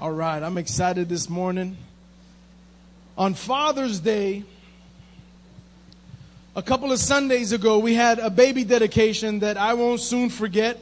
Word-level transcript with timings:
All 0.00 0.12
right, 0.12 0.42
I'm 0.42 0.56
excited 0.56 1.08
this 1.08 1.28
morning. 1.28 1.76
On 3.18 3.34
Father's 3.34 4.00
Day, 4.00 4.44
a 6.56 6.62
couple 6.62 6.92
of 6.92 6.98
Sundays 6.98 7.52
ago, 7.52 7.78
we 7.78 7.94
had 7.94 8.18
a 8.18 8.30
baby 8.30 8.64
dedication 8.64 9.40
that 9.40 9.56
I 9.56 9.74
won't 9.74 10.00
soon 10.00 10.30
forget. 10.30 10.78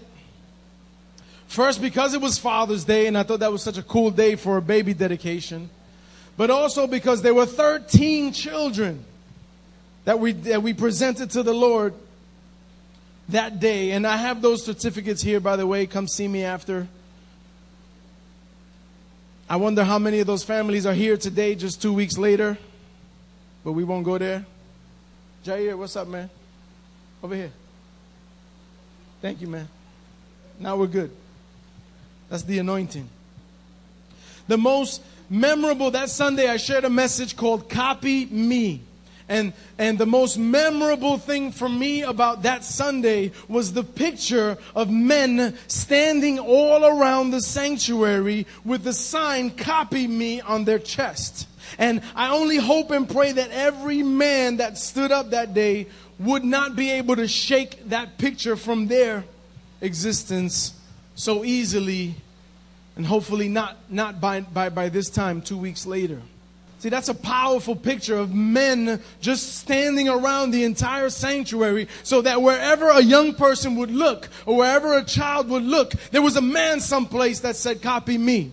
First, 1.46 1.80
because 1.80 2.14
it 2.14 2.20
was 2.20 2.38
Father's 2.38 2.84
Day, 2.84 3.06
and 3.06 3.16
I 3.16 3.22
thought 3.22 3.40
that 3.40 3.52
was 3.52 3.62
such 3.62 3.78
a 3.78 3.82
cool 3.82 4.10
day 4.10 4.36
for 4.36 4.58
a 4.58 4.62
baby 4.62 4.92
dedication. 4.94 5.70
But 6.36 6.50
also 6.50 6.86
because 6.86 7.22
there 7.22 7.34
were 7.34 7.46
13 7.46 8.32
children 8.32 9.04
that 10.04 10.18
we, 10.18 10.32
that 10.32 10.62
we 10.62 10.74
presented 10.74 11.30
to 11.30 11.42
the 11.42 11.52
Lord 11.52 11.94
that 13.28 13.60
day. 13.60 13.92
And 13.92 14.06
I 14.06 14.16
have 14.16 14.42
those 14.42 14.64
certificates 14.64 15.22
here, 15.22 15.40
by 15.40 15.56
the 15.56 15.66
way. 15.66 15.86
Come 15.86 16.08
see 16.08 16.28
me 16.28 16.44
after. 16.44 16.88
I 19.48 19.56
wonder 19.56 19.84
how 19.84 19.98
many 19.98 20.20
of 20.20 20.26
those 20.26 20.44
families 20.44 20.86
are 20.86 20.94
here 20.94 21.16
today, 21.16 21.54
just 21.54 21.80
two 21.80 21.92
weeks 21.92 22.16
later. 22.18 22.58
But 23.64 23.72
we 23.72 23.84
won't 23.84 24.04
go 24.04 24.18
there. 24.18 24.46
Jair, 25.44 25.76
what's 25.76 25.96
up, 25.96 26.06
man? 26.06 26.30
Over 27.22 27.34
here. 27.34 27.52
Thank 29.20 29.40
you, 29.40 29.48
man. 29.48 29.68
Now 30.60 30.76
we're 30.76 30.86
good. 30.86 31.10
That's 32.28 32.44
the 32.44 32.60
anointing. 32.60 33.08
The 34.46 34.56
most 34.56 35.02
memorable 35.28 35.90
that 35.90 36.10
Sunday, 36.10 36.48
I 36.48 36.58
shared 36.58 36.84
a 36.84 36.90
message 36.90 37.36
called 37.36 37.68
Copy 37.68 38.26
Me. 38.26 38.82
And, 39.28 39.52
and 39.78 39.98
the 39.98 40.06
most 40.06 40.36
memorable 40.36 41.18
thing 41.18 41.52
for 41.52 41.68
me 41.68 42.02
about 42.02 42.42
that 42.42 42.64
Sunday 42.64 43.32
was 43.48 43.72
the 43.72 43.84
picture 43.84 44.58
of 44.74 44.90
men 44.90 45.56
standing 45.66 46.38
all 46.38 46.84
around 46.84 47.30
the 47.30 47.40
sanctuary 47.40 48.46
with 48.64 48.84
the 48.84 48.92
sign, 48.92 49.50
Copy 49.50 50.06
Me, 50.06 50.40
on 50.40 50.64
their 50.64 50.78
chest. 50.78 51.48
And 51.78 52.02
I 52.14 52.30
only 52.30 52.56
hope 52.56 52.90
and 52.90 53.08
pray 53.08 53.32
that 53.32 53.50
every 53.50 54.02
man 54.02 54.58
that 54.58 54.78
stood 54.78 55.12
up 55.12 55.30
that 55.30 55.54
day 55.54 55.86
would 56.18 56.44
not 56.44 56.76
be 56.76 56.90
able 56.92 57.16
to 57.16 57.26
shake 57.26 57.88
that 57.88 58.18
picture 58.18 58.56
from 58.56 58.86
their 58.86 59.24
existence 59.80 60.74
so 61.14 61.44
easily 61.44 62.14
and 62.96 63.06
hopefully 63.06 63.48
not, 63.48 63.76
not 63.88 64.20
by, 64.20 64.40
by, 64.40 64.68
by 64.68 64.88
this 64.88 65.08
time, 65.08 65.40
two 65.40 65.56
weeks 65.56 65.86
later. 65.86 66.20
See, 66.78 66.88
that's 66.88 67.08
a 67.08 67.14
powerful 67.14 67.76
picture 67.76 68.16
of 68.16 68.34
men 68.34 69.00
just 69.20 69.58
standing 69.58 70.08
around 70.08 70.50
the 70.50 70.64
entire 70.64 71.10
sanctuary 71.10 71.86
so 72.02 72.22
that 72.22 72.42
wherever 72.42 72.88
a 72.90 73.00
young 73.00 73.34
person 73.34 73.76
would 73.76 73.92
look 73.92 74.28
or 74.46 74.56
wherever 74.56 74.94
a 74.98 75.04
child 75.04 75.48
would 75.48 75.62
look, 75.62 75.92
there 76.10 76.22
was 76.22 76.36
a 76.36 76.42
man 76.42 76.80
someplace 76.80 77.40
that 77.40 77.54
said, 77.54 77.82
Copy 77.82 78.18
me. 78.18 78.50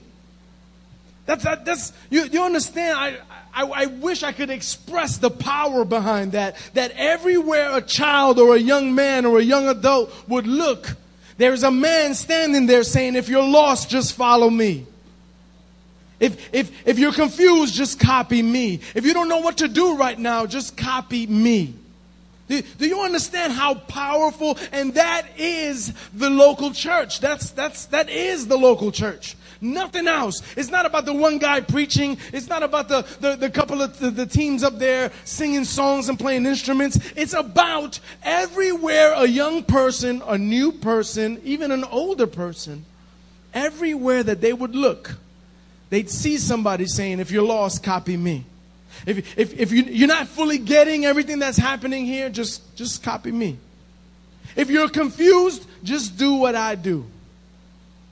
That's, 1.29 1.43
that, 1.43 1.63
that's 1.63 1.93
you, 2.09 2.23
you 2.23 2.41
understand? 2.41 2.97
I, 2.97 3.17
I, 3.53 3.83
I 3.83 3.85
wish 3.85 4.23
I 4.23 4.31
could 4.31 4.49
express 4.49 5.17
the 5.17 5.29
power 5.29 5.85
behind 5.85 6.31
that. 6.31 6.55
That 6.73 6.91
everywhere 6.95 7.77
a 7.77 7.83
child 7.83 8.39
or 8.39 8.55
a 8.55 8.59
young 8.59 8.95
man 8.95 9.27
or 9.27 9.37
a 9.37 9.43
young 9.43 9.67
adult 9.67 10.11
would 10.27 10.47
look, 10.47 10.95
there's 11.37 11.61
a 11.61 11.69
man 11.69 12.15
standing 12.15 12.65
there 12.65 12.81
saying, 12.81 13.15
if 13.15 13.29
you're 13.29 13.47
lost, 13.47 13.91
just 13.91 14.13
follow 14.13 14.49
me. 14.49 14.87
If, 16.19 16.51
if, 16.51 16.87
if 16.87 16.97
you're 16.97 17.13
confused, 17.13 17.75
just 17.75 17.99
copy 17.99 18.41
me. 18.41 18.79
If 18.95 19.05
you 19.05 19.13
don't 19.13 19.29
know 19.29 19.41
what 19.41 19.57
to 19.57 19.67
do 19.67 19.97
right 19.97 20.17
now, 20.17 20.47
just 20.47 20.77
copy 20.77 21.27
me. 21.27 21.75
Do, 22.49 22.61
do 22.79 22.87
you 22.87 23.01
understand 23.01 23.53
how 23.53 23.75
powerful? 23.75 24.57
And 24.71 24.95
that 24.95 25.27
is 25.37 25.93
the 26.13 26.29
local 26.29 26.71
church. 26.71 27.21
That's, 27.21 27.51
that's, 27.51 27.85
that 27.87 28.09
is 28.09 28.47
the 28.47 28.57
local 28.57 28.91
church. 28.91 29.37
Nothing 29.61 30.07
else. 30.07 30.41
It's 30.57 30.69
not 30.69 30.85
about 30.85 31.05
the 31.05 31.13
one 31.13 31.37
guy 31.37 31.61
preaching. 31.61 32.17
It's 32.33 32.47
not 32.47 32.63
about 32.63 32.87
the, 32.87 33.05
the, 33.19 33.35
the 33.35 33.49
couple 33.49 33.81
of 33.81 33.99
the, 33.99 34.09
the 34.09 34.25
teams 34.25 34.63
up 34.63 34.79
there 34.79 35.11
singing 35.25 35.65
songs 35.65 36.09
and 36.09 36.17
playing 36.17 36.45
instruments. 36.45 36.97
It's 37.15 37.33
about 37.33 37.99
everywhere 38.23 39.13
a 39.13 39.27
young 39.27 39.63
person, 39.63 40.23
a 40.25 40.37
new 40.37 40.71
person, 40.71 41.39
even 41.43 41.71
an 41.71 41.83
older 41.83 42.27
person, 42.27 42.85
everywhere 43.53 44.23
that 44.23 44.41
they 44.41 44.53
would 44.53 44.75
look, 44.75 45.17
they'd 45.89 46.09
see 46.09 46.37
somebody 46.37 46.87
saying, 46.87 47.19
if 47.19 47.29
you're 47.29 47.43
lost, 47.43 47.83
copy 47.83 48.17
me. 48.17 48.45
If, 49.05 49.37
if, 49.37 49.59
if 49.59 49.71
you, 49.71 49.83
you're 49.83 50.07
not 50.07 50.27
fully 50.27 50.57
getting 50.57 51.05
everything 51.05 51.39
that's 51.39 51.57
happening 51.57 52.05
here, 52.05 52.29
just, 52.29 52.75
just 52.75 53.03
copy 53.03 53.31
me. 53.31 53.57
If 54.55 54.69
you're 54.69 54.89
confused, 54.89 55.65
just 55.83 56.17
do 56.17 56.35
what 56.35 56.55
I 56.55 56.75
do. 56.75 57.05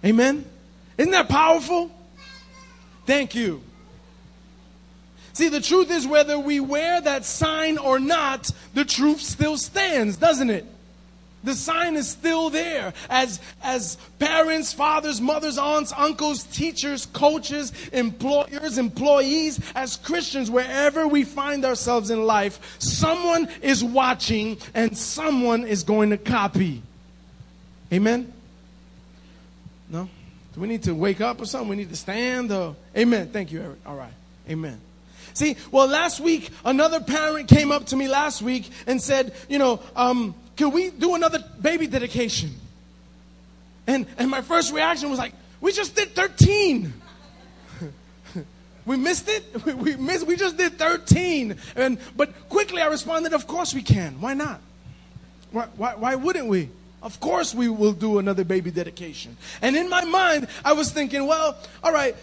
Amen? 0.05 0.45
Isn't 0.97 1.11
that 1.11 1.29
powerful? 1.29 1.91
Thank 3.05 3.35
you. 3.35 3.61
See, 5.33 5.49
the 5.49 5.61
truth 5.61 5.91
is 5.91 6.07
whether 6.07 6.39
we 6.39 6.59
wear 6.59 6.99
that 7.01 7.23
sign 7.23 7.77
or 7.77 7.99
not, 7.99 8.49
the 8.73 8.85
truth 8.85 9.21
still 9.21 9.57
stands, 9.57 10.17
doesn't 10.17 10.49
it? 10.49 10.65
The 11.43 11.53
sign 11.53 11.95
is 11.95 12.09
still 12.09 12.49
there. 12.49 12.93
As, 13.09 13.39
as 13.63 13.97
parents, 14.19 14.73
fathers, 14.73 15.21
mothers, 15.21 15.57
aunts, 15.57 15.93
uncles, 15.95 16.43
teachers, 16.43 17.05
coaches, 17.05 17.71
employers, 17.93 18.77
employees, 18.77 19.59
as 19.75 19.97
Christians, 19.97 20.49
wherever 20.49 21.07
we 21.07 21.23
find 21.23 21.63
ourselves 21.63 22.09
in 22.09 22.25
life, 22.25 22.75
someone 22.79 23.47
is 23.61 23.83
watching 23.83 24.57
and 24.73 24.97
someone 24.97 25.63
is 25.65 25.83
going 25.83 26.09
to 26.09 26.17
copy. 26.17 26.81
Amen? 27.93 28.33
No? 29.89 30.09
Do 30.53 30.61
we 30.61 30.67
need 30.67 30.83
to 30.83 30.93
wake 30.93 31.21
up 31.21 31.39
or 31.39 31.45
something? 31.45 31.69
We 31.69 31.75
need 31.75 31.89
to 31.89 31.95
stand? 31.95 32.51
Or... 32.51 32.75
Amen. 32.97 33.29
Thank 33.29 33.51
you, 33.51 33.61
Eric. 33.61 33.77
All 33.85 33.95
right. 33.95 34.11
Amen. 34.49 34.81
See, 35.33 35.55
well, 35.71 35.87
last 35.87 36.19
week, 36.19 36.49
another 36.65 36.99
parent 36.99 37.47
came 37.47 37.71
up 37.71 37.85
to 37.87 37.95
me 37.95 38.07
last 38.07 38.41
week 38.41 38.69
and 38.87 38.99
said, 38.99 39.33
you 39.47 39.59
know, 39.59 39.79
um, 39.95 40.33
can 40.57 40.71
we 40.71 40.89
do 40.89 41.15
another 41.15 41.39
baby 41.61 41.87
dedication? 41.87 42.51
And, 43.85 44.05
and 44.17 44.29
my 44.29 44.41
first 44.41 44.73
reaction 44.73 45.09
was 45.09 45.19
like, 45.19 45.33
we 45.61 45.71
just 45.71 45.95
did 45.95 46.09
13. 46.09 46.93
we 48.85 48.97
missed 48.97 49.29
it. 49.29 49.43
We, 49.65 49.73
we, 49.73 49.95
missed, 49.95 50.27
we 50.27 50.35
just 50.35 50.57
did 50.57 50.73
13. 50.73 51.55
And, 51.75 51.97
but 52.17 52.49
quickly 52.49 52.81
I 52.81 52.87
responded, 52.87 53.33
of 53.33 53.47
course 53.47 53.73
we 53.73 53.81
can. 53.81 54.19
Why 54.19 54.33
not? 54.33 54.59
Why, 55.51 55.67
why, 55.77 55.95
why 55.95 56.15
wouldn't 56.15 56.47
we? 56.47 56.69
Of 57.01 57.19
course, 57.19 57.53
we 57.53 57.69
will 57.69 57.93
do 57.93 58.17
another 58.17 58.43
baby 58.43 58.71
dedication. 58.71 59.37
And 59.61 59.75
in 59.75 59.89
my 59.89 60.03
mind, 60.03 60.47
I 60.65 60.73
was 60.73 60.91
thinking, 60.91 61.27
well, 61.27 61.55
all 61.83 61.93
right, 61.93 62.15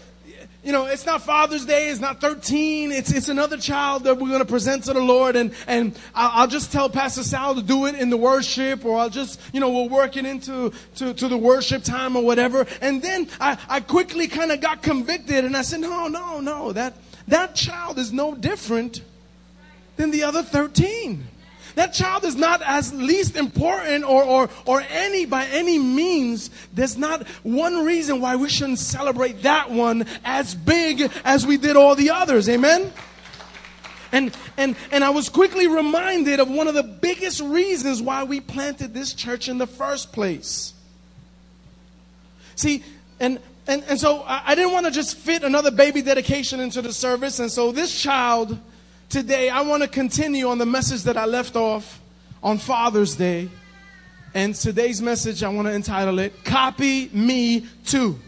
you 0.65 0.71
know, 0.71 0.87
it's 0.87 1.05
not 1.05 1.21
Father's 1.21 1.63
Day, 1.63 1.89
it's 1.89 2.01
not 2.01 2.19
13, 2.19 2.91
it's, 2.91 3.11
it's 3.11 3.29
another 3.29 3.55
child 3.55 4.05
that 4.05 4.17
we're 4.17 4.29
going 4.29 4.39
to 4.39 4.45
present 4.45 4.85
to 4.85 4.93
the 4.93 4.99
Lord. 4.99 5.35
And, 5.35 5.53
and 5.67 5.97
I'll, 6.15 6.41
I'll, 6.41 6.47
just 6.47 6.71
tell 6.71 6.89
Pastor 6.89 7.21
Sal 7.21 7.53
to 7.53 7.61
do 7.61 7.85
it 7.85 7.93
in 7.93 8.09
the 8.09 8.17
worship, 8.17 8.83
or 8.83 8.97
I'll 8.97 9.11
just, 9.11 9.39
you 9.53 9.59
know, 9.59 9.69
we'll 9.69 9.89
work 9.89 10.17
it 10.17 10.25
into 10.25 10.73
to, 10.95 11.13
to 11.13 11.27
the 11.27 11.37
worship 11.37 11.83
time 11.83 12.15
or 12.15 12.23
whatever. 12.23 12.65
And 12.81 12.99
then 12.99 13.27
I, 13.39 13.59
I 13.69 13.79
quickly 13.79 14.27
kind 14.27 14.51
of 14.51 14.59
got 14.59 14.81
convicted 14.81 15.45
and 15.45 15.55
I 15.55 15.61
said, 15.61 15.81
no, 15.81 16.07
no, 16.07 16.39
no, 16.39 16.71
that, 16.71 16.95
that 17.27 17.53
child 17.53 17.99
is 17.99 18.11
no 18.11 18.33
different 18.33 19.03
than 19.97 20.09
the 20.09 20.23
other 20.23 20.41
13. 20.41 21.27
That 21.75 21.93
child 21.93 22.23
is 22.23 22.35
not 22.35 22.61
as 22.61 22.93
least 22.93 23.35
important 23.35 24.05
or, 24.05 24.23
or, 24.23 24.49
or 24.65 24.81
any 24.89 25.25
by 25.25 25.45
any 25.47 25.77
means. 25.77 26.49
There's 26.73 26.97
not 26.97 27.27
one 27.43 27.85
reason 27.85 28.21
why 28.21 28.37
we 28.37 28.49
shouldn't 28.49 28.79
celebrate 28.79 29.43
that 29.43 29.69
one 29.69 30.05
as 30.23 30.55
big 30.55 31.11
as 31.23 31.45
we 31.45 31.57
did 31.57 31.75
all 31.75 31.95
the 31.95 32.11
others. 32.11 32.47
Amen? 32.47 32.91
And, 34.13 34.35
and, 34.55 34.77
and 34.91 35.03
I 35.03 35.09
was 35.09 35.27
quickly 35.27 35.67
reminded 35.67 36.39
of 36.39 36.49
one 36.49 36.69
of 36.69 36.73
the 36.73 36.83
biggest 36.83 37.41
reasons 37.41 38.01
why 38.01 38.23
we 38.23 38.39
planted 38.39 38.93
this 38.93 39.13
church 39.13 39.49
in 39.49 39.57
the 39.57 39.67
first 39.67 40.13
place. 40.13 40.73
See, 42.55 42.85
and, 43.19 43.39
and, 43.67 43.83
and 43.89 43.99
so 43.99 44.21
I, 44.21 44.43
I 44.45 44.55
didn't 44.55 44.71
want 44.71 44.85
to 44.85 44.91
just 44.93 45.17
fit 45.17 45.43
another 45.43 45.71
baby 45.71 46.01
dedication 46.01 46.61
into 46.61 46.81
the 46.81 46.93
service. 46.93 47.39
And 47.39 47.51
so 47.51 47.73
this 47.73 48.01
child 48.01 48.57
today, 49.15 49.49
I 49.49 49.61
want 49.61 49.81
to 49.81 49.87
continue 49.87 50.49
on 50.49 50.57
the 50.57 50.65
message 50.65 51.03
that 51.03 51.15
I 51.15 51.23
left 51.23 51.55
off 51.55 52.01
on 52.43 52.57
Father's 52.57 53.15
Day. 53.15 53.47
And 54.33 54.53
today's 54.53 55.01
message, 55.01 55.41
I 55.41 55.47
want 55.47 55.69
to 55.69 55.73
entitle 55.73 56.19
it, 56.19 56.43
Copy 56.43 57.09
Me 57.13 57.65
Too. 57.85 58.19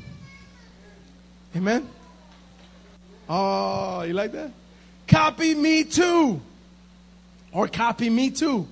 Amen? 1.54 1.90
Oh, 3.28 4.04
you 4.04 4.14
like 4.14 4.32
that? 4.32 4.50
Copy 5.10 5.56
me 5.56 5.84
too. 5.84 6.40
Or 7.52 7.68
copy 7.68 8.10
me 8.10 8.30
too. 8.30 8.66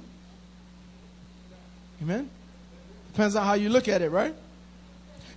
Amen? 2.02 2.30
Depends 3.12 3.36
on 3.36 3.46
how 3.46 3.56
you 3.56 3.68
look 3.68 3.90
at 3.90 4.02
it, 4.02 4.10
right? 4.10 4.34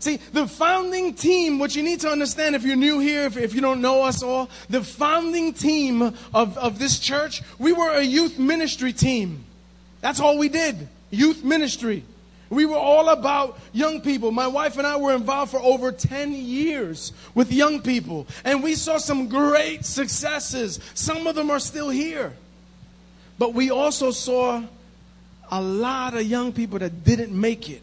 See, 0.00 0.16
the 0.32 0.46
founding 0.46 1.14
team, 1.14 1.58
what 1.58 1.74
you 1.74 1.82
need 1.82 2.00
to 2.00 2.08
understand 2.08 2.54
if 2.54 2.64
you're 2.64 2.76
new 2.76 3.00
here, 3.00 3.24
if, 3.24 3.36
if 3.36 3.54
you 3.54 3.60
don't 3.60 3.80
know 3.80 4.02
us 4.02 4.22
all, 4.22 4.48
the 4.70 4.82
founding 4.82 5.52
team 5.52 6.02
of, 6.02 6.56
of 6.56 6.78
this 6.78 6.98
church, 6.98 7.42
we 7.58 7.72
were 7.72 7.90
a 7.90 8.02
youth 8.02 8.38
ministry 8.38 8.92
team. 8.92 9.44
That's 10.00 10.20
all 10.20 10.38
we 10.38 10.48
did. 10.48 10.88
Youth 11.10 11.42
ministry. 11.42 12.04
We 12.50 12.64
were 12.64 12.76
all 12.76 13.10
about 13.10 13.58
young 13.72 14.00
people. 14.00 14.30
My 14.30 14.46
wife 14.46 14.78
and 14.78 14.86
I 14.86 14.96
were 14.96 15.14
involved 15.14 15.50
for 15.50 15.60
over 15.60 15.92
10 15.92 16.32
years 16.32 17.12
with 17.34 17.52
young 17.52 17.82
people. 17.82 18.26
And 18.44 18.62
we 18.62 18.74
saw 18.74 18.98
some 18.98 19.28
great 19.28 19.84
successes. 19.84 20.80
Some 20.94 21.26
of 21.26 21.34
them 21.34 21.50
are 21.50 21.60
still 21.60 21.90
here. 21.90 22.32
But 23.38 23.52
we 23.52 23.70
also 23.70 24.12
saw 24.12 24.62
a 25.50 25.60
lot 25.60 26.14
of 26.14 26.22
young 26.22 26.52
people 26.52 26.78
that 26.78 27.04
didn't 27.04 27.38
make 27.38 27.68
it. 27.68 27.82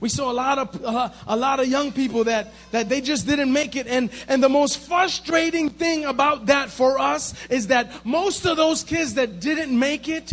We 0.00 0.08
saw 0.08 0.30
a 0.30 0.32
lot 0.32 0.58
of 0.58 0.84
uh, 0.84 1.10
a 1.26 1.36
lot 1.36 1.58
of 1.60 1.66
young 1.66 1.92
people 1.92 2.24
that 2.24 2.52
that 2.70 2.88
they 2.88 3.00
just 3.00 3.26
didn't 3.26 3.52
make 3.52 3.74
it 3.74 3.86
and 3.86 4.10
and 4.28 4.42
the 4.42 4.48
most 4.48 4.78
frustrating 4.78 5.70
thing 5.70 6.04
about 6.04 6.46
that 6.46 6.70
for 6.70 6.98
us 6.98 7.34
is 7.48 7.66
that 7.68 8.04
most 8.04 8.46
of 8.46 8.56
those 8.56 8.84
kids 8.84 9.14
that 9.14 9.40
didn't 9.40 9.76
make 9.76 10.08
it 10.08 10.32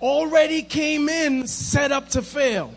already 0.00 0.62
came 0.62 1.08
in 1.08 1.46
set 1.46 1.92
up 1.92 2.08
to 2.10 2.22
fail. 2.22 2.74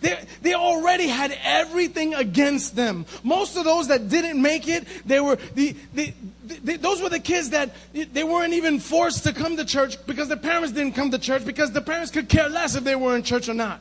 They, 0.00 0.18
they 0.42 0.54
already 0.54 1.06
had 1.06 1.36
everything 1.44 2.14
against 2.14 2.74
them. 2.74 3.06
Most 3.22 3.56
of 3.56 3.64
those 3.64 3.86
that 3.88 4.08
didn't 4.08 4.42
make 4.42 4.66
it, 4.66 4.86
they 5.06 5.20
were 5.20 5.36
the, 5.54 5.76
the, 5.94 6.12
the, 6.44 6.76
those 6.76 7.00
were 7.00 7.08
the 7.08 7.20
kids 7.20 7.50
that 7.50 7.70
they 7.92 8.24
weren't 8.24 8.52
even 8.52 8.80
forced 8.80 9.22
to 9.24 9.32
come 9.32 9.56
to 9.56 9.64
church 9.64 10.04
because 10.06 10.26
their 10.26 10.36
parents 10.36 10.72
didn't 10.72 10.94
come 10.94 11.12
to 11.12 11.18
church 11.18 11.44
because 11.44 11.70
the 11.70 11.80
parents 11.80 12.10
could 12.10 12.28
care 12.28 12.48
less 12.48 12.74
if 12.74 12.82
they 12.82 12.96
were 12.96 13.14
in 13.14 13.22
church 13.22 13.48
or 13.48 13.54
not. 13.54 13.80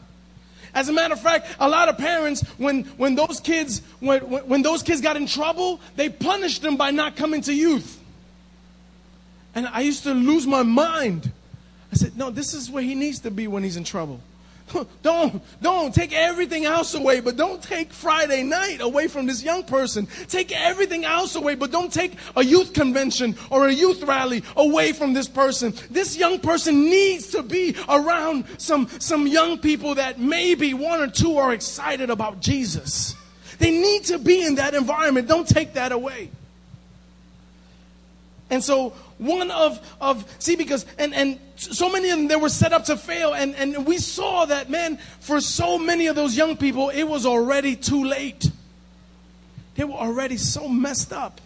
As 0.74 0.90
a 0.90 0.94
matter 0.94 1.14
of 1.14 1.22
fact, 1.22 1.48
a 1.60 1.68
lot 1.68 1.90
of 1.90 1.98
parents, 1.98 2.42
when, 2.58 2.84
when 2.98 3.16
those 3.16 3.40
kids, 3.40 3.82
when, 4.00 4.22
when 4.22 4.62
those 4.62 4.84
kids 4.84 5.02
got 5.02 5.18
in 5.18 5.28
trouble, 5.28 5.80
they 5.96 6.10
punished 6.10 6.62
them 6.62 6.78
by 6.78 6.92
not 6.92 7.16
coming 7.16 7.42
to 7.42 7.54
youth. 7.54 8.00
And 9.54 9.68
I 9.68 9.82
used 9.82 10.04
to 10.04 10.14
lose 10.14 10.48
my 10.48 10.64
mind. 10.64 11.32
I 11.92 11.96
said, 11.96 12.18
no, 12.18 12.30
this 12.30 12.54
is 12.54 12.72
where 12.72 12.84
he 12.84 12.96
needs 12.96 13.20
to 13.20 13.32
be 13.32 13.48
when 13.48 13.64
he's 13.64 13.76
in 13.76 13.84
trouble. 13.84 14.22
Don't, 15.02 15.42
don't 15.62 15.94
take 15.94 16.14
everything 16.14 16.66
else 16.66 16.94
away, 16.94 17.20
but 17.20 17.36
don't 17.36 17.62
take 17.62 17.92
Friday 17.92 18.44
night 18.44 18.82
away 18.82 19.08
from 19.08 19.26
this 19.26 19.44
young 19.44 19.64
person. 19.64 20.08
Take 20.28 20.52
everything 20.52 21.06
else 21.06 21.36
away, 21.36 21.56
but 21.56 21.72
don't 21.72 21.92
take 21.92 22.14
a 22.36 22.44
youth 22.44 22.74
convention 22.74 23.36
or 23.50 23.68
a 23.68 23.74
youth 23.74 24.04
rally 24.04 24.44
away 24.56 24.94
from 24.94 25.14
this 25.14 25.28
person. 25.28 25.74
This 25.90 26.18
young 26.18 26.40
person 26.40 26.84
needs 26.86 27.28
to 27.28 27.44
be 27.44 27.76
around 27.90 28.46
some, 28.58 28.88
some 29.00 29.28
young 29.28 29.58
people 29.58 29.96
that 29.96 30.20
maybe 30.20 30.74
one 30.74 31.02
or 31.02 31.08
two 31.08 31.38
are 31.38 31.54
excited 31.54 32.10
about 32.10 32.40
Jesus. 32.42 33.16
They 33.60 33.72
need 33.72 34.06
to 34.06 34.20
be 34.20 34.44
in 34.46 34.56
that 34.56 34.74
environment. 34.74 35.28
Don't 35.28 35.48
take 35.48 35.74
that 35.74 35.92
away. 35.92 36.30
And 38.50 38.64
so 38.64 38.94
one 39.22 39.52
of, 39.52 39.80
of 40.02 40.26
see, 40.40 40.56
because, 40.56 40.84
and, 40.98 41.14
and 41.14 41.40
so 41.56 41.92
many 41.92 42.10
of 42.10 42.18
them, 42.18 42.28
they 42.28 42.36
were 42.36 42.50
set 42.50 42.74
up 42.74 42.86
to 42.86 42.98
fail. 42.98 43.34
And, 43.34 43.56
and 43.56 43.86
we 43.86 44.00
saw 44.00 44.46
that, 44.46 44.70
man, 44.70 44.98
for 45.20 45.40
so 45.40 45.78
many 45.78 46.08
of 46.08 46.16
those 46.16 46.36
young 46.36 46.58
people, 46.58 46.90
it 46.90 47.04
was 47.04 47.28
already 47.28 47.76
too 47.76 48.04
late. 48.04 48.50
They 49.76 49.84
were 49.84 49.94
already 49.94 50.38
so 50.38 50.68
messed 50.68 51.14
up 51.14 51.40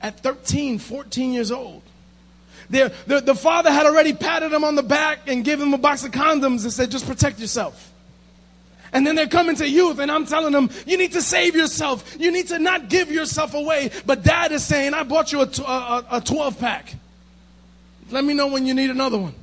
at 0.00 0.18
13, 0.20 0.80
14 0.80 1.32
years 1.32 1.52
old. 1.52 1.82
the, 2.68 2.92
the 3.06 3.34
father 3.36 3.70
had 3.70 3.86
already 3.86 4.12
patted 4.12 4.50
them 4.50 4.64
on 4.64 4.74
the 4.74 4.82
back 4.82 5.20
and 5.28 5.44
given 5.44 5.70
them 5.70 5.74
a 5.74 5.82
box 5.82 6.04
of 6.04 6.10
condoms 6.10 6.64
and 6.64 6.72
said, 6.72 6.90
just 6.90 7.06
protect 7.06 7.38
yourself. 7.38 7.91
And 8.92 9.06
then 9.06 9.14
they're 9.14 9.26
coming 9.26 9.56
to 9.56 9.68
youth, 9.68 9.98
and 9.98 10.10
I'm 10.10 10.26
telling 10.26 10.52
them, 10.52 10.68
you 10.86 10.98
need 10.98 11.12
to 11.12 11.22
save 11.22 11.56
yourself. 11.56 12.16
You 12.18 12.30
need 12.30 12.48
to 12.48 12.58
not 12.58 12.90
give 12.90 13.10
yourself 13.10 13.54
away. 13.54 13.90
But 14.04 14.22
dad 14.22 14.52
is 14.52 14.64
saying, 14.64 14.92
I 14.92 15.02
bought 15.02 15.32
you 15.32 15.40
a, 15.40 15.46
a, 15.46 16.06
a 16.12 16.20
12 16.20 16.58
pack. 16.58 16.94
Let 18.10 18.24
me 18.24 18.34
know 18.34 18.48
when 18.48 18.66
you 18.66 18.74
need 18.74 18.90
another 18.90 19.18
one. 19.18 19.34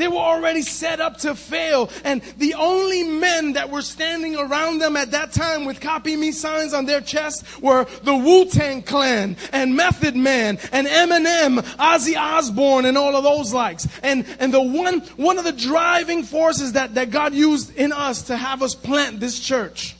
They 0.00 0.08
were 0.08 0.16
already 0.16 0.62
set 0.62 0.98
up 0.98 1.18
to 1.18 1.34
fail. 1.34 1.90
And 2.04 2.22
the 2.38 2.54
only 2.54 3.04
men 3.04 3.52
that 3.52 3.68
were 3.68 3.82
standing 3.82 4.34
around 4.34 4.78
them 4.78 4.96
at 4.96 5.10
that 5.10 5.32
time 5.32 5.66
with 5.66 5.78
copy 5.78 6.16
me 6.16 6.32
signs 6.32 6.72
on 6.72 6.86
their 6.86 7.02
chest 7.02 7.44
were 7.60 7.84
the 8.02 8.16
Wu 8.16 8.46
Tang 8.46 8.80
Clan 8.82 9.36
and 9.52 9.76
Method 9.76 10.16
Man 10.16 10.58
and 10.72 10.86
Eminem, 10.86 11.60
Ozzy 11.76 12.16
Osbourne, 12.16 12.86
and 12.86 12.96
all 12.96 13.14
of 13.14 13.24
those 13.24 13.52
likes. 13.52 13.86
And, 14.02 14.24
and 14.38 14.54
the 14.54 14.62
one, 14.62 15.00
one 15.16 15.36
of 15.36 15.44
the 15.44 15.52
driving 15.52 16.22
forces 16.22 16.72
that, 16.72 16.94
that 16.94 17.10
God 17.10 17.34
used 17.34 17.76
in 17.76 17.92
us 17.92 18.22
to 18.22 18.38
have 18.38 18.62
us 18.62 18.74
plant 18.74 19.20
this 19.20 19.38
church 19.38 19.96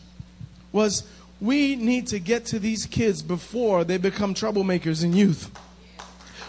was 0.73 1.05
we 1.43 1.77
need 1.77 2.07
to 2.07 2.19
get 2.19 2.47
to 2.47 2.59
these 2.59 2.87
kids 2.87 3.21
before 3.21 3.85
they 3.85 3.99
become 3.99 4.33
troublemakers 4.33 5.05
in 5.05 5.13
youth. 5.13 5.51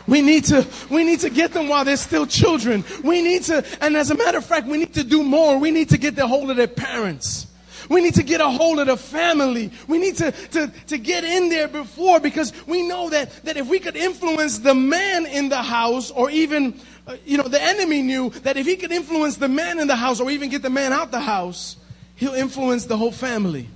We 0.07 0.21
need 0.21 0.45
to, 0.45 0.65
we 0.89 1.03
need 1.03 1.19
to 1.21 1.29
get 1.29 1.53
them 1.53 1.67
while 1.67 1.85
they're 1.85 1.97
still 1.97 2.25
children. 2.25 2.83
We 3.03 3.21
need 3.21 3.43
to, 3.43 3.65
and 3.81 3.95
as 3.95 4.11
a 4.11 4.15
matter 4.15 4.37
of 4.37 4.45
fact, 4.45 4.67
we 4.67 4.77
need 4.77 4.93
to 4.95 5.03
do 5.03 5.23
more. 5.23 5.57
We 5.57 5.71
need 5.71 5.89
to 5.89 5.97
get 5.97 6.15
the 6.15 6.27
hold 6.27 6.49
of 6.49 6.57
their 6.57 6.67
parents. 6.67 7.47
We 7.89 8.01
need 8.01 8.15
to 8.15 8.23
get 8.23 8.39
a 8.39 8.49
hold 8.49 8.79
of 8.79 8.87
the 8.87 8.97
family. 8.97 9.71
We 9.87 9.97
need 9.97 10.15
to, 10.17 10.31
to, 10.31 10.71
to 10.87 10.97
get 10.97 11.23
in 11.23 11.49
there 11.49 11.67
before 11.67 12.19
because 12.19 12.53
we 12.65 12.87
know 12.87 13.09
that, 13.09 13.43
that 13.43 13.57
if 13.57 13.67
we 13.67 13.79
could 13.79 13.97
influence 13.97 14.59
the 14.59 14.73
man 14.73 15.25
in 15.25 15.49
the 15.49 15.61
house 15.61 16.09
or 16.09 16.29
even, 16.29 16.79
uh, 17.05 17.17
you 17.25 17.37
know, 17.37 17.47
the 17.47 17.61
enemy 17.61 18.01
knew 18.01 18.29
that 18.29 18.55
if 18.55 18.65
he 18.65 18.77
could 18.77 18.91
influence 18.91 19.37
the 19.37 19.49
man 19.49 19.79
in 19.79 19.87
the 19.87 19.95
house 19.95 20.19
or 20.21 20.31
even 20.31 20.49
get 20.49 20.61
the 20.61 20.69
man 20.69 20.93
out 20.93 21.11
the 21.11 21.19
house, 21.19 21.75
he'll 22.15 22.33
influence 22.33 22.85
the 22.85 22.95
whole 22.95 23.11
family. 23.11 23.67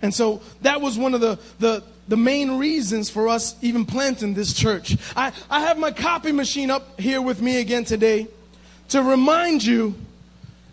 And 0.00 0.14
so 0.14 0.40
that 0.62 0.80
was 0.80 0.96
one 0.96 1.14
of 1.14 1.20
the, 1.20 1.38
the, 1.58 1.82
the 2.08 2.16
main 2.16 2.58
reasons 2.58 3.10
for 3.10 3.28
us 3.28 3.54
even 3.62 3.84
planting 3.84 4.34
this 4.34 4.52
church. 4.52 4.96
I, 5.14 5.32
I 5.50 5.60
have 5.60 5.78
my 5.78 5.90
copy 5.90 6.32
machine 6.32 6.70
up 6.70 6.98
here 6.98 7.20
with 7.20 7.40
me 7.40 7.60
again 7.60 7.84
today 7.84 8.26
to 8.88 9.02
remind 9.02 9.62
you 9.62 9.94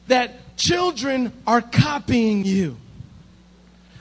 that 0.07 0.57
children 0.57 1.33
are 1.45 1.61
copying 1.61 2.45
you. 2.45 2.77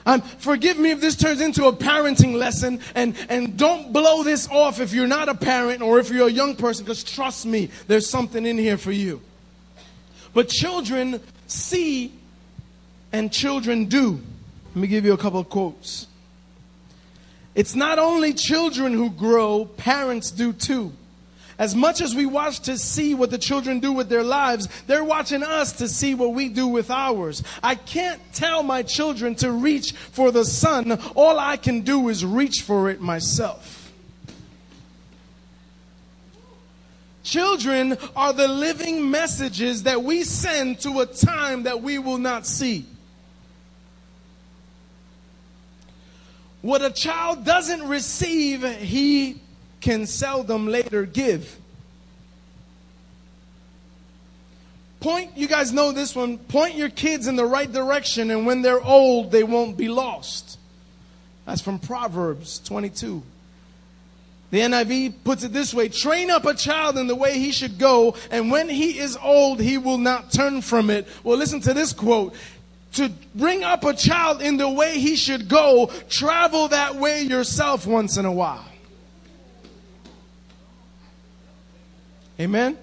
Um, 0.05 0.21
forgive 0.21 0.77
me 0.77 0.91
if 0.91 1.01
this 1.01 1.15
turns 1.15 1.41
into 1.41 1.65
a 1.65 1.73
parenting 1.73 2.35
lesson, 2.35 2.79
and, 2.93 3.15
and 3.27 3.57
don't 3.57 3.91
blow 3.91 4.23
this 4.23 4.47
off 4.49 4.79
if 4.79 4.93
you're 4.93 5.07
not 5.07 5.29
a 5.29 5.35
parent 5.35 5.81
or 5.81 5.99
if 5.99 6.11
you're 6.11 6.27
a 6.27 6.31
young 6.31 6.55
person, 6.55 6.85
because 6.85 7.03
trust 7.03 7.45
me, 7.45 7.69
there's 7.87 8.07
something 8.07 8.45
in 8.45 8.57
here 8.57 8.77
for 8.77 8.91
you. 8.91 9.19
But 10.33 10.47
children 10.47 11.19
see 11.47 12.13
and 13.11 13.31
children 13.31 13.85
do. 13.85 14.21
Let 14.69 14.75
me 14.75 14.87
give 14.87 15.05
you 15.05 15.13
a 15.13 15.17
couple 15.17 15.39
of 15.39 15.49
quotes. 15.49 16.07
It's 17.55 17.73
not 17.73 17.97
only 17.99 18.33
children 18.33 18.93
who 18.93 19.09
grow, 19.09 19.65
parents 19.65 20.29
do 20.29 20.51
too. 20.51 20.91
As 21.57 21.73
much 21.73 22.01
as 22.01 22.13
we 22.13 22.25
watch 22.25 22.59
to 22.61 22.77
see 22.77 23.15
what 23.15 23.31
the 23.31 23.37
children 23.37 23.79
do 23.79 23.93
with 23.93 24.09
their 24.09 24.23
lives, 24.23 24.67
they're 24.87 25.05
watching 25.05 25.41
us 25.41 25.71
to 25.73 25.87
see 25.87 26.13
what 26.13 26.33
we 26.33 26.49
do 26.49 26.67
with 26.67 26.91
ours. 26.91 27.43
I 27.63 27.75
can't 27.75 28.21
tell 28.33 28.61
my 28.61 28.83
children 28.83 29.35
to 29.35 29.51
reach 29.51 29.93
for 29.93 30.31
the 30.31 30.43
sun. 30.43 30.91
All 31.15 31.39
I 31.39 31.55
can 31.55 31.81
do 31.81 32.09
is 32.09 32.25
reach 32.25 32.61
for 32.61 32.89
it 32.89 32.99
myself. 32.99 33.93
Children 37.23 37.97
are 38.17 38.33
the 38.33 38.49
living 38.49 39.09
messages 39.09 39.83
that 39.83 40.03
we 40.03 40.23
send 40.23 40.81
to 40.81 40.99
a 40.99 41.05
time 41.05 41.63
that 41.63 41.81
we 41.81 41.97
will 41.99 42.17
not 42.19 42.45
see. 42.45 42.85
What 46.65 46.81
a 46.81 46.89
child 46.89 47.45
doesn't 47.45 47.87
receive, 47.87 48.63
he 48.79 49.39
can 49.81 50.07
seldom 50.07 50.65
later 50.67 51.05
give. 51.05 51.59
Point, 54.99 55.37
you 55.37 55.47
guys 55.47 55.71
know 55.71 55.91
this 55.91 56.15
one, 56.15 56.39
point 56.39 56.73
your 56.73 56.89
kids 56.89 57.27
in 57.27 57.35
the 57.35 57.45
right 57.45 57.71
direction, 57.71 58.31
and 58.31 58.47
when 58.47 58.63
they're 58.63 58.83
old, 58.83 59.29
they 59.31 59.43
won't 59.43 59.77
be 59.77 59.89
lost. 59.89 60.57
That's 61.45 61.61
from 61.61 61.77
Proverbs 61.77 62.57
22. 62.65 63.21
The 64.49 64.59
NIV 64.61 65.15
puts 65.23 65.43
it 65.43 65.53
this 65.53 65.71
way 65.71 65.89
train 65.89 66.31
up 66.31 66.45
a 66.45 66.55
child 66.55 66.97
in 66.97 67.05
the 67.05 67.15
way 67.15 67.37
he 67.37 67.51
should 67.51 67.77
go, 67.77 68.15
and 68.31 68.49
when 68.49 68.69
he 68.69 68.97
is 68.97 69.17
old, 69.21 69.59
he 69.59 69.77
will 69.77 69.99
not 69.99 70.31
turn 70.31 70.61
from 70.61 70.89
it. 70.89 71.07
Well, 71.23 71.37
listen 71.37 71.59
to 71.61 71.75
this 71.75 71.93
quote 71.93 72.33
to 72.95 73.11
bring 73.33 73.63
up 73.63 73.83
a 73.83 73.93
child 73.93 74.41
in 74.41 74.57
the 74.57 74.69
way 74.69 74.99
he 74.99 75.15
should 75.15 75.47
go, 75.47 75.91
travel 76.09 76.69
that 76.69 76.95
way 76.95 77.21
yourself 77.21 77.85
once 77.85 78.17
in 78.17 78.25
a 78.25 78.31
while. 78.31 78.65
Amen? 82.39 82.77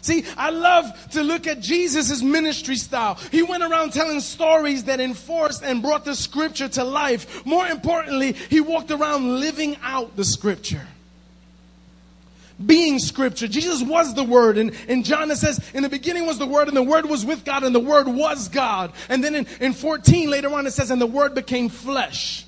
See, 0.00 0.24
I 0.36 0.50
love 0.50 1.10
to 1.10 1.22
look 1.22 1.46
at 1.46 1.60
Jesus' 1.60 2.22
ministry 2.22 2.76
style. 2.76 3.16
He 3.30 3.42
went 3.42 3.62
around 3.62 3.92
telling 3.92 4.20
stories 4.20 4.84
that 4.84 5.00
enforced 5.00 5.62
and 5.62 5.82
brought 5.82 6.04
the 6.04 6.14
scripture 6.14 6.68
to 6.68 6.84
life. 6.84 7.44
More 7.44 7.66
importantly, 7.66 8.32
he 8.32 8.60
walked 8.60 8.90
around 8.90 9.40
living 9.40 9.76
out 9.82 10.16
the 10.16 10.24
scripture 10.24 10.86
being 12.64 12.98
scripture. 12.98 13.48
Jesus 13.48 13.82
was 13.82 14.14
the 14.14 14.24
word. 14.24 14.58
And 14.58 14.72
in 14.88 15.02
John 15.04 15.30
it 15.30 15.36
says, 15.36 15.60
in 15.74 15.82
the 15.82 15.88
beginning 15.88 16.26
was 16.26 16.38
the 16.38 16.46
word 16.46 16.68
and 16.68 16.76
the 16.76 16.82
word 16.82 17.06
was 17.06 17.24
with 17.24 17.44
God 17.44 17.62
and 17.62 17.74
the 17.74 17.80
word 17.80 18.08
was 18.08 18.48
God. 18.48 18.92
And 19.08 19.22
then 19.22 19.34
in, 19.34 19.46
in 19.60 19.72
14 19.72 20.30
later 20.30 20.52
on 20.52 20.66
it 20.66 20.72
says, 20.72 20.90
and 20.90 21.00
the 21.00 21.06
word 21.06 21.34
became 21.34 21.68
flesh. 21.68 22.44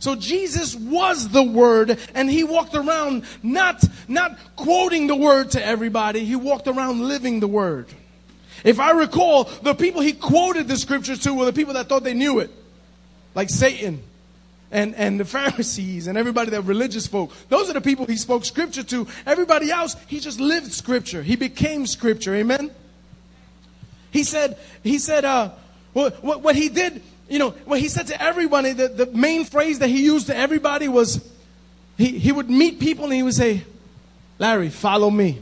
So 0.00 0.16
Jesus 0.16 0.74
was 0.74 1.28
the 1.28 1.44
word 1.44 1.98
and 2.14 2.28
he 2.28 2.42
walked 2.42 2.74
around 2.74 3.24
not, 3.42 3.84
not 4.08 4.36
quoting 4.56 5.06
the 5.06 5.14
word 5.14 5.52
to 5.52 5.64
everybody. 5.64 6.24
He 6.24 6.34
walked 6.34 6.66
around 6.66 7.06
living 7.06 7.38
the 7.38 7.46
word. 7.46 7.86
If 8.64 8.80
I 8.80 8.92
recall, 8.92 9.44
the 9.44 9.74
people 9.74 10.02
he 10.02 10.12
quoted 10.12 10.66
the 10.66 10.76
scriptures 10.76 11.20
to 11.20 11.34
were 11.34 11.44
the 11.44 11.52
people 11.52 11.74
that 11.74 11.88
thought 11.88 12.04
they 12.04 12.14
knew 12.14 12.40
it. 12.40 12.50
Like 13.34 13.48
Satan 13.48 14.02
and, 14.72 14.94
and 14.96 15.20
the 15.20 15.24
Pharisees 15.24 16.08
and 16.08 16.18
everybody 16.18 16.50
that 16.50 16.62
religious 16.62 17.06
folk. 17.06 17.30
Those 17.48 17.70
are 17.70 17.74
the 17.74 17.80
people 17.80 18.06
he 18.06 18.16
spoke 18.16 18.44
scripture 18.44 18.82
to. 18.82 19.06
Everybody 19.26 19.70
else, 19.70 19.94
he 20.08 20.18
just 20.18 20.40
lived 20.40 20.72
scripture. 20.72 21.22
He 21.22 21.36
became 21.36 21.86
scripture. 21.86 22.34
Amen. 22.34 22.72
He 24.10 24.24
said, 24.24 24.58
he 24.82 24.98
said, 24.98 25.24
uh, 25.24 25.50
what, 25.92 26.24
what, 26.24 26.40
what 26.40 26.56
he 26.56 26.68
did, 26.68 27.02
you 27.28 27.38
know, 27.38 27.50
what 27.66 27.78
he 27.78 27.88
said 27.88 28.08
to 28.08 28.20
everybody, 28.20 28.72
the, 28.72 28.88
the 28.88 29.06
main 29.06 29.44
phrase 29.44 29.78
that 29.78 29.88
he 29.88 30.02
used 30.02 30.26
to 30.26 30.36
everybody 30.36 30.88
was, 30.88 31.26
he, 31.96 32.18
he 32.18 32.32
would 32.32 32.50
meet 32.50 32.80
people 32.80 33.04
and 33.04 33.14
he 33.14 33.22
would 33.22 33.34
say, 33.34 33.64
Larry, 34.38 34.70
follow 34.70 35.10
me. 35.10 35.40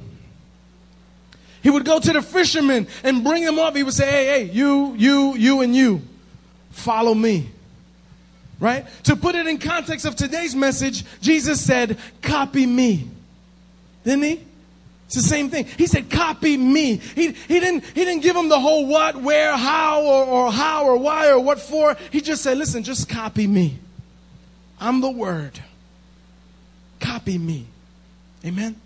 He 1.63 1.71
would 1.71 1.85
go 1.85 2.01
to 2.01 2.13
the 2.13 2.23
fishermen 2.23 2.89
and 3.05 3.23
bring 3.23 3.45
them 3.45 3.59
up. 3.59 3.77
He 3.77 3.83
would 3.83 3.95
say, 3.95 4.07
hey, 4.07 4.27
hey, 4.27 4.53
you, 4.53 4.95
you, 4.97 5.37
you, 5.37 5.61
and 5.61 5.75
you, 5.75 6.03
follow 6.71 7.15
me 7.15 7.51
right? 8.61 8.87
To 9.05 9.17
put 9.17 9.35
it 9.35 9.47
in 9.47 9.59
context 9.59 10.07
of 10.07 10.15
today's 10.15 10.55
message, 10.55 11.05
Jesus 11.21 11.65
said, 11.65 11.99
copy 12.23 12.67
me. 12.67 13.09
Didn't 14.05 14.23
he? 14.23 14.47
It's 15.07 15.17
the 15.17 15.23
same 15.23 15.51
thing. 15.51 15.65
He 15.65 15.89
said, 15.89 16.09
copy 16.09 16.57
me. 16.57 16.97
He, 16.97 17.33
he, 17.33 17.59
didn't, 17.59 17.85
he 17.85 18.05
didn't 18.05 18.23
give 18.23 18.37
him 18.37 18.49
the 18.49 18.61
whole 18.61 18.87
what, 18.87 19.21
where, 19.21 19.57
how, 19.57 20.03
or, 20.03 20.25
or 20.25 20.53
how, 20.53 20.85
or 20.85 20.97
why, 20.97 21.31
or 21.31 21.41
what 21.41 21.59
for. 21.61 21.97
He 22.13 22.21
just 22.21 22.43
said, 22.43 22.59
listen, 22.59 22.85
just 22.85 23.09
copy 23.09 23.49
me. 23.49 23.79
I'm 24.79 25.01
the 25.01 25.11
word. 25.11 25.59
Copy 27.01 27.39
me. 27.39 27.67
Amen. 28.45 28.77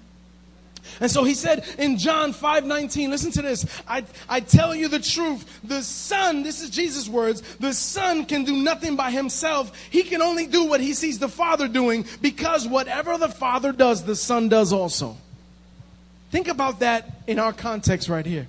And 1.00 1.10
so 1.10 1.24
he 1.24 1.34
said 1.34 1.64
in 1.78 1.98
John 1.98 2.32
5 2.32 2.64
19, 2.64 3.10
listen 3.10 3.30
to 3.32 3.42
this. 3.42 3.66
I, 3.86 4.04
I 4.28 4.40
tell 4.40 4.74
you 4.74 4.88
the 4.88 5.00
truth. 5.00 5.60
The 5.64 5.82
Son, 5.82 6.42
this 6.42 6.62
is 6.62 6.70
Jesus' 6.70 7.08
words, 7.08 7.40
the 7.56 7.72
Son 7.72 8.24
can 8.24 8.44
do 8.44 8.56
nothing 8.56 8.96
by 8.96 9.10
himself. 9.10 9.76
He 9.90 10.02
can 10.02 10.22
only 10.22 10.46
do 10.46 10.64
what 10.64 10.80
he 10.80 10.94
sees 10.94 11.18
the 11.18 11.28
Father 11.28 11.68
doing 11.68 12.06
because 12.20 12.66
whatever 12.68 13.18
the 13.18 13.28
Father 13.28 13.72
does, 13.72 14.04
the 14.04 14.16
Son 14.16 14.48
does 14.48 14.72
also. 14.72 15.16
Think 16.30 16.48
about 16.48 16.80
that 16.80 17.22
in 17.26 17.38
our 17.38 17.52
context 17.52 18.08
right 18.08 18.26
here. 18.26 18.48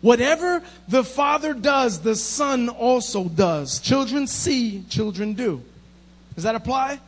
Whatever 0.00 0.62
the 0.88 1.04
Father 1.04 1.54
does, 1.54 2.00
the 2.00 2.16
Son 2.16 2.68
also 2.68 3.24
does. 3.24 3.80
Children 3.80 4.26
see, 4.26 4.84
children 4.88 5.34
do. 5.34 5.62
Does 6.34 6.44
that 6.44 6.54
apply? 6.54 7.00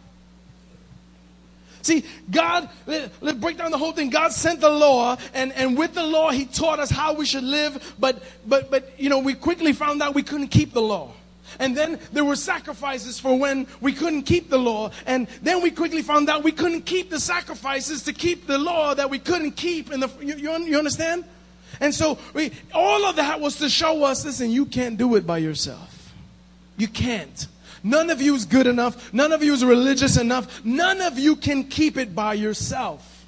See, 1.82 2.04
God, 2.30 2.68
let, 2.86 3.10
us 3.22 3.34
break 3.34 3.58
down 3.58 3.70
the 3.70 3.78
whole 3.78 3.92
thing. 3.92 4.10
God 4.10 4.32
sent 4.32 4.60
the 4.60 4.68
law, 4.68 5.16
and, 5.34 5.52
and 5.52 5.76
with 5.76 5.94
the 5.94 6.02
law, 6.02 6.30
He 6.30 6.46
taught 6.46 6.78
us 6.78 6.90
how 6.90 7.14
we 7.14 7.24
should 7.26 7.44
live, 7.44 7.94
but, 7.98 8.22
but, 8.46 8.70
but, 8.70 8.92
you 8.98 9.08
know, 9.08 9.18
we 9.18 9.34
quickly 9.34 9.72
found 9.72 10.02
out 10.02 10.14
we 10.14 10.22
couldn't 10.22 10.48
keep 10.48 10.72
the 10.72 10.82
law. 10.82 11.12
And 11.58 11.76
then 11.76 11.98
there 12.12 12.24
were 12.24 12.36
sacrifices 12.36 13.18
for 13.18 13.36
when 13.38 13.66
we 13.80 13.92
couldn't 13.92 14.24
keep 14.24 14.50
the 14.50 14.58
law. 14.58 14.90
And 15.06 15.26
then 15.42 15.62
we 15.62 15.70
quickly 15.70 16.02
found 16.02 16.28
out 16.28 16.42
we 16.42 16.52
couldn't 16.52 16.82
keep 16.82 17.10
the 17.10 17.20
sacrifices 17.20 18.02
to 18.04 18.12
keep 18.12 18.46
the 18.46 18.58
law 18.58 18.94
that 18.94 19.08
we 19.08 19.18
couldn't 19.18 19.52
keep. 19.52 19.90
In 19.90 20.00
the, 20.00 20.10
you, 20.20 20.36
you 20.36 20.78
understand? 20.78 21.24
And 21.80 21.94
so 21.94 22.18
we, 22.34 22.52
all 22.74 23.04
of 23.06 23.16
that 23.16 23.40
was 23.40 23.56
to 23.56 23.68
show 23.68 24.04
us 24.04 24.24
listen, 24.24 24.50
you 24.50 24.66
can't 24.66 24.96
do 24.96 25.14
it 25.14 25.26
by 25.26 25.38
yourself. 25.38 26.12
You 26.76 26.88
can't. 26.88 27.46
None 27.82 28.10
of 28.10 28.20
you 28.20 28.34
is 28.34 28.44
good 28.44 28.66
enough. 28.66 29.12
None 29.12 29.32
of 29.32 29.42
you 29.42 29.52
is 29.52 29.64
religious 29.64 30.16
enough. 30.16 30.64
None 30.64 31.00
of 31.00 31.18
you 31.18 31.36
can 31.36 31.64
keep 31.64 31.96
it 31.96 32.14
by 32.14 32.34
yourself. 32.34 33.26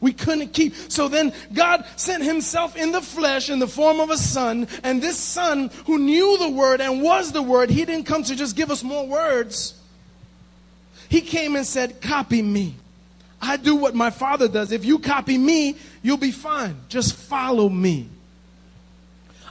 We 0.00 0.12
couldn't 0.12 0.54
keep. 0.54 0.74
So 0.88 1.08
then 1.08 1.32
God 1.52 1.84
sent 1.96 2.24
himself 2.24 2.76
in 2.76 2.92
the 2.92 3.02
flesh 3.02 3.50
in 3.50 3.58
the 3.58 3.68
form 3.68 4.00
of 4.00 4.10
a 4.10 4.16
son. 4.16 4.66
And 4.82 5.02
this 5.02 5.18
son 5.18 5.70
who 5.86 5.98
knew 5.98 6.38
the 6.38 6.48
word 6.48 6.80
and 6.80 7.02
was 7.02 7.32
the 7.32 7.42
word, 7.42 7.70
he 7.70 7.84
didn't 7.84 8.06
come 8.06 8.22
to 8.24 8.34
just 8.34 8.56
give 8.56 8.70
us 8.70 8.82
more 8.82 9.06
words. 9.06 9.74
He 11.08 11.20
came 11.20 11.56
and 11.56 11.66
said, 11.66 12.00
Copy 12.00 12.40
me. 12.40 12.76
I 13.42 13.56
do 13.56 13.74
what 13.74 13.94
my 13.94 14.10
father 14.10 14.48
does. 14.48 14.70
If 14.70 14.84
you 14.84 14.98
copy 14.98 15.36
me, 15.38 15.76
you'll 16.02 16.18
be 16.18 16.30
fine. 16.30 16.76
Just 16.88 17.14
follow 17.14 17.68
me. 17.68 18.08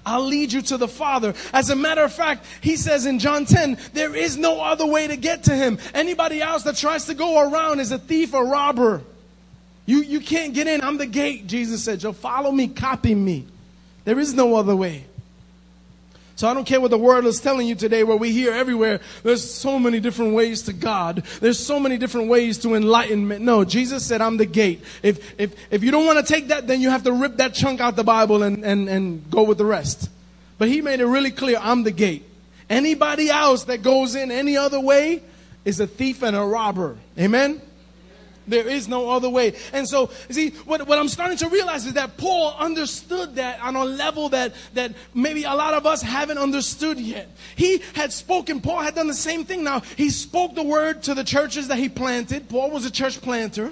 I'll 0.06 0.26
lead 0.26 0.52
you 0.54 0.62
to 0.64 0.78
the 0.78 0.88
Father. 0.88 1.34
As 1.54 1.70
a 1.70 1.76
matter 1.76 2.04
of 2.04 2.14
fact, 2.14 2.46
he 2.62 2.76
says 2.76 3.06
in 3.06 3.20
John 3.20 3.46
10, 3.46 3.78
there 3.94 4.16
is 4.16 4.38
no 4.38 4.62
other 4.62 4.86
way 4.86 5.08
to 5.08 5.18
get 5.18 5.44
to 5.46 5.56
him. 5.56 5.78
Anybody 5.94 6.42
else 6.42 6.64
that 6.64 6.78
tries 6.78 7.06
to 7.06 7.14
go 7.14 7.50
around 7.50 7.80
is 7.80 7.92
a 7.92 8.00
thief 8.00 8.34
or 8.34 8.46
robber. 8.46 9.02
You, 9.86 10.02
you 10.04 10.20
can't 10.20 10.54
get 10.54 10.68
in. 10.68 10.82
I'm 10.82 10.98
the 10.98 11.08
gate, 11.08 11.48
Jesus 11.48 11.84
said. 11.84 12.04
You'll 12.04 12.14
follow 12.14 12.52
me, 12.52 12.68
copy 12.68 13.16
me. 13.16 13.48
There 14.06 14.20
is 14.20 14.34
no 14.34 14.56
other 14.56 14.76
way. 14.76 15.06
So 16.40 16.48
I 16.48 16.54
don't 16.54 16.64
care 16.64 16.80
what 16.80 16.90
the 16.90 16.98
world 16.98 17.26
is 17.26 17.42
telling 17.42 17.68
you 17.68 17.76
today, 17.76 18.06
where 18.06 18.16
we 18.16 18.32
hear 18.32 18.54
everywhere, 18.54 19.02
there's 19.24 19.44
so 19.44 19.78
many 19.78 20.00
different 20.00 20.36
ways 20.36 20.62
to 20.62 20.72
God. 20.72 21.26
There's 21.42 21.60
so 21.60 21.82
many 21.82 21.98
different 21.98 22.30
ways 22.30 22.60
to 22.60 22.76
enlightenment. 22.76 23.44
No, 23.44 23.66
Jesus 23.66 24.06
said, 24.06 24.22
I'm 24.22 24.38
the 24.38 24.46
gate. 24.46 24.82
If, 25.04 25.38
if, 25.38 25.54
if 25.70 25.84
you 25.84 25.92
don't 25.92 26.06
want 26.06 26.26
to 26.26 26.34
take 26.34 26.48
that, 26.48 26.66
then 26.66 26.80
you 26.80 26.92
have 26.92 27.04
to 27.04 27.12
rip 27.12 27.36
that 27.36 27.56
chunk 27.56 27.82
out 27.82 27.98
the 27.98 28.06
Bible 28.06 28.42
and, 28.44 28.64
and, 28.64 28.88
and 28.88 29.30
go 29.30 29.44
with 29.44 29.58
the 29.58 29.66
rest. 29.66 30.10
But 30.58 30.70
he 30.70 30.80
made 30.80 31.02
it 31.02 31.08
really 31.08 31.32
clear, 31.32 31.58
I'm 31.60 31.84
the 31.84 31.92
gate. 31.92 32.24
Anybody 32.70 33.30
else 33.30 33.66
that 33.66 33.84
goes 33.84 34.16
in 34.16 34.32
any 34.32 34.56
other 34.56 34.80
way 34.80 35.22
is 35.66 35.82
a 35.82 35.88
thief 35.88 36.24
and 36.24 36.38
a 36.38 36.42
robber. 36.42 36.96
Amen? 37.18 37.62
There 38.50 38.68
is 38.68 38.88
no 38.88 39.10
other 39.12 39.30
way. 39.30 39.54
And 39.72 39.88
so, 39.88 40.10
see, 40.30 40.50
what, 40.66 40.86
what 40.88 40.98
I'm 40.98 41.08
starting 41.08 41.38
to 41.38 41.50
realize 41.50 41.86
is 41.86 41.94
that 41.94 42.18
Paul 42.18 42.56
understood 42.58 43.36
that 43.36 43.62
on 43.62 43.76
a 43.76 43.86
level 43.86 44.30
that, 44.30 44.54
that 44.74 44.94
maybe 45.14 45.44
a 45.44 45.54
lot 45.54 45.76
of 45.76 45.86
us 45.86 46.02
haven't 46.02 46.40
understood 46.40 47.00
yet. 47.00 47.30
He 47.56 47.82
had 47.94 48.12
spoken, 48.12 48.60
Paul 48.60 48.80
had 48.80 48.96
done 48.96 49.08
the 49.08 49.14
same 49.14 49.46
thing. 49.46 49.64
Now, 49.64 49.82
he 49.96 50.10
spoke 50.10 50.56
the 50.56 50.64
word 50.64 51.04
to 51.04 51.14
the 51.14 51.24
churches 51.24 51.68
that 51.68 51.78
he 51.78 51.90
planted. 51.90 52.50
Paul 52.50 52.72
was 52.72 52.86
a 52.86 52.92
church 52.92 53.22
planter. 53.22 53.72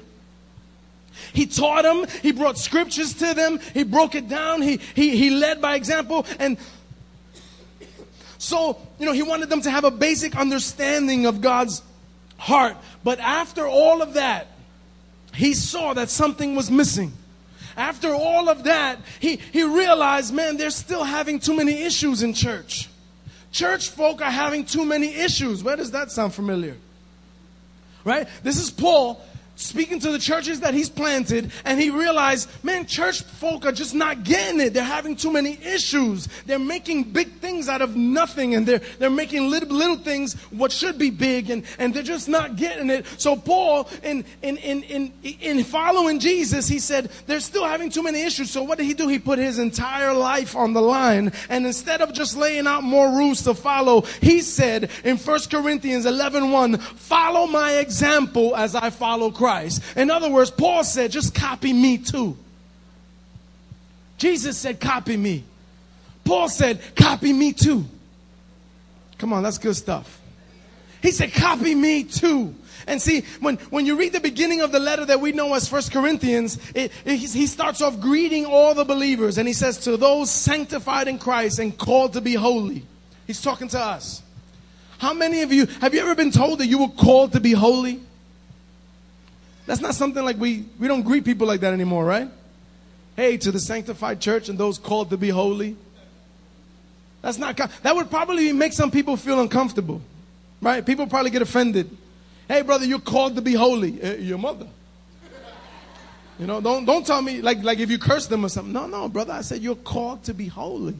He 1.33 1.47
taught 1.47 1.81
them, 1.81 2.05
he 2.21 2.31
brought 2.31 2.59
scriptures 2.59 3.15
to 3.15 3.33
them, 3.33 3.59
he 3.73 3.83
broke 3.83 4.13
it 4.13 4.29
down, 4.29 4.61
he, 4.61 4.77
he, 4.93 5.17
he 5.17 5.31
led 5.31 5.59
by 5.59 5.75
example. 5.75 6.27
And 6.37 6.57
so, 8.37 8.77
you 8.99 9.07
know, 9.07 9.13
he 9.13 9.23
wanted 9.23 9.49
them 9.49 9.61
to 9.61 9.71
have 9.71 9.83
a 9.83 9.89
basic 9.89 10.35
understanding 10.35 11.25
of 11.25 11.41
God's 11.41 11.81
heart. 12.37 12.77
But 13.03 13.19
after 13.19 13.67
all 13.67 14.03
of 14.03 14.13
that, 14.13 14.47
he 15.37 15.53
saw 15.53 15.93
that 15.93 16.09
something 16.09 16.55
was 16.55 16.71
missing. 16.71 17.13
After 17.77 18.13
all 18.13 18.49
of 18.49 18.63
that, 18.63 18.97
he, 19.19 19.35
he 19.35 19.63
realized, 19.63 20.33
man, 20.33 20.57
they're 20.57 20.71
still 20.71 21.03
having 21.03 21.39
too 21.39 21.55
many 21.55 21.83
issues 21.83 22.23
in 22.23 22.33
church. 22.33 22.89
Church 23.51 23.89
folk 23.89 24.21
are 24.21 24.31
having 24.31 24.65
too 24.65 24.83
many 24.83 25.13
issues. 25.13 25.63
Where 25.63 25.75
does 25.75 25.91
that 25.91 26.11
sound 26.11 26.33
familiar? 26.33 26.75
Right? 28.03 28.27
This 28.41 28.59
is 28.59 28.71
Paul 28.71 29.21
speaking 29.57 29.99
to 29.99 30.11
the 30.11 30.19
churches 30.19 30.59
that 30.59 30.73
he's 30.73 30.89
planted, 30.89 31.51
and 31.65 31.81
he 31.81 31.89
realized, 31.89 32.47
man, 32.63 32.85
church 32.85 33.23
folk 33.23 33.65
are 33.65 33.71
just 33.71 33.93
not 33.93 34.23
getting 34.23 34.61
it. 34.61 34.73
They're 34.73 34.83
having 34.83 35.15
too 35.15 35.31
many 35.31 35.57
issues. 35.63 36.27
They're 36.45 36.59
making 36.59 37.05
big 37.05 37.39
things 37.39 37.67
out 37.67 37.81
of 37.81 37.95
nothing, 37.95 38.53
and 38.53 38.65
they're, 38.67 38.81
they're 38.99 39.09
making 39.09 39.49
little, 39.49 39.75
little 39.75 39.97
things 39.97 40.35
what 40.51 40.71
should 40.71 40.97
be 40.99 41.09
big, 41.09 41.49
and, 41.49 41.63
and 41.79 41.93
they're 41.93 42.03
just 42.03 42.29
not 42.29 42.55
getting 42.55 42.89
it. 42.91 43.07
So 43.17 43.35
Paul, 43.35 43.89
in, 44.03 44.23
in, 44.43 44.57
in, 44.57 44.83
in, 44.83 45.13
in 45.23 45.63
following 45.63 46.19
Jesus, 46.19 46.67
he 46.67 46.77
said, 46.77 47.09
they're 47.25 47.39
still 47.39 47.65
having 47.65 47.89
too 47.89 48.03
many 48.03 48.21
issues. 48.21 48.51
So 48.51 48.61
what 48.61 48.77
did 48.77 48.85
he 48.85 48.93
do? 48.93 49.07
He 49.07 49.17
put 49.17 49.39
his 49.39 49.57
entire 49.57 50.13
life 50.13 50.55
on 50.55 50.73
the 50.73 50.81
line, 50.81 51.31
and 51.49 51.65
instead 51.65 52.01
of 52.01 52.13
just 52.13 52.37
laying 52.37 52.67
out 52.67 52.83
more 52.83 53.09
rules 53.09 53.41
to 53.43 53.55
follow, 53.55 54.01
he 54.21 54.41
said 54.41 54.91
in 55.03 55.17
1 55.17 55.39
Corinthians 55.49 56.05
11, 56.05 56.51
1, 56.51 56.77
follow 56.77 57.47
my 57.47 57.73
example 57.77 58.55
as 58.55 58.75
I 58.75 58.91
follow 58.91 59.31
Christ. 59.31 59.46
Christ. 59.47 59.81
In 59.95 60.11
other 60.11 60.29
words, 60.29 60.51
Paul 60.51 60.83
said, 60.83 61.09
just 61.09 61.33
copy 61.33 61.71
me 61.71 61.99
too. 61.99 62.35
Jesus 64.17 64.57
said, 64.57 64.81
copy 64.81 65.15
me. 65.15 65.45
Paul 66.25 66.49
said, 66.49 66.81
copy 66.97 67.31
me 67.31 67.53
too. 67.53 67.85
Come 69.17 69.31
on, 69.31 69.43
that's 69.43 69.57
good 69.57 69.77
stuff. 69.77 70.19
He 71.01 71.11
said, 71.11 71.31
copy 71.31 71.73
me 71.75 72.03
too. 72.03 72.55
And 72.87 73.01
see, 73.01 73.21
when, 73.39 73.55
when 73.69 73.85
you 73.85 73.95
read 73.95 74.11
the 74.11 74.19
beginning 74.19 74.59
of 74.59 74.73
the 74.73 74.79
letter 74.79 75.05
that 75.05 75.21
we 75.21 75.31
know 75.31 75.53
as 75.53 75.69
First 75.69 75.93
Corinthians, 75.93 76.59
it, 76.75 76.91
it, 77.05 77.15
he 77.15 77.47
starts 77.47 77.81
off 77.81 78.01
greeting 78.01 78.45
all 78.45 78.73
the 78.73 78.83
believers 78.83 79.37
and 79.37 79.47
he 79.47 79.53
says, 79.53 79.77
to 79.85 79.95
those 79.95 80.29
sanctified 80.29 81.07
in 81.07 81.19
Christ 81.19 81.59
and 81.59 81.77
called 81.77 82.13
to 82.13 82.21
be 82.21 82.33
holy. 82.33 82.85
He's 83.25 83.41
talking 83.41 83.69
to 83.69 83.79
us. 83.79 84.21
How 84.97 85.13
many 85.13 85.41
of 85.41 85.53
you, 85.53 85.67
have 85.79 85.93
you 85.93 86.01
ever 86.01 86.15
been 86.15 86.31
told 86.31 86.59
that 86.59 86.67
you 86.67 86.79
were 86.79 86.89
called 86.89 87.31
to 87.31 87.39
be 87.39 87.53
holy? 87.53 88.01
That's 89.67 89.81
not 89.81 89.93
something 89.93 90.23
like 90.23 90.37
we, 90.37 90.65
we 90.79 90.87
don't 90.87 91.03
greet 91.03 91.25
people 91.25 91.45
like 91.45 91.59
that 91.59 91.73
anymore, 91.73 92.05
right? 92.05 92.29
Hey, 93.15 93.37
to 93.37 93.51
the 93.51 93.59
sanctified 93.59 94.21
church 94.21 94.47
and 94.49 94.57
those 94.57 94.79
called 94.79 95.09
to 95.11 95.17
be 95.17 95.29
holy. 95.29 95.75
That's 97.21 97.37
not, 97.37 97.57
that 97.57 97.95
would 97.95 98.09
probably 98.09 98.53
make 98.53 98.71
some 98.71 98.89
people 98.89 99.17
feel 99.17 99.41
uncomfortable, 99.41 100.01
right? 100.61 100.85
People 100.85 101.05
probably 101.05 101.31
get 101.31 101.41
offended. 101.41 101.95
Hey, 102.47 102.61
brother, 102.61 102.85
you're 102.85 102.99
called 102.99 103.35
to 103.35 103.41
be 103.41 103.53
holy. 103.53 104.01
Uh, 104.01 104.13
your 104.15 104.37
mother. 104.37 104.67
You 106.39 106.45
know, 106.45 106.61
don't, 106.61 106.85
don't 106.85 107.05
tell 107.05 107.21
me 107.21 107.41
like, 107.41 107.61
like 107.63 107.79
if 107.79 107.91
you 107.91 107.97
curse 107.97 108.27
them 108.27 108.45
or 108.45 108.49
something. 108.49 108.71
No, 108.71 108.87
no, 108.87 109.09
brother. 109.09 109.33
I 109.33 109.41
said 109.41 109.61
you're 109.61 109.75
called 109.75 110.23
to 110.25 110.33
be 110.33 110.47
holy. 110.47 110.95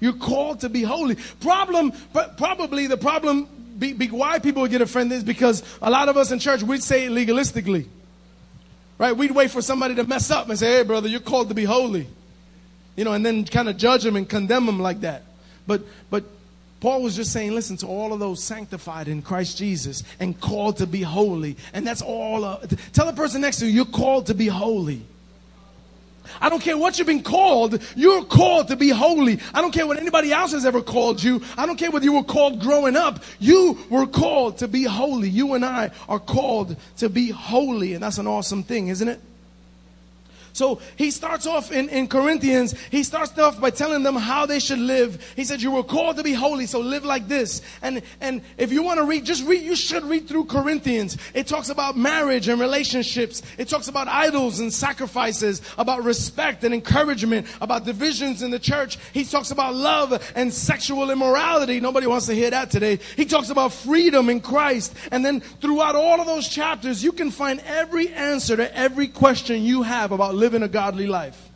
You're 0.00 0.12
called 0.12 0.60
to 0.60 0.68
be 0.68 0.82
holy. 0.82 1.16
Problem, 1.40 1.92
but 2.12 2.36
probably 2.36 2.86
the 2.86 2.98
problem 2.98 3.48
be, 3.78 3.92
be, 3.92 4.08
why 4.08 4.38
people 4.38 4.62
would 4.62 4.70
get 4.70 4.80
offended 4.80 5.18
is 5.18 5.24
because 5.24 5.62
a 5.80 5.90
lot 5.90 6.08
of 6.08 6.16
us 6.16 6.32
in 6.32 6.38
church, 6.38 6.62
we'd 6.62 6.82
say 6.82 7.06
it 7.06 7.12
legalistically. 7.12 7.86
Right? 8.98 9.16
We'd 9.16 9.30
wait 9.30 9.50
for 9.50 9.62
somebody 9.62 9.94
to 9.94 10.04
mess 10.04 10.30
up 10.30 10.48
and 10.48 10.58
say, 10.58 10.78
hey, 10.78 10.82
brother, 10.82 11.08
you're 11.08 11.20
called 11.20 11.48
to 11.50 11.54
be 11.54 11.64
holy. 11.64 12.08
You 12.96 13.04
know, 13.04 13.12
and 13.12 13.24
then 13.24 13.44
kind 13.44 13.68
of 13.68 13.76
judge 13.76 14.02
them 14.02 14.16
and 14.16 14.28
condemn 14.28 14.66
them 14.66 14.80
like 14.80 15.00
that. 15.02 15.22
But, 15.66 15.82
but 16.10 16.24
Paul 16.80 17.02
was 17.02 17.14
just 17.14 17.32
saying, 17.32 17.54
listen 17.54 17.76
to 17.78 17.86
all 17.86 18.12
of 18.12 18.18
those 18.18 18.42
sanctified 18.42 19.06
in 19.06 19.22
Christ 19.22 19.56
Jesus 19.56 20.02
and 20.18 20.38
called 20.40 20.78
to 20.78 20.86
be 20.86 21.02
holy. 21.02 21.56
And 21.72 21.86
that's 21.86 22.02
all. 22.02 22.44
Uh, 22.44 22.66
tell 22.92 23.06
the 23.06 23.12
person 23.12 23.40
next 23.40 23.58
to 23.58 23.66
you, 23.66 23.72
you're 23.72 23.84
called 23.84 24.26
to 24.26 24.34
be 24.34 24.48
holy. 24.48 25.02
I 26.40 26.48
don't 26.48 26.62
care 26.62 26.76
what 26.76 26.98
you've 26.98 27.06
been 27.06 27.22
called. 27.22 27.82
You're 27.96 28.24
called 28.24 28.68
to 28.68 28.76
be 28.76 28.90
holy. 28.90 29.40
I 29.54 29.60
don't 29.60 29.72
care 29.72 29.86
what 29.86 29.98
anybody 29.98 30.32
else 30.32 30.52
has 30.52 30.66
ever 30.66 30.82
called 30.82 31.22
you. 31.22 31.42
I 31.56 31.66
don't 31.66 31.76
care 31.76 31.90
whether 31.90 32.04
you 32.04 32.14
were 32.14 32.24
called 32.24 32.60
growing 32.60 32.96
up. 32.96 33.22
You 33.38 33.78
were 33.90 34.06
called 34.06 34.58
to 34.58 34.68
be 34.68 34.84
holy. 34.84 35.28
You 35.28 35.54
and 35.54 35.64
I 35.64 35.90
are 36.08 36.20
called 36.20 36.76
to 36.98 37.08
be 37.08 37.30
holy. 37.30 37.94
And 37.94 38.02
that's 38.02 38.18
an 38.18 38.26
awesome 38.26 38.62
thing, 38.62 38.88
isn't 38.88 39.08
it? 39.08 39.20
So 40.58 40.80
he 40.96 41.12
starts 41.12 41.46
off 41.46 41.70
in, 41.70 41.88
in 41.88 42.08
Corinthians, 42.08 42.74
he 42.90 43.04
starts 43.04 43.38
off 43.38 43.60
by 43.60 43.70
telling 43.70 44.02
them 44.02 44.16
how 44.16 44.44
they 44.44 44.58
should 44.58 44.80
live. 44.80 45.32
He 45.36 45.44
said, 45.44 45.62
You 45.62 45.70
were 45.70 45.84
called 45.84 46.16
to 46.16 46.24
be 46.24 46.32
holy, 46.32 46.66
so 46.66 46.80
live 46.80 47.04
like 47.04 47.28
this. 47.28 47.62
And 47.80 48.02
and 48.20 48.42
if 48.56 48.72
you 48.72 48.82
want 48.82 48.98
to 48.98 49.04
read, 49.04 49.24
just 49.24 49.46
read, 49.46 49.62
you 49.62 49.76
should 49.76 50.02
read 50.02 50.26
through 50.26 50.46
Corinthians. 50.46 51.16
It 51.32 51.46
talks 51.46 51.68
about 51.68 51.96
marriage 51.96 52.48
and 52.48 52.60
relationships, 52.60 53.40
it 53.56 53.68
talks 53.68 53.86
about 53.86 54.08
idols 54.08 54.58
and 54.58 54.74
sacrifices, 54.74 55.62
about 55.78 56.02
respect 56.02 56.64
and 56.64 56.74
encouragement, 56.74 57.46
about 57.60 57.84
divisions 57.84 58.42
in 58.42 58.50
the 58.50 58.58
church. 58.58 58.98
He 59.12 59.24
talks 59.24 59.52
about 59.52 59.76
love 59.76 60.32
and 60.34 60.52
sexual 60.52 61.12
immorality. 61.12 61.78
Nobody 61.78 62.08
wants 62.08 62.26
to 62.26 62.34
hear 62.34 62.50
that 62.50 62.72
today. 62.72 62.98
He 63.14 63.26
talks 63.26 63.50
about 63.50 63.72
freedom 63.72 64.28
in 64.28 64.40
Christ. 64.40 64.92
And 65.12 65.24
then 65.24 65.38
throughout 65.40 65.94
all 65.94 66.20
of 66.20 66.26
those 66.26 66.48
chapters, 66.48 67.04
you 67.04 67.12
can 67.12 67.30
find 67.30 67.60
every 67.60 68.08
answer 68.08 68.56
to 68.56 68.76
every 68.76 69.06
question 69.06 69.62
you 69.62 69.82
have 69.82 70.10
about 70.10 70.34
living 70.34 70.47
living 70.48 70.62
a 70.62 70.68
godly 70.68 71.06
life. 71.06 71.50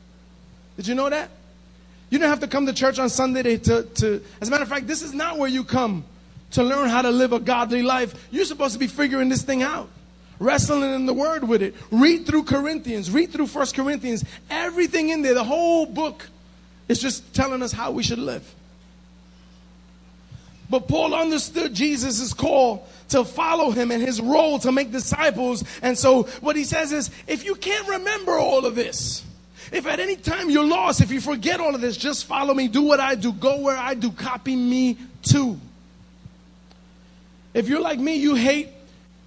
Did 0.77 0.87
you 0.87 0.95
know 0.95 1.09
that? 1.09 1.31
You 2.11 2.19
don't 2.19 2.29
have 2.29 2.41
to 2.41 2.47
come 2.47 2.67
to 2.67 2.75
church 2.75 2.99
on 2.99 3.09
Sunday 3.09 3.57
to, 3.57 3.85
to, 3.85 4.23
as 4.39 4.49
a 4.49 4.51
matter 4.51 4.65
of 4.65 4.69
fact, 4.69 4.87
this 4.87 5.01
is 5.01 5.15
not 5.15 5.39
where 5.39 5.49
you 5.49 5.65
come 5.65 6.05
to 6.51 6.63
learn 6.63 6.91
how 6.91 7.01
to 7.01 7.11
live 7.11 7.33
a 7.33 7.41
godly 7.41 7.81
life. 7.81 8.29
You're 8.31 8.45
supposed 8.45 8.75
to 8.75 8.79
be 8.79 8.87
figuring 8.87 9.31
this 9.31 9.45
thing 9.45 9.63
out. 9.63 9.89
Wrestling 10.39 10.95
in 10.95 11.07
the 11.07 11.15
word 11.15 11.49
with 11.49 11.63
it. 11.63 11.75
Read 11.91 12.27
through 12.27 12.43
Corinthians, 12.43 13.11
read 13.11 13.33
through 13.33 13.47
First 13.47 13.75
Corinthians. 13.75 14.27
Everything 14.51 15.09
in 15.09 15.23
there, 15.23 15.33
the 15.33 15.43
whole 15.43 15.87
book 15.87 16.29
is 16.87 17.01
just 17.01 17.33
telling 17.33 17.63
us 17.63 17.73
how 17.73 17.93
we 17.93 18.03
should 18.03 18.19
live. 18.19 18.55
But 20.69 20.87
Paul 20.87 21.15
understood 21.15 21.73
Jesus' 21.73 22.35
call 22.35 22.87
to 23.13 23.25
follow 23.25 23.71
him 23.71 23.91
and 23.91 24.03
his 24.03 24.21
role 24.21 24.59
to 24.59 24.73
make 24.73 24.93
disciples. 24.93 25.65
And 25.81 25.97
so 25.97 26.25
what 26.41 26.57
he 26.57 26.65
says 26.65 26.93
is, 26.93 27.11
if 27.27 27.45
you 27.45 27.55
can't 27.55 27.89
remember 27.89 28.33
all 28.33 28.67
of 28.67 28.75
this, 28.75 29.25
if 29.71 29.87
at 29.87 30.01
any 30.01 30.17
time 30.17 30.51
you're 30.51 30.67
lost, 30.67 31.01
if 31.01 31.11
you 31.11 31.21
forget 31.21 31.61
all 31.61 31.75
of 31.75 31.81
this, 31.81 31.97
just 31.97 32.27
follow 32.27 32.53
me. 32.53 32.69
Do 32.69 32.83
what 32.83 33.01
I 33.01 33.15
do. 33.15 33.33
Go 33.33 33.61
where 33.61 33.77
I 33.77 33.95
do. 33.95 34.11
Copy 34.13 34.55
me 34.55 34.99
too. 35.23 35.59
If 37.55 37.69
you're 37.69 37.81
like 37.81 37.99
me, 37.99 38.17
you 38.17 38.35
hate, 38.35 38.69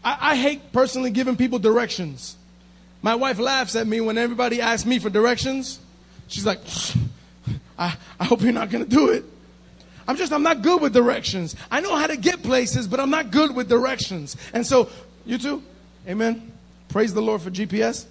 I, 0.04 0.18
I 0.32 0.36
hate 0.36 0.72
personally 0.72 1.10
giving 1.10 1.36
people 1.36 1.60
directions. 1.60 2.36
My 3.02 3.16
wife 3.16 3.40
laughs 3.40 3.76
at 3.76 3.88
me 3.88 4.02
when 4.02 4.18
everybody 4.18 4.62
asks 4.62 4.86
me 4.86 5.00
for 5.00 5.10
directions. 5.10 5.80
She's 6.28 6.46
like, 6.46 6.60
I, 7.78 7.96
I 8.20 8.26
hope 8.26 8.42
you're 8.42 8.52
not 8.52 8.70
going 8.70 8.84
to 8.84 8.90
do 8.90 9.10
it. 9.10 9.26
I'm 10.08 10.16
just, 10.18 10.32
I'm 10.32 10.44
not 10.44 10.62
good 10.62 10.82
with 10.82 10.94
directions. 10.94 11.56
I 11.72 11.82
know 11.82 11.96
how 11.96 12.08
to 12.08 12.18
get 12.18 12.44
places, 12.44 12.88
but 12.88 13.00
I'm 13.00 13.10
not 13.10 13.32
good 13.32 13.56
with 13.56 13.68
directions. 13.68 14.38
And 14.54 14.66
so, 14.66 14.90
you 15.26 15.38
too? 15.38 15.64
Amen. 16.08 16.52
Praise 16.90 17.14
the 17.14 17.22
Lord 17.22 17.42
for 17.42 17.50
GPS. 17.50 18.06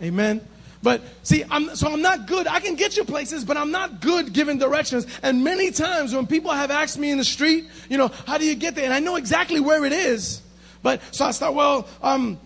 Amen. 0.00 0.46
But 0.82 1.02
see, 1.22 1.44
I'm, 1.48 1.74
so 1.76 1.92
I'm 1.92 2.02
not 2.02 2.26
good. 2.26 2.46
I 2.48 2.58
can 2.58 2.74
get 2.74 2.96
you 2.96 3.04
places, 3.04 3.44
but 3.44 3.56
I'm 3.56 3.70
not 3.70 4.00
good 4.00 4.32
giving 4.32 4.58
directions. 4.58 5.06
And 5.22 5.44
many 5.44 5.70
times 5.70 6.14
when 6.14 6.26
people 6.26 6.50
have 6.50 6.70
asked 6.70 6.98
me 6.98 7.10
in 7.10 7.18
the 7.18 7.24
street, 7.24 7.66
you 7.88 7.98
know, 7.98 8.08
how 8.26 8.36
do 8.36 8.44
you 8.44 8.56
get 8.56 8.74
there? 8.74 8.84
And 8.84 8.92
I 8.92 8.98
know 8.98 9.16
exactly 9.16 9.60
where 9.60 9.84
it 9.84 9.92
is. 9.92 10.42
But 10.82 11.00
so 11.14 11.24
I 11.24 11.30
start, 11.30 11.54
well, 11.54 11.86
um, 12.02 12.38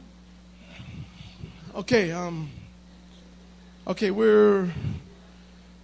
okay, 1.75 2.13
um, 2.13 2.51
okay, 3.87 4.11
we're 4.11 4.71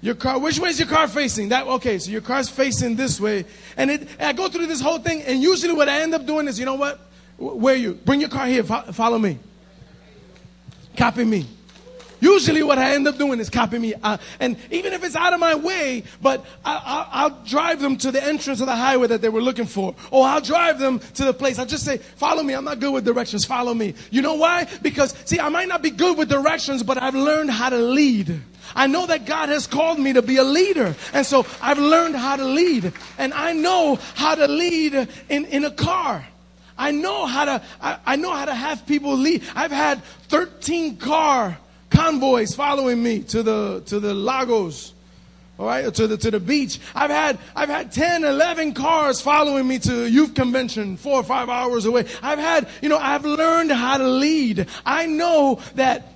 your 0.03 0.17
car, 0.17 0.39
which 0.39 0.59
way 0.59 0.69
is 0.69 0.81
your 0.81 0.89
car 0.89 1.07
facing? 1.07 1.49
That 1.51 1.67
okay, 1.67 1.99
so 1.99 2.11
your 2.11 2.21
car's 2.21 2.49
facing 2.49 2.97
this 2.97 3.21
way. 3.21 3.47
And 3.77 3.91
it 3.91 4.09
I 4.21 4.33
go 4.33 4.49
through 4.49 4.67
this 4.67 4.81
whole 4.81 4.99
thing, 4.99 5.23
and 5.23 5.41
usually 5.41 5.73
what 5.73 5.89
I 5.89 6.03
end 6.03 6.13
up 6.13 6.27
doing 6.27 6.49
is, 6.49 6.59
you 6.59 6.67
know 6.67 6.75
what? 6.75 7.01
Where 7.39 7.77
you? 7.77 7.95
Bring 7.95 8.21
your 8.21 8.29
car 8.29 8.47
here, 8.47 8.65
follow 8.65 9.19
me. 9.19 9.39
Copy 10.97 11.25
me. 11.25 11.47
Usually, 12.23 12.63
what 12.63 12.79
I 12.79 12.95
end 12.95 13.09
up 13.09 13.19
doing 13.19 13.41
is 13.41 13.51
copy 13.51 13.81
me. 13.81 13.95
Uh, 14.01 14.17
and 14.39 14.57
even 14.71 14.93
if 14.93 15.03
it's 15.03 15.17
out 15.17 15.33
of 15.33 15.41
my 15.41 15.57
way, 15.57 16.05
but 16.21 16.47
I, 16.65 17.27
will 17.29 17.45
drive 17.45 17.81
them 17.81 17.97
to 17.97 18.13
the 18.13 18.23
entrance 18.23 18.61
of 18.61 18.67
the 18.67 18.77
highway 18.77 19.09
that 19.09 19.23
they 19.23 19.29
were 19.29 19.43
looking 19.43 19.67
for. 19.67 19.97
Or 20.13 20.25
I'll 20.25 20.41
drive 20.41 20.79
them 20.79 21.01
to 21.01 21.25
the 21.25 21.35
place. 21.35 21.59
I'll 21.59 21.67
just 21.67 21.85
say, 21.85 21.99
follow 21.99 22.45
me. 22.45 22.55
I'm 22.55 22.65
not 22.65 22.79
good 22.79 22.93
with 22.93 23.05
directions. 23.05 23.45
Follow 23.45 23.75
me. 23.75 23.95
You 24.13 24.23
know 24.23 24.35
why? 24.35 24.69
Because, 24.83 25.17
see, 25.25 25.41
I 25.41 25.49
might 25.49 25.67
not 25.67 25.83
be 25.83 25.91
good 25.91 26.17
with 26.17 26.29
directions, 26.29 26.85
but 26.85 26.97
I've 26.97 27.17
learned 27.17 27.51
how 27.51 27.71
to 27.71 27.79
lead. 27.79 28.41
I 28.77 28.87
know 28.87 29.05
that 29.07 29.27
God 29.27 29.49
has 29.49 29.67
called 29.67 29.99
me 29.99 30.13
to 30.13 30.23
be 30.23 30.37
a 30.37 30.45
leader. 30.45 30.95
And 31.13 31.27
so 31.27 31.45
I've 31.61 31.81
learned 31.81 32.15
how 32.15 32.37
to 32.37 32.45
lead. 32.45 32.93
And 33.19 33.35
I 33.35 33.53
know 33.53 33.99
how 34.15 34.37
to 34.37 34.47
lead 34.47 35.09
in, 35.29 35.45
in 35.47 35.65
a 35.65 35.73
car. 35.73 36.25
I 36.79 36.93
know 36.93 37.27
how 37.27 37.47
to, 37.47 37.63
I, 37.81 37.99
I 38.07 38.15
know 38.15 38.33
how 38.33 38.45
to 38.45 38.55
have 38.55 38.87
people 38.87 39.17
lead. 39.17 39.43
I've 39.57 39.73
had 39.73 40.05
13 40.29 40.99
car 40.99 41.59
convoys 41.93 42.55
following 42.55 43.03
me 43.03 43.21
to 43.21 43.43
the, 43.43 43.83
to 43.87 44.01
the 44.01 44.15
Lagos 44.15 44.95
all 45.59 45.67
right, 45.67 45.95
to 45.95 46.07
the, 46.07 46.17
to 46.17 46.31
the 46.31 46.41
beach. 46.41 46.81
I've 46.95 47.11
had, 47.11 47.39
I've 47.55 47.69
had 47.69 47.93
10, 47.93 48.25
11 48.25 48.75
cars 48.75 49.21
following 49.21 49.69
me 49.69 49.79
to 49.81 50.11
youth 50.11 50.35
convention 50.35 50.97
four 50.97 51.21
or 51.21 51.23
five 51.23 51.49
hours 51.49 51.85
away. 51.85 52.07
I've 52.23 52.39
had, 52.39 52.69
you 52.81 52.89
know, 52.89 52.99
I've 52.99 53.25
learned 53.25 53.71
how 53.71 53.99
to 53.99 54.09
lead. 54.09 54.67
I 54.85 55.07
know 55.07 55.61
that 55.75 56.09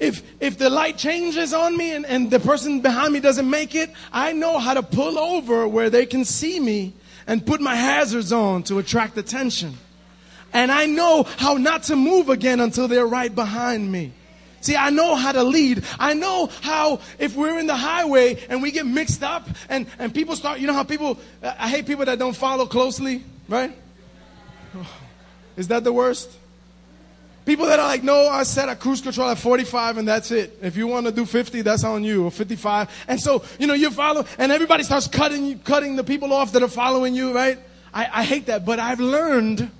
if, 0.00 0.22
if 0.40 0.56
the 0.56 0.70
light 0.70 0.96
changes 0.96 1.52
on 1.52 1.76
me 1.76 1.92
and, 1.92 2.06
and 2.06 2.30
the 2.30 2.40
person 2.40 2.80
behind 2.80 3.12
me 3.12 3.20
doesn't 3.20 3.48
make 3.48 3.74
it, 3.74 3.90
I 4.10 4.32
know 4.32 4.58
how 4.58 4.74
to 4.74 4.82
pull 4.82 5.18
over 5.18 5.68
where 5.68 5.90
they 5.90 6.06
can 6.06 6.24
see 6.24 6.58
me 6.58 6.94
and 7.26 7.46
put 7.46 7.60
my 7.60 7.76
hazards 7.76 8.32
on 8.32 8.62
to 8.64 8.78
attract 8.78 9.18
attention. 9.18 9.74
And 10.52 10.72
I 10.72 10.86
know 10.86 11.24
how 11.36 11.54
not 11.54 11.84
to 11.84 11.94
move 11.94 12.30
again 12.30 12.58
until 12.58 12.88
they're 12.88 13.06
right 13.06 13.32
behind 13.32 13.92
me. 13.92 14.12
See, 14.60 14.76
I 14.76 14.90
know 14.90 15.14
how 15.14 15.32
to 15.32 15.42
lead. 15.42 15.84
I 15.98 16.14
know 16.14 16.50
how 16.60 17.00
if 17.18 17.34
we're 17.34 17.58
in 17.58 17.66
the 17.66 17.76
highway 17.76 18.44
and 18.48 18.62
we 18.62 18.70
get 18.70 18.86
mixed 18.86 19.22
up 19.22 19.48
and, 19.68 19.86
and 19.98 20.12
people 20.12 20.36
start, 20.36 20.60
you 20.60 20.66
know 20.66 20.74
how 20.74 20.84
people, 20.84 21.18
I 21.42 21.68
hate 21.68 21.86
people 21.86 22.04
that 22.04 22.18
don't 22.18 22.36
follow 22.36 22.66
closely, 22.66 23.24
right? 23.48 23.74
Is 25.56 25.68
that 25.68 25.84
the 25.84 25.92
worst? 25.92 26.30
People 27.46 27.66
that 27.66 27.78
are 27.78 27.86
like, 27.86 28.04
no, 28.04 28.28
I 28.28 28.42
set 28.42 28.68
a 28.68 28.76
cruise 28.76 29.00
control 29.00 29.30
at 29.30 29.38
45 29.38 29.96
and 29.96 30.06
that's 30.06 30.30
it. 30.30 30.58
If 30.60 30.76
you 30.76 30.86
want 30.86 31.06
to 31.06 31.12
do 31.12 31.24
50, 31.24 31.62
that's 31.62 31.84
on 31.84 32.04
you, 32.04 32.26
or 32.26 32.30
55. 32.30 33.04
And 33.08 33.18
so, 33.18 33.42
you 33.58 33.66
know, 33.66 33.74
you 33.74 33.90
follow, 33.90 34.26
and 34.38 34.52
everybody 34.52 34.84
starts 34.84 35.08
cutting, 35.08 35.58
cutting 35.60 35.96
the 35.96 36.04
people 36.04 36.32
off 36.34 36.52
that 36.52 36.62
are 36.62 36.68
following 36.68 37.14
you, 37.14 37.34
right? 37.34 37.58
I, 37.94 38.20
I 38.20 38.24
hate 38.24 38.46
that, 38.46 38.66
but 38.66 38.78
I've 38.78 39.00
learned 39.00 39.70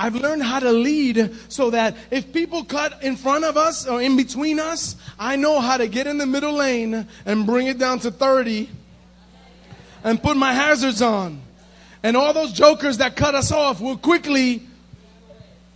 I've 0.00 0.14
learned 0.14 0.42
how 0.42 0.60
to 0.60 0.72
lead 0.72 1.30
so 1.50 1.68
that 1.70 1.94
if 2.10 2.32
people 2.32 2.64
cut 2.64 3.02
in 3.02 3.16
front 3.16 3.44
of 3.44 3.58
us 3.58 3.86
or 3.86 4.00
in 4.00 4.16
between 4.16 4.58
us, 4.58 4.96
I 5.18 5.36
know 5.36 5.60
how 5.60 5.76
to 5.76 5.88
get 5.88 6.06
in 6.06 6.16
the 6.16 6.24
middle 6.24 6.54
lane 6.54 7.06
and 7.26 7.44
bring 7.44 7.66
it 7.66 7.76
down 7.76 7.98
to 7.98 8.10
30 8.10 8.70
and 10.02 10.22
put 10.22 10.38
my 10.38 10.54
hazards 10.54 11.02
on. 11.02 11.42
And 12.02 12.16
all 12.16 12.32
those 12.32 12.52
jokers 12.52 12.96
that 12.96 13.14
cut 13.14 13.34
us 13.34 13.52
off 13.52 13.82
will 13.82 13.98
quickly, 13.98 14.62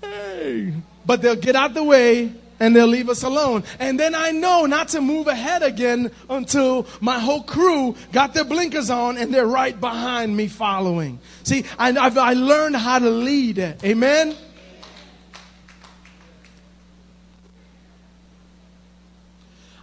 hey, 0.00 0.72
but 1.04 1.20
they'll 1.20 1.36
get 1.36 1.54
out 1.54 1.74
the 1.74 1.84
way 1.84 2.32
and 2.60 2.74
they'll 2.74 2.86
leave 2.86 3.08
us 3.08 3.22
alone. 3.22 3.64
And 3.78 3.98
then 3.98 4.14
I 4.14 4.30
know 4.30 4.66
not 4.66 4.88
to 4.88 5.00
move 5.00 5.26
ahead 5.26 5.62
again 5.62 6.10
until 6.28 6.86
my 7.00 7.18
whole 7.18 7.42
crew 7.42 7.96
got 8.12 8.34
their 8.34 8.44
blinkers 8.44 8.90
on 8.90 9.16
and 9.18 9.32
they're 9.32 9.46
right 9.46 9.78
behind 9.78 10.36
me 10.36 10.48
following. 10.48 11.18
See, 11.42 11.64
I, 11.78 11.90
I've, 11.90 12.18
I 12.18 12.34
learned 12.34 12.76
how 12.76 12.98
to 12.98 13.10
lead. 13.10 13.58
Amen? 13.58 14.36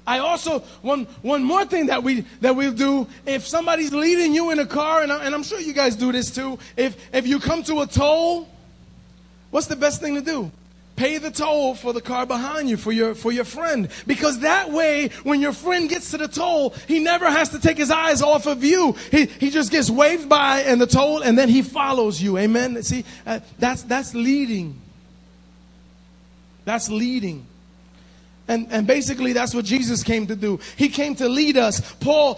I 0.05 0.19
also 0.19 0.59
one 0.81 1.05
one 1.21 1.43
more 1.43 1.63
thing 1.63 1.85
that 1.85 2.03
we 2.03 2.21
that 2.41 2.55
we'll 2.55 2.73
do 2.73 3.07
if 3.25 3.47
somebody's 3.47 3.93
leading 3.93 4.33
you 4.33 4.49
in 4.49 4.59
a 4.59 4.65
car 4.65 5.03
and, 5.03 5.11
I, 5.11 5.23
and 5.23 5.33
I'm 5.33 5.43
sure 5.43 5.59
you 5.59 5.73
guys 5.73 5.95
do 5.95 6.11
this 6.11 6.31
too. 6.31 6.57
If 6.75 6.97
if 7.13 7.27
you 7.27 7.39
come 7.39 7.63
to 7.63 7.81
a 7.81 7.87
toll, 7.87 8.49
what's 9.51 9.67
the 9.67 9.75
best 9.75 10.01
thing 10.01 10.15
to 10.15 10.21
do? 10.21 10.51
Pay 10.95 11.17
the 11.17 11.31
toll 11.31 11.75
for 11.75 11.93
the 11.93 12.01
car 12.01 12.25
behind 12.25 12.69
you 12.69 12.77
for 12.77 12.91
your 12.91 13.15
for 13.15 13.31
your 13.31 13.45
friend. 13.45 13.89
Because 14.07 14.39
that 14.39 14.71
way 14.71 15.09
when 15.23 15.41
your 15.41 15.53
friend 15.53 15.89
gets 15.89 16.11
to 16.11 16.17
the 16.17 16.27
toll 16.27 16.73
he 16.87 16.99
never 16.99 17.29
has 17.29 17.49
to 17.49 17.59
take 17.59 17.77
his 17.77 17.91
eyes 17.91 18.21
off 18.21 18.45
of 18.45 18.63
you. 18.63 18.93
He, 19.11 19.25
he 19.25 19.49
just 19.49 19.71
gets 19.71 19.89
waved 19.89 20.29
by 20.29 20.61
and 20.61 20.79
the 20.79 20.87
toll 20.87 21.21
and 21.21 21.37
then 21.37 21.49
he 21.49 21.61
follows 21.61 22.21
you. 22.21 22.37
Amen? 22.37 22.81
See 22.83 23.05
uh, 23.25 23.39
that's 23.59 23.83
that's 23.83 24.13
leading. 24.13 24.79
That's 26.65 26.89
leading 26.89 27.47
and, 28.51 28.67
and 28.69 28.85
basically, 28.85 29.31
that's 29.31 29.55
what 29.55 29.63
Jesus 29.63 30.03
came 30.03 30.27
to 30.27 30.35
do. 30.35 30.59
He 30.75 30.89
came 30.89 31.15
to 31.15 31.29
lead 31.29 31.55
us. 31.55 31.79
Paul, 32.01 32.37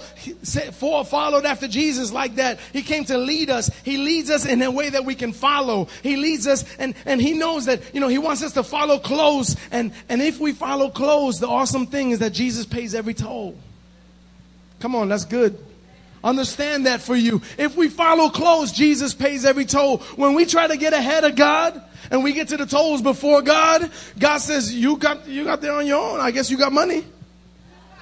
Paul 0.80 1.04
followed 1.06 1.44
after 1.44 1.68
Jesus 1.68 2.12
like 2.12 2.36
that. 2.36 2.60
He 2.72 2.84
came 2.84 3.04
to 3.06 3.18
lead 3.18 3.50
us. 3.50 3.72
He 3.84 3.98
leads 3.98 4.30
us 4.30 4.46
in 4.46 4.62
a 4.62 4.70
way 4.70 4.92
that 4.92 5.06
we 5.06 5.16
can 5.16 5.34
follow. 5.34 5.88
He 6.04 6.16
leads 6.16 6.46
us, 6.46 6.66
and, 6.78 6.94
and 7.06 7.20
he 7.20 7.34
knows 7.34 7.66
that, 7.66 7.82
you 7.96 8.00
know, 8.00 8.10
he 8.10 8.20
wants 8.20 8.44
us 8.44 8.54
to 8.54 8.64
follow 8.64 9.00
close. 9.00 9.56
And, 9.72 9.92
and 10.08 10.22
if 10.22 10.40
we 10.40 10.52
follow 10.52 10.92
close, 10.92 11.40
the 11.40 11.48
awesome 11.48 11.88
thing 11.88 12.12
is 12.12 12.20
that 12.20 12.32
Jesus 12.32 12.68
pays 12.68 12.94
every 12.94 13.16
toll. 13.16 13.58
Come 14.82 14.94
on, 14.96 15.10
that's 15.10 15.26
good. 15.26 15.58
Understand 16.24 16.86
that 16.86 17.02
for 17.02 17.16
you. 17.16 17.42
If 17.58 17.76
we 17.76 17.90
follow 17.90 18.30
close, 18.30 18.72
Jesus 18.72 19.14
pays 19.14 19.44
every 19.44 19.66
toll. 19.66 19.98
When 20.16 20.36
we 20.36 20.46
try 20.46 20.68
to 20.68 20.78
get 20.78 20.94
ahead 20.94 21.24
of 21.24 21.36
God, 21.36 21.84
and 22.12 22.24
we 22.24 22.34
get 22.34 22.50
to 22.50 22.58
the 22.58 22.66
tolls 22.66 23.02
before 23.02 23.42
God, 23.42 23.90
God 24.20 24.38
says, 24.38 24.74
you 24.74 24.98
got, 24.98 25.28
you 25.28 25.44
got 25.44 25.62
there 25.62 25.74
on 25.74 25.88
your 25.88 26.00
own. 26.00 26.20
I 26.20 26.32
guess 26.32 26.50
you 26.52 26.58
got 26.58 26.72
money. 26.72 27.06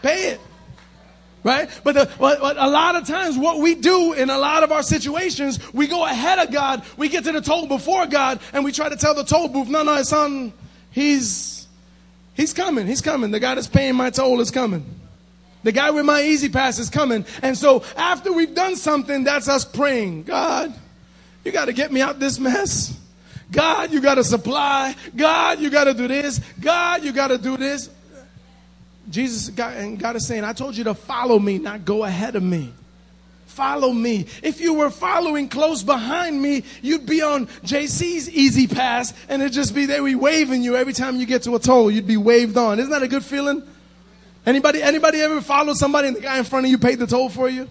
Pay 0.01 0.31
it. 0.31 0.41
Right? 1.43 1.69
But, 1.84 1.95
the, 1.95 2.12
but, 2.19 2.39
but 2.39 2.57
a 2.57 2.69
lot 2.69 2.95
of 2.95 3.07
times 3.07 3.38
what 3.38 3.60
we 3.60 3.73
do 3.73 4.13
in 4.13 4.29
a 4.29 4.38
lot 4.38 4.63
of 4.63 4.71
our 4.71 4.84
situations, 4.84 5.60
we 5.73 5.88
go 5.88 6.05
ahead 6.05 6.39
of 6.39 6.51
God. 6.51 6.84
We 6.97 7.10
get 7.10 7.23
to 7.23 7.31
the 7.31 7.41
toll 7.41 7.67
before 7.67 8.05
God 8.05 8.39
and 8.53 8.63
we 8.63 8.71
try 8.71 8.89
to 8.89 8.95
tell 8.95 9.15
the 9.15 9.23
toll 9.23 9.47
booth, 9.47 9.67
no, 9.67 9.81
no, 9.81 10.03
son, 10.03 10.53
he's, 10.91 11.67
he's 12.34 12.53
coming. 12.53 12.86
He's 12.86 13.01
coming. 13.01 13.31
The 13.31 13.39
guy 13.39 13.55
that's 13.55 13.67
paying 13.67 13.95
my 13.95 14.10
toll 14.10 14.39
is 14.41 14.51
coming. 14.51 15.00
The 15.63 15.71
guy 15.71 15.91
with 15.91 16.06
my 16.06 16.21
E-ZPass 16.21 16.80
is 16.80 16.89
coming. 16.89 17.26
And 17.41 17.58
so 17.58 17.84
after 17.95 18.34
we've 18.34 18.56
done 18.56 18.76
something, 18.76 19.24
that's 19.24 19.47
us 19.47 19.63
praying. 19.63 20.24
God, 20.24 20.74
you 21.43 21.52
got 21.52 21.65
to 21.65 21.74
get 21.74 21.91
me 21.91 22.02
out 22.02 22.19
this 22.19 22.39
mess. 22.39 22.97
God, 23.52 23.91
you 23.91 24.02
got 24.02 24.15
to 24.15 24.24
supply. 24.24 24.95
God, 25.15 25.60
you 25.60 25.69
got 25.69 25.84
to 25.84 25.93
do 25.93 26.08
this. 26.08 26.39
God, 26.60 27.04
you 27.04 27.12
got 27.12 27.28
to 27.28 27.38
do 27.38 27.58
this. 27.58 27.89
Jesus 29.10 29.50
got, 29.50 29.76
and 29.76 30.00
God 30.00 30.15
is 30.15 30.26
saying, 30.26 30.43
I 30.43 30.54
told 30.54 30.78
you 30.78 30.86
to 30.86 30.93
follow 30.93 31.38
me, 31.38 31.58
not 31.58 31.86
go 31.86 32.04
ahead 32.06 32.36
of 32.36 32.43
me. 32.43 32.71
Follow 33.47 33.91
me. 33.91 34.28
If 34.41 34.62
you 34.62 34.76
were 34.76 34.89
following 34.89 35.50
close 35.50 35.84
behind 35.84 36.41
me, 36.41 36.63
you'd 36.82 37.06
be 37.06 37.21
on 37.21 37.47
JC's 37.47 38.30
E-ZPass 38.30 39.13
and 39.28 39.41
it'd 39.41 39.54
just 39.54 39.76
be 39.76 39.86
there, 39.86 40.02
we 40.02 40.15
waving 40.15 40.63
you 40.63 40.78
every 40.78 40.93
time 40.93 41.17
you 41.17 41.26
get 41.26 41.43
to 41.43 41.56
a 41.56 41.60
toll. 41.60 41.91
You'd 41.91 42.08
be 42.08 42.15
waved 42.15 42.56
on. 42.56 42.80
Isn't 42.80 42.91
that 42.91 43.04
a 43.04 43.10
good 43.10 43.26
feeling? 43.26 43.62
Anybody, 44.45 44.82
anybody 44.82 45.21
ever 45.21 45.41
follow 45.41 45.73
somebody 45.73 46.08
and 46.08 46.17
the 46.17 46.21
guy 46.21 46.38
in 46.38 46.43
front 46.43 46.65
of 46.65 46.71
you 46.71 46.77
paid 46.77 46.99
the 46.99 47.08
toll 47.08 47.30
for 47.30 47.47
you? 47.47 47.69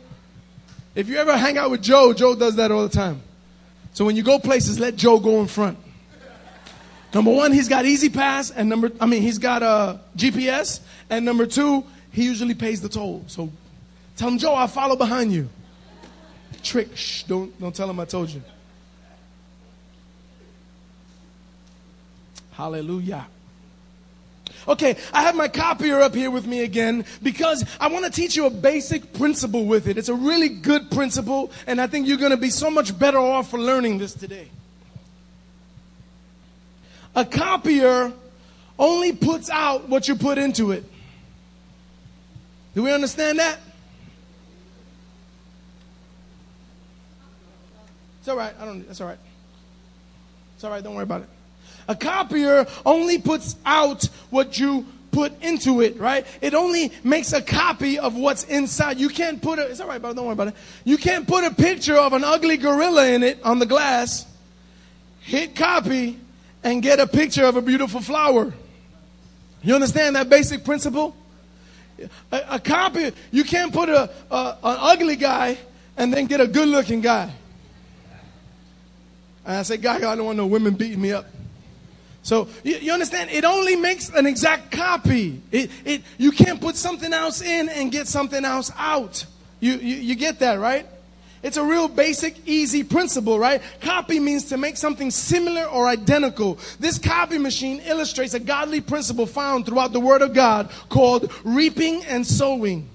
If 0.94 1.08
you 1.08 1.16
ever 1.16 1.36
hang 1.36 1.58
out 1.58 1.70
with 1.70 1.82
Joe, 1.82 2.12
Joe 2.12 2.34
does 2.34 2.56
that 2.56 2.70
all 2.70 2.82
the 2.82 2.94
time. 2.94 3.22
So 3.92 4.04
when 4.04 4.16
you 4.16 4.22
go 4.22 4.38
places, 4.38 4.78
let 4.78 4.96
Joe 4.96 5.18
go 5.18 5.40
in 5.40 5.46
front. 5.46 5.78
Number 7.12 7.32
one, 7.32 7.52
he's 7.52 7.68
got 7.68 7.84
E-ZPass, 7.84 8.52
and 8.54 8.68
number, 8.68 8.92
I 9.00 9.06
mean, 9.06 9.22
he's 9.22 9.38
got 9.38 9.64
a 9.64 9.66
uh, 9.66 9.98
GPS, 10.16 10.80
and 11.08 11.24
number 11.24 11.44
two, 11.44 11.84
he 12.12 12.24
usually 12.24 12.54
pays 12.54 12.80
the 12.80 12.88
toll. 12.88 13.24
So 13.26 13.50
tell 14.16 14.28
him, 14.28 14.38
Joe, 14.38 14.54
I'll 14.54 14.68
follow 14.68 14.94
behind 14.94 15.32
you. 15.32 15.48
Trick, 16.62 16.96
shh, 16.96 17.24
don't, 17.24 17.58
don't 17.58 17.74
tell 17.74 17.90
him 17.90 17.98
I 17.98 18.04
told 18.04 18.30
you. 18.30 18.42
Hallelujah. 22.52 23.26
Okay, 24.68 24.96
I 25.12 25.22
have 25.22 25.34
my 25.34 25.48
copier 25.48 26.00
up 26.00 26.14
here 26.14 26.30
with 26.30 26.46
me 26.46 26.62
again 26.62 27.04
because 27.22 27.64
I 27.80 27.88
want 27.88 28.04
to 28.04 28.10
teach 28.10 28.36
you 28.36 28.46
a 28.46 28.50
basic 28.50 29.12
principle 29.14 29.64
with 29.64 29.88
it. 29.88 29.96
It's 29.98 30.08
a 30.08 30.14
really 30.14 30.48
good 30.48 30.90
principle, 30.90 31.50
and 31.66 31.80
I 31.80 31.86
think 31.86 32.06
you're 32.06 32.18
going 32.18 32.30
to 32.30 32.36
be 32.36 32.50
so 32.50 32.70
much 32.70 32.98
better 32.98 33.18
off 33.18 33.50
for 33.50 33.58
learning 33.58 33.98
this 33.98 34.14
today. 34.14 34.48
A 37.14 37.24
copier 37.24 38.12
only 38.78 39.12
puts 39.12 39.50
out 39.50 39.88
what 39.88 40.08
you 40.08 40.14
put 40.14 40.38
into 40.38 40.72
it. 40.72 40.84
Do 42.74 42.82
we 42.82 42.92
understand 42.92 43.38
that? 43.38 43.58
It's 48.20 48.28
all 48.28 48.36
right. 48.36 48.54
I 48.60 48.64
don't. 48.64 48.86
That's 48.86 49.00
all 49.00 49.08
right. 49.08 49.18
It's 50.54 50.64
all 50.64 50.70
right. 50.70 50.84
Don't 50.84 50.94
worry 50.94 51.04
about 51.04 51.22
it. 51.22 51.28
A 51.90 51.96
copier 51.96 52.68
only 52.86 53.18
puts 53.18 53.56
out 53.66 54.04
what 54.30 54.56
you 54.56 54.86
put 55.10 55.42
into 55.42 55.80
it, 55.80 55.98
right? 55.98 56.24
It 56.40 56.54
only 56.54 56.92
makes 57.02 57.32
a 57.32 57.42
copy 57.42 57.98
of 57.98 58.14
what's 58.14 58.44
inside. 58.44 59.00
You 59.00 59.08
can't 59.08 59.42
put 59.42 59.58
a, 59.58 59.62
it's 59.62 59.80
all 59.80 59.88
right, 59.88 60.00
but 60.00 60.14
don't 60.14 60.24
worry 60.24 60.34
about 60.34 60.48
it. 60.48 60.54
You 60.84 60.96
can't 60.96 61.26
put 61.26 61.42
a 61.42 61.52
picture 61.52 61.96
of 61.96 62.12
an 62.12 62.22
ugly 62.22 62.58
gorilla 62.58 63.08
in 63.08 63.24
it 63.24 63.42
on 63.42 63.58
the 63.58 63.66
glass, 63.66 64.24
hit 65.18 65.56
copy, 65.56 66.16
and 66.62 66.80
get 66.80 67.00
a 67.00 67.08
picture 67.08 67.44
of 67.44 67.56
a 67.56 67.62
beautiful 67.62 68.00
flower. 68.00 68.54
You 69.64 69.74
understand 69.74 70.14
that 70.14 70.28
basic 70.28 70.64
principle? 70.64 71.16
A, 72.30 72.42
a 72.50 72.60
copy, 72.60 73.10
you 73.32 73.42
can't 73.42 73.72
put 73.72 73.88
a, 73.88 74.08
a, 74.30 74.56
an 74.62 74.76
ugly 74.78 75.16
guy 75.16 75.58
and 75.96 76.14
then 76.14 76.26
get 76.26 76.40
a 76.40 76.46
good 76.46 76.68
looking 76.68 77.00
guy. 77.00 77.32
And 79.44 79.56
I 79.56 79.62
say, 79.64 79.76
guy, 79.76 79.96
I 79.96 80.14
don't 80.14 80.24
want 80.24 80.36
no 80.36 80.46
women 80.46 80.74
beating 80.74 81.00
me 81.00 81.10
up. 81.10 81.26
So 82.22 82.48
you, 82.62 82.76
you, 82.76 82.92
understand? 82.92 83.30
It 83.30 83.44
only 83.44 83.76
makes 83.76 84.10
an 84.10 84.26
exact 84.26 84.72
copy. 84.72 85.40
It, 85.50 85.70
it, 85.84 86.02
you 86.18 86.30
can't 86.30 86.60
put 86.60 86.76
something 86.76 87.12
else 87.12 87.40
in 87.40 87.68
and 87.68 87.90
get 87.90 88.06
something 88.06 88.44
else 88.44 88.70
out. 88.76 89.24
You, 89.58 89.74
you, 89.74 89.96
you 89.96 90.14
get 90.14 90.38
that, 90.40 90.60
right? 90.60 90.86
It's 91.42 91.56
a 91.56 91.64
real 91.64 91.88
basic, 91.88 92.36
easy 92.46 92.84
principle, 92.84 93.38
right? 93.38 93.62
Copy 93.80 94.20
means 94.20 94.44
to 94.46 94.58
make 94.58 94.76
something 94.76 95.10
similar 95.10 95.64
or 95.64 95.86
identical. 95.86 96.58
This 96.78 96.98
copy 96.98 97.38
machine 97.38 97.80
illustrates 97.86 98.34
a 98.34 98.40
godly 98.40 98.82
principle 98.82 99.26
found 99.26 99.64
throughout 99.64 99.92
the 99.92 100.00
Word 100.00 100.20
of 100.20 100.34
God 100.34 100.70
called 100.90 101.32
reaping 101.42 102.04
and 102.04 102.26
sowing. 102.26 102.88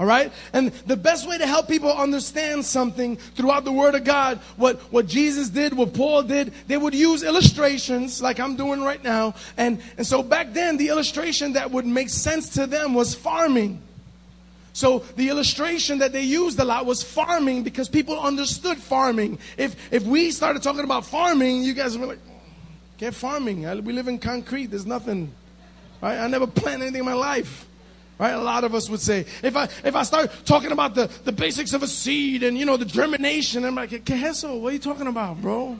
All 0.00 0.06
right? 0.06 0.32
And 0.52 0.72
the 0.86 0.96
best 0.96 1.28
way 1.28 1.38
to 1.38 1.46
help 1.46 1.68
people 1.68 1.92
understand 1.92 2.64
something 2.64 3.16
throughout 3.16 3.64
the 3.64 3.72
Word 3.72 3.94
of 3.94 4.04
God, 4.04 4.38
what, 4.56 4.80
what 4.92 5.06
Jesus 5.06 5.48
did, 5.48 5.74
what 5.74 5.94
Paul 5.94 6.24
did, 6.24 6.52
they 6.66 6.76
would 6.76 6.94
use 6.94 7.22
illustrations 7.22 8.20
like 8.20 8.40
I'm 8.40 8.56
doing 8.56 8.82
right 8.82 9.02
now. 9.02 9.34
And, 9.56 9.80
and 9.96 10.06
so 10.06 10.22
back 10.22 10.52
then, 10.54 10.76
the 10.76 10.88
illustration 10.88 11.52
that 11.52 11.70
would 11.70 11.86
make 11.86 12.08
sense 12.08 12.48
to 12.54 12.66
them 12.66 12.94
was 12.94 13.14
farming. 13.14 13.80
So 14.72 15.00
the 15.16 15.28
illustration 15.28 15.98
that 15.98 16.12
they 16.12 16.22
used 16.22 16.58
a 16.58 16.64
lot 16.64 16.86
was 16.86 17.02
farming 17.02 17.62
because 17.62 17.88
people 17.88 18.18
understood 18.18 18.78
farming. 18.78 19.38
If, 19.58 19.76
if 19.92 20.02
we 20.02 20.30
started 20.30 20.62
talking 20.62 20.84
about 20.84 21.04
farming, 21.04 21.62
you 21.62 21.74
guys 21.74 21.96
were 21.96 22.06
like, 22.06 22.18
get 22.96 23.14
farming. 23.14 23.62
We 23.84 23.92
live 23.92 24.08
in 24.08 24.18
concrete. 24.18 24.66
There's 24.66 24.86
nothing. 24.86 25.32
Right? 26.00 26.18
I 26.18 26.26
never 26.26 26.46
planted 26.46 26.86
anything 26.86 27.00
in 27.00 27.04
my 27.04 27.12
life. 27.12 27.66
Right? 28.18 28.30
A 28.30 28.40
lot 28.40 28.62
of 28.62 28.74
us 28.74 28.88
would 28.88 29.00
say, 29.00 29.26
if 29.42 29.56
I 29.56 29.64
if 29.84 29.96
I 29.96 30.02
start 30.04 30.30
talking 30.44 30.70
about 30.70 30.94
the, 30.94 31.10
the 31.24 31.32
basics 31.32 31.72
of 31.72 31.82
a 31.82 31.88
seed 31.88 32.42
and 32.42 32.56
you 32.56 32.64
know 32.64 32.76
the 32.76 32.84
germination, 32.84 33.64
I'm 33.64 33.74
like, 33.74 34.04
Queso, 34.06 34.56
what 34.58 34.70
are 34.70 34.72
you 34.74 34.78
talking 34.78 35.06
about, 35.06 35.40
bro? 35.40 35.78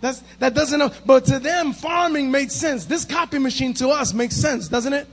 That's 0.00 0.22
that 0.38 0.54
doesn't 0.54 1.06
but 1.06 1.24
to 1.26 1.38
them 1.38 1.72
farming 1.72 2.30
made 2.30 2.52
sense. 2.52 2.86
This 2.86 3.04
copy 3.04 3.38
machine 3.38 3.74
to 3.74 3.88
us 3.88 4.14
makes 4.14 4.36
sense, 4.36 4.68
doesn't 4.68 4.92
it? 4.92 5.06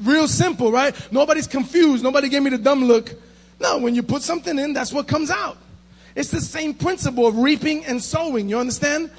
Real 0.00 0.26
simple, 0.26 0.72
right? 0.72 0.94
Nobody's 1.12 1.46
confused. 1.46 2.02
Nobody 2.02 2.28
gave 2.28 2.42
me 2.42 2.50
the 2.50 2.58
dumb 2.58 2.84
look. 2.84 3.12
No, 3.60 3.78
when 3.78 3.94
you 3.94 4.02
put 4.02 4.22
something 4.22 4.58
in, 4.58 4.72
that's 4.72 4.92
what 4.92 5.06
comes 5.06 5.30
out. 5.30 5.58
It's 6.14 6.30
the 6.30 6.40
same 6.40 6.74
principle 6.74 7.26
of 7.26 7.38
reaping 7.38 7.84
and 7.84 8.02
sowing. 8.02 8.48
You 8.48 8.58
understand? 8.58 9.10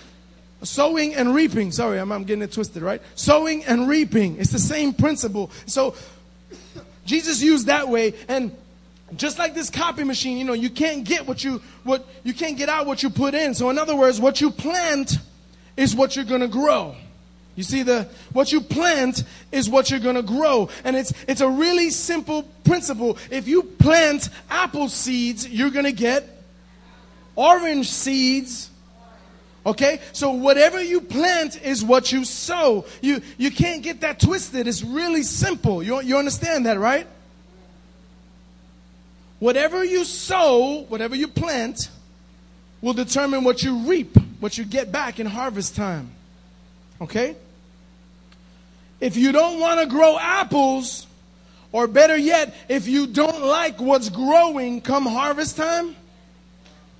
Sowing 0.63 1.15
and 1.15 1.33
reaping. 1.33 1.71
Sorry, 1.71 1.99
I'm, 1.99 2.11
I'm 2.11 2.23
getting 2.23 2.43
it 2.43 2.51
twisted, 2.51 2.83
right? 2.83 3.01
Sowing 3.15 3.63
and 3.65 3.87
reaping. 3.87 4.37
It's 4.37 4.51
the 4.51 4.59
same 4.59 4.93
principle. 4.93 5.51
So 5.65 5.95
Jesus 7.05 7.41
used 7.41 7.67
that 7.67 7.89
way 7.89 8.13
and 8.27 8.55
just 9.15 9.37
like 9.37 9.53
this 9.53 9.69
copy 9.69 10.03
machine, 10.03 10.37
you 10.37 10.43
know, 10.43 10.53
you 10.53 10.69
can't 10.69 11.03
get 11.03 11.27
what 11.27 11.43
you 11.43 11.61
what 11.83 12.05
you 12.23 12.33
can't 12.33 12.57
get 12.57 12.69
out 12.69 12.85
what 12.85 13.03
you 13.03 13.09
put 13.09 13.33
in. 13.33 13.53
So 13.53 13.69
in 13.69 13.77
other 13.77 13.95
words, 13.95 14.19
what 14.19 14.41
you 14.41 14.51
plant 14.51 15.17
is 15.77 15.95
what 15.95 16.15
you're 16.15 16.25
going 16.25 16.41
to 16.41 16.47
grow. 16.47 16.95
You 17.55 17.63
see 17.63 17.83
the 17.83 18.07
what 18.31 18.51
you 18.51 18.61
plant 18.61 19.23
is 19.51 19.69
what 19.69 19.91
you're 19.91 19.99
going 19.99 20.15
to 20.15 20.23
grow. 20.23 20.69
And 20.83 20.95
it's 20.95 21.13
it's 21.27 21.41
a 21.41 21.49
really 21.49 21.89
simple 21.91 22.43
principle. 22.63 23.17
If 23.29 23.47
you 23.47 23.63
plant 23.63 24.29
apple 24.49 24.89
seeds, 24.89 25.47
you're 25.47 25.69
going 25.69 25.85
to 25.85 25.91
get 25.91 26.27
orange 27.35 27.89
seeds. 27.89 28.69
Okay? 29.65 29.99
So 30.11 30.31
whatever 30.31 30.81
you 30.81 31.01
plant 31.01 31.61
is 31.63 31.83
what 31.83 32.11
you 32.11 32.25
sow. 32.25 32.85
You 33.01 33.21
you 33.37 33.51
can't 33.51 33.81
get 33.81 34.01
that 34.01 34.19
twisted. 34.19 34.67
It's 34.67 34.83
really 34.83 35.23
simple. 35.23 35.81
You 35.81 36.01
you 36.01 36.17
understand 36.17 36.65
that, 36.65 36.79
right? 36.79 37.07
Whatever 39.39 39.83
you 39.83 40.05
sow, 40.05 40.85
whatever 40.87 41.15
you 41.15 41.27
plant 41.27 41.89
will 42.81 42.93
determine 42.93 43.43
what 43.43 43.63
you 43.63 43.77
reap, 43.79 44.15
what 44.39 44.57
you 44.57 44.65
get 44.65 44.91
back 44.91 45.19
in 45.19 45.25
harvest 45.25 45.75
time. 45.75 46.11
Okay? 47.01 47.35
If 49.01 49.17
you 49.17 49.33
don't 49.33 49.59
want 49.59 49.81
to 49.81 49.85
grow 49.85 50.17
apples, 50.17 51.07
or 51.73 51.87
better 51.87 52.15
yet, 52.15 52.55
if 52.69 52.87
you 52.87 53.07
don't 53.07 53.43
like 53.43 53.81
what's 53.81 54.07
growing 54.07 54.79
come 54.79 55.05
harvest 55.05 55.57
time, 55.57 55.95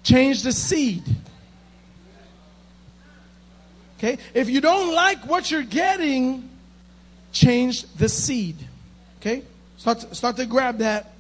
change 0.03 0.43
the 0.43 0.51
seed. 0.51 1.03
Okay? 4.03 4.17
If 4.33 4.49
you 4.49 4.59
don't 4.59 4.93
like 4.93 5.25
what 5.25 5.49
you're 5.49 5.63
getting, 5.63 6.49
change 7.31 7.83
the 7.93 8.09
seed. 8.09 8.57
Okay? 9.21 9.43
Start 9.77 10.01
to, 10.01 10.15
start 10.15 10.35
to 10.37 10.45
grab 10.45 10.79
that. 10.79 11.13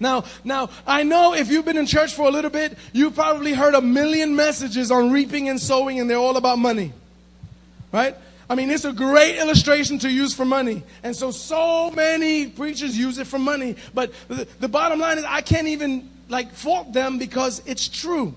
Now, 0.00 0.24
now, 0.42 0.68
I 0.84 1.04
know 1.04 1.34
if 1.34 1.48
you've 1.48 1.64
been 1.64 1.76
in 1.76 1.86
church 1.86 2.12
for 2.12 2.26
a 2.26 2.30
little 2.30 2.50
bit, 2.50 2.76
you've 2.92 3.14
probably 3.14 3.52
heard 3.52 3.74
a 3.74 3.80
million 3.80 4.34
messages 4.34 4.90
on 4.90 5.12
reaping 5.12 5.48
and 5.48 5.60
sowing, 5.60 6.00
and 6.00 6.10
they're 6.10 6.18
all 6.18 6.36
about 6.36 6.58
money. 6.58 6.92
Right? 7.92 8.16
I 8.50 8.56
mean, 8.56 8.68
it's 8.70 8.84
a 8.84 8.92
great 8.92 9.36
illustration 9.36 10.00
to 10.00 10.10
use 10.10 10.34
for 10.34 10.44
money. 10.44 10.82
And 11.04 11.14
so, 11.14 11.30
so 11.30 11.92
many 11.92 12.48
preachers 12.48 12.98
use 12.98 13.18
it 13.18 13.28
for 13.28 13.38
money. 13.38 13.76
But 13.94 14.12
the, 14.26 14.46
the 14.58 14.68
bottom 14.68 14.98
line 14.98 15.18
is, 15.18 15.24
I 15.24 15.40
can't 15.40 15.68
even 15.68 16.10
like 16.28 16.52
fault 16.52 16.92
them 16.92 17.18
because 17.18 17.62
it's 17.64 17.88
true. 17.88 18.34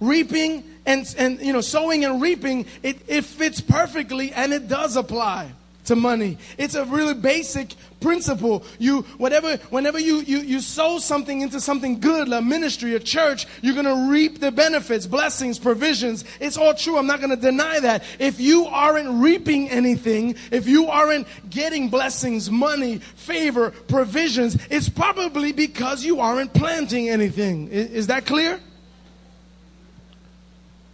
Reaping 0.00 0.64
and, 0.86 1.14
and 1.18 1.40
you 1.40 1.52
know, 1.52 1.60
sowing 1.60 2.04
and 2.04 2.20
reaping, 2.20 2.66
it, 2.82 3.00
it 3.06 3.24
fits 3.24 3.60
perfectly 3.60 4.32
and 4.32 4.52
it 4.52 4.66
does 4.66 4.96
apply 4.96 5.52
to 5.84 5.96
money. 5.96 6.38
It's 6.58 6.74
a 6.74 6.84
really 6.84 7.14
basic 7.14 7.74
principle. 8.00 8.64
You, 8.78 9.02
whatever, 9.18 9.56
whenever 9.70 9.98
you, 9.98 10.18
you, 10.20 10.38
you 10.38 10.60
sow 10.60 10.98
something 10.98 11.40
into 11.40 11.60
something 11.60 12.00
good, 12.00 12.32
a 12.32 12.40
ministry, 12.40 12.94
a 12.94 13.00
church, 13.00 13.46
you're 13.60 13.74
going 13.74 13.86
to 13.86 14.10
reap 14.10 14.40
the 14.40 14.52
benefits, 14.52 15.06
blessings, 15.06 15.58
provisions. 15.58 16.24
It's 16.38 16.56
all 16.56 16.74
true. 16.74 16.96
I'm 16.96 17.06
not 17.06 17.18
going 17.18 17.30
to 17.30 17.36
deny 17.36 17.80
that. 17.80 18.04
If 18.18 18.40
you 18.40 18.66
aren't 18.66 19.22
reaping 19.22 19.68
anything, 19.68 20.36
if 20.50 20.66
you 20.66 20.86
aren't 20.86 21.26
getting 21.50 21.88
blessings, 21.88 22.50
money, 22.50 22.98
favor, 22.98 23.70
provisions, 23.70 24.56
it's 24.70 24.88
probably 24.88 25.52
because 25.52 26.04
you 26.04 26.20
aren't 26.20 26.54
planting 26.54 27.08
anything. 27.08 27.68
Is, 27.68 27.90
is 27.90 28.06
that 28.08 28.26
clear? 28.26 28.60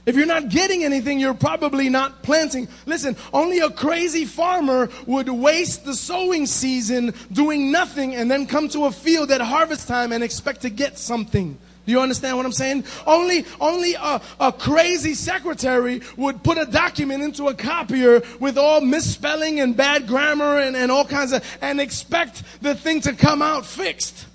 If 0.07 0.15
you're 0.15 0.25
not 0.25 0.49
getting 0.49 0.85
anything, 0.85 1.19
you're 1.19 1.35
probably 1.35 1.89
not 1.89 2.23
planting. 2.23 2.69
Listen, 2.87 3.17
only 3.33 3.59
a 3.59 3.71
crazy 3.71 4.25
farmer 4.25 4.89
would 5.05 5.29
waste 5.29 5.85
the 5.85 5.95
sowing 5.95 6.47
season 6.47 7.13
doing 7.33 7.73
nothing 7.73 8.15
and 8.15 8.31
then 8.31 8.47
come 8.47 8.69
to 8.69 8.85
a 8.85 8.93
field 8.93 9.33
at 9.33 9.41
harvest 9.41 9.89
time 9.89 10.13
and 10.13 10.23
expect 10.23 10.63
to 10.63 10.71
get 10.71 10.97
something. 10.97 11.59
Do 11.87 11.93
you 11.93 12.01
understand 12.01 12.37
what 12.37 12.47
I'm 12.47 12.53
saying? 12.53 12.85
Only, 13.05 13.47
only 13.61 13.95
a, 13.95 14.21
a 14.39 14.53
crazy 14.53 15.15
secretary 15.15 16.03
would 16.17 16.43
put 16.43 16.57
a 16.57 16.67
document 16.67 17.25
into 17.25 17.49
a 17.49 17.55
copier 17.55 18.23
with 18.39 18.59
all 18.59 18.81
misspelling 18.81 19.61
and 19.61 19.77
bad 19.77 20.07
grammar 20.07 20.59
and, 20.59 20.77
and 20.77 20.91
all 20.91 21.05
kinds 21.05 21.33
of, 21.33 21.45
and 21.61 21.81
expect 21.81 22.43
the 22.61 22.77
thing 22.77 23.01
to 23.03 23.13
come 23.13 23.43
out 23.43 23.67
fixed. 23.67 24.27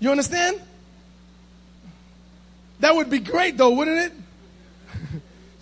You 0.00 0.10
understand? 0.10 0.60
That 2.80 2.96
would 2.96 3.10
be 3.10 3.20
great 3.20 3.56
though, 3.56 3.70
wouldn't 3.70 3.98
it? 3.98 4.21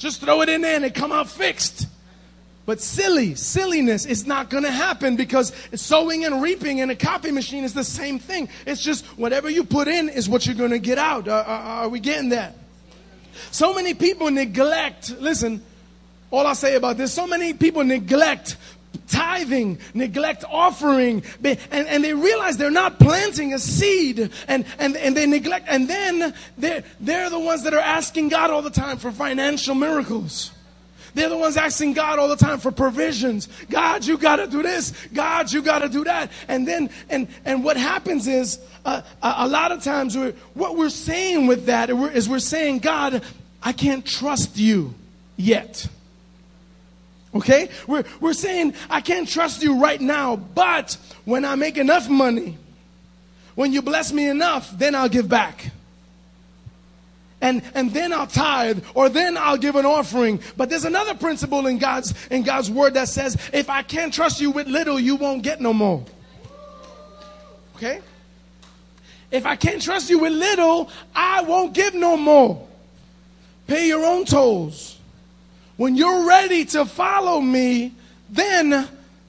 Just 0.01 0.23
throw 0.23 0.41
it 0.41 0.49
in 0.49 0.63
there 0.63 0.77
and 0.77 0.85
it 0.85 0.95
come 0.95 1.13
out 1.13 1.29
fixed. 1.29 1.87
But 2.65 2.81
silly, 2.81 3.35
silliness 3.35 4.07
is 4.07 4.27
not 4.27 4.49
going 4.49 4.65
to 4.65 4.71
happen 4.71 5.15
because 5.15 5.53
sowing 5.75 6.25
and 6.25 6.41
reaping 6.41 6.79
in 6.79 6.89
a 6.89 6.97
copy 6.97 7.31
machine 7.31 7.65
is 7.65 7.75
the 7.75 7.85
same 7.85 8.19
thing. 8.19 8.49
It's 8.67 8.83
just 8.83 9.05
whatever 9.19 9.51
you 9.51 9.63
put 9.63 9.89
in 9.89 10.09
is 10.09 10.27
what 10.27 10.47
you're 10.47 10.55
going 10.55 10.71
to 10.71 10.79
get 10.79 10.97
out. 10.97 11.29
Are, 11.29 11.43
are, 11.45 11.63
are 11.83 11.89
we 11.91 12.01
getting 12.01 12.31
that? 12.31 12.57
So 13.51 13.75
many 13.75 13.93
people 13.93 14.31
neglect, 14.31 15.11
listen, 15.21 15.63
all 16.31 16.47
I 16.47 16.55
say 16.55 16.77
about 16.77 16.97
this, 16.97 17.13
so 17.13 17.27
many 17.27 17.53
people 17.53 17.85
neglect 17.85 18.57
tithing, 19.09 19.79
neglect 19.95 20.45
offering, 20.49 21.23
and, 21.45 21.59
and 21.71 22.05
they 22.05 22.15
realize 22.15 22.57
they're 22.57 22.71
not 22.71 22.99
planting 22.99 23.53
a 23.55 23.59
seed 23.59 24.31
and, 24.49 24.65
and, 24.79 24.97
and 24.97 25.17
they 25.17 25.27
neglect, 25.27 25.67
and 25.69 25.89
then 25.89 26.35
they're, 26.57 26.85
they're 27.01 27.31
the 27.31 27.39
ones 27.39 27.65
that 27.65 27.75
are 27.75 27.81
asking 27.81 28.29
God 28.29 28.51
all 28.51 28.63
the 28.63 28.71
time 28.71 28.99
for 28.99 29.11
financial 29.11 29.75
miracles. 29.75 30.53
They're 31.15 31.29
the 31.29 31.37
ones 31.37 31.57
asking 31.57 31.95
God 31.95 32.19
all 32.19 32.29
the 32.29 32.37
time 32.37 32.59
for 32.59 32.71
provisions. 32.71 33.49
God, 33.69 34.05
you 34.05 34.17
got 34.17 34.37
to 34.37 34.47
do 34.47 34.63
this. 34.63 34.93
God, 35.13 35.51
you 35.53 35.63
got 35.63 35.81
to 35.81 35.89
do 35.89 36.05
that. 36.05 36.31
And 36.47 36.67
then, 36.67 36.91
and 37.09 37.27
and 37.45 37.65
what 37.65 37.77
happens 37.77 38.27
is, 38.27 38.61
uh, 38.85 39.03
a, 39.23 39.35
a, 39.39 39.49
lot 39.49 39.73
of 39.73 39.83
times, 39.83 40.17
we're, 40.17 40.33
what 40.55 40.77
we're 40.77 40.89
saying 40.89 41.47
with 41.47 41.67
that 41.67 41.91
is 41.91 42.29
we're 42.29 42.39
saying, 42.39 42.79
God, 42.79 43.23
I 43.63 43.73
can't 43.73 44.05
trust 44.05 44.57
you 44.57 44.95
yet. 45.37 45.87
Okay? 47.35 47.69
We're, 47.87 48.05
we're 48.21 48.33
saying, 48.33 48.75
I 48.89 49.01
can't 49.01 49.29
trust 49.29 49.63
you 49.63 49.81
right 49.81 50.01
now, 50.01 50.37
but 50.37 50.97
when 51.25 51.45
I 51.45 51.55
make 51.55 51.77
enough 51.77 52.09
money, 52.09 52.59
when 53.55 53.73
you 53.73 53.83
bless 53.83 54.13
me 54.13 54.29
enough, 54.29 54.71
then 54.77 54.95
I'll 54.95 55.09
give 55.09 55.29
back. 55.29 55.71
And, 57.43 57.63
and 57.75 57.91
then 57.93 58.13
I'll 58.13 58.27
tithe, 58.27 58.85
or 58.95 59.09
then 59.09 59.37
I'll 59.37 59.57
give 59.57 59.77
an 59.77 59.87
offering. 59.87 60.41
But 60.57 60.69
there's 60.69 60.85
another 60.85 61.15
principle 61.15 61.67
in 61.67 61.79
God's, 61.79 62.15
in 62.29 62.43
God's 62.43 62.71
word 62.71 62.95
that 62.95 63.09
says, 63.09 63.37
if 63.53 63.71
I 63.71 63.83
can't 63.83 64.13
trust 64.13 64.41
you 64.41 64.51
with 64.51 64.67
little, 64.67 65.01
you 65.01 65.17
won't 65.17 65.43
get 65.43 65.61
no 65.61 65.73
more. 65.73 66.05
Okay? 67.77 68.01
If 69.31 69.47
I 69.47 69.57
can't 69.57 69.81
trust 69.81 70.11
you 70.11 70.19
with 70.19 70.33
little, 70.33 70.91
I 71.15 71.43
won't 71.43 71.73
give 71.73 71.95
no 71.95 72.17
more. 72.17 72.67
Pay 73.67 73.87
your 73.87 74.05
own 74.05 74.27
tolls. 74.27 74.99
When 75.81 75.97
you're 75.97 76.29
ready 76.29 76.67
to 76.67 76.85
follow 76.85 77.41
me, 77.41 77.95
then, 78.29 78.87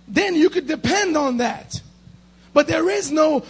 then 0.09 0.35
you 0.35 0.49
could 0.49 0.67
depend 0.67 1.15
on 1.15 1.37
that. 1.37 1.81
But 2.51 2.67
there 2.67 2.89
is 2.89 3.09
no 3.09 3.45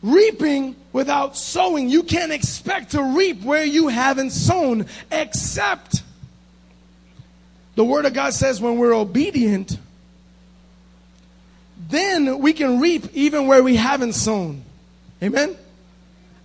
reaping 0.00 0.76
without 0.94 1.36
sowing. 1.36 1.90
You 1.90 2.02
can't 2.02 2.32
expect 2.32 2.92
to 2.92 3.02
reap 3.02 3.42
where 3.42 3.66
you 3.66 3.88
haven't 3.88 4.30
sown, 4.30 4.86
except 5.12 6.02
the 7.74 7.84
Word 7.84 8.06
of 8.06 8.14
God 8.14 8.32
says 8.32 8.62
when 8.62 8.78
we're 8.78 8.94
obedient, 8.94 9.78
then 11.90 12.38
we 12.38 12.54
can 12.54 12.80
reap 12.80 13.08
even 13.12 13.46
where 13.46 13.62
we 13.62 13.76
haven't 13.76 14.14
sown. 14.14 14.64
Amen? 15.22 15.54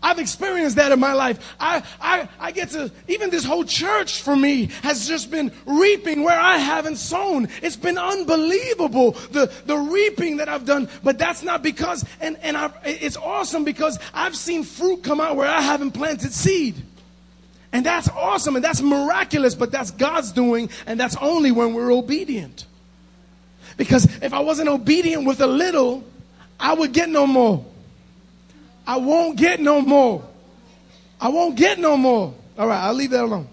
I've 0.03 0.19
experienced 0.19 0.77
that 0.77 0.91
in 0.91 0.99
my 0.99 1.13
life. 1.13 1.55
I, 1.59 1.83
I, 1.99 2.27
I 2.39 2.51
get 2.51 2.69
to, 2.69 2.91
even 3.07 3.29
this 3.29 3.45
whole 3.45 3.63
church 3.63 4.21
for 4.21 4.35
me 4.35 4.65
has 4.81 5.07
just 5.07 5.29
been 5.29 5.51
reaping 5.65 6.23
where 6.23 6.39
I 6.39 6.57
haven't 6.57 6.95
sown. 6.95 7.49
It's 7.61 7.75
been 7.75 7.97
unbelievable, 7.97 9.11
the, 9.31 9.51
the 9.65 9.77
reaping 9.77 10.37
that 10.37 10.49
I've 10.49 10.65
done. 10.65 10.89
But 11.03 11.19
that's 11.19 11.43
not 11.43 11.61
because, 11.61 12.03
and, 12.19 12.37
and 12.41 12.57
I, 12.57 12.71
it's 12.83 13.17
awesome 13.17 13.63
because 13.63 13.99
I've 14.13 14.35
seen 14.35 14.63
fruit 14.63 15.03
come 15.03 15.21
out 15.21 15.35
where 15.35 15.47
I 15.47 15.61
haven't 15.61 15.91
planted 15.91 16.33
seed. 16.33 16.75
And 17.73 17.85
that's 17.85 18.09
awesome 18.09 18.55
and 18.55 18.65
that's 18.65 18.81
miraculous, 18.81 19.55
but 19.55 19.71
that's 19.71 19.91
God's 19.91 20.31
doing, 20.31 20.69
and 20.85 20.99
that's 20.99 21.15
only 21.17 21.51
when 21.51 21.73
we're 21.73 21.93
obedient. 21.93 22.65
Because 23.77 24.05
if 24.21 24.33
I 24.33 24.39
wasn't 24.39 24.67
obedient 24.67 25.25
with 25.25 25.41
a 25.41 25.47
little, 25.47 26.03
I 26.59 26.73
would 26.73 26.91
get 26.91 27.09
no 27.09 27.25
more. 27.25 27.65
I 28.85 28.97
won't 28.97 29.37
get 29.37 29.59
no 29.59 29.81
more. 29.81 30.23
I 31.19 31.29
won't 31.29 31.55
get 31.55 31.79
no 31.79 31.97
more. 31.97 32.33
All 32.57 32.67
right, 32.67 32.83
I'll 32.83 32.93
leave 32.93 33.11
that 33.11 33.23
alone. 33.23 33.47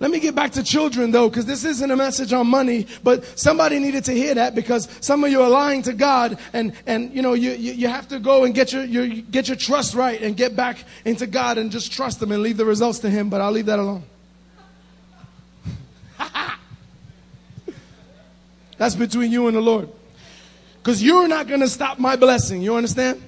Let 0.00 0.12
me 0.12 0.20
get 0.20 0.36
back 0.36 0.52
to 0.52 0.62
children 0.62 1.10
though, 1.10 1.28
because 1.28 1.44
this 1.44 1.64
isn't 1.64 1.90
a 1.90 1.96
message 1.96 2.32
on 2.32 2.46
money, 2.46 2.86
but 3.02 3.24
somebody 3.38 3.80
needed 3.80 4.04
to 4.04 4.12
hear 4.12 4.32
that 4.34 4.54
because 4.54 4.88
some 5.00 5.24
of 5.24 5.30
you 5.30 5.42
are 5.42 5.50
lying 5.50 5.82
to 5.82 5.92
God 5.92 6.38
and, 6.52 6.72
and 6.86 7.12
you 7.12 7.20
know, 7.20 7.32
you, 7.32 7.50
you, 7.50 7.72
you 7.72 7.88
have 7.88 8.06
to 8.08 8.20
go 8.20 8.44
and 8.44 8.54
get 8.54 8.72
your, 8.72 8.84
your, 8.84 9.08
get 9.08 9.48
your 9.48 9.56
trust 9.56 9.94
right 9.94 10.22
and 10.22 10.36
get 10.36 10.54
back 10.54 10.84
into 11.04 11.26
God 11.26 11.58
and 11.58 11.72
just 11.72 11.90
trust 11.92 12.22
Him 12.22 12.30
and 12.30 12.44
leave 12.44 12.56
the 12.56 12.64
results 12.64 13.00
to 13.00 13.10
Him, 13.10 13.28
but 13.28 13.40
I'll 13.40 13.50
leave 13.50 13.66
that 13.66 13.80
alone. 13.80 14.04
That's 18.76 18.94
between 18.94 19.32
you 19.32 19.48
and 19.48 19.56
the 19.56 19.60
Lord. 19.60 19.88
Because 20.76 21.02
you're 21.02 21.26
not 21.26 21.48
going 21.48 21.60
to 21.60 21.68
stop 21.68 21.98
my 21.98 22.14
blessing. 22.14 22.62
You 22.62 22.76
understand? 22.76 23.20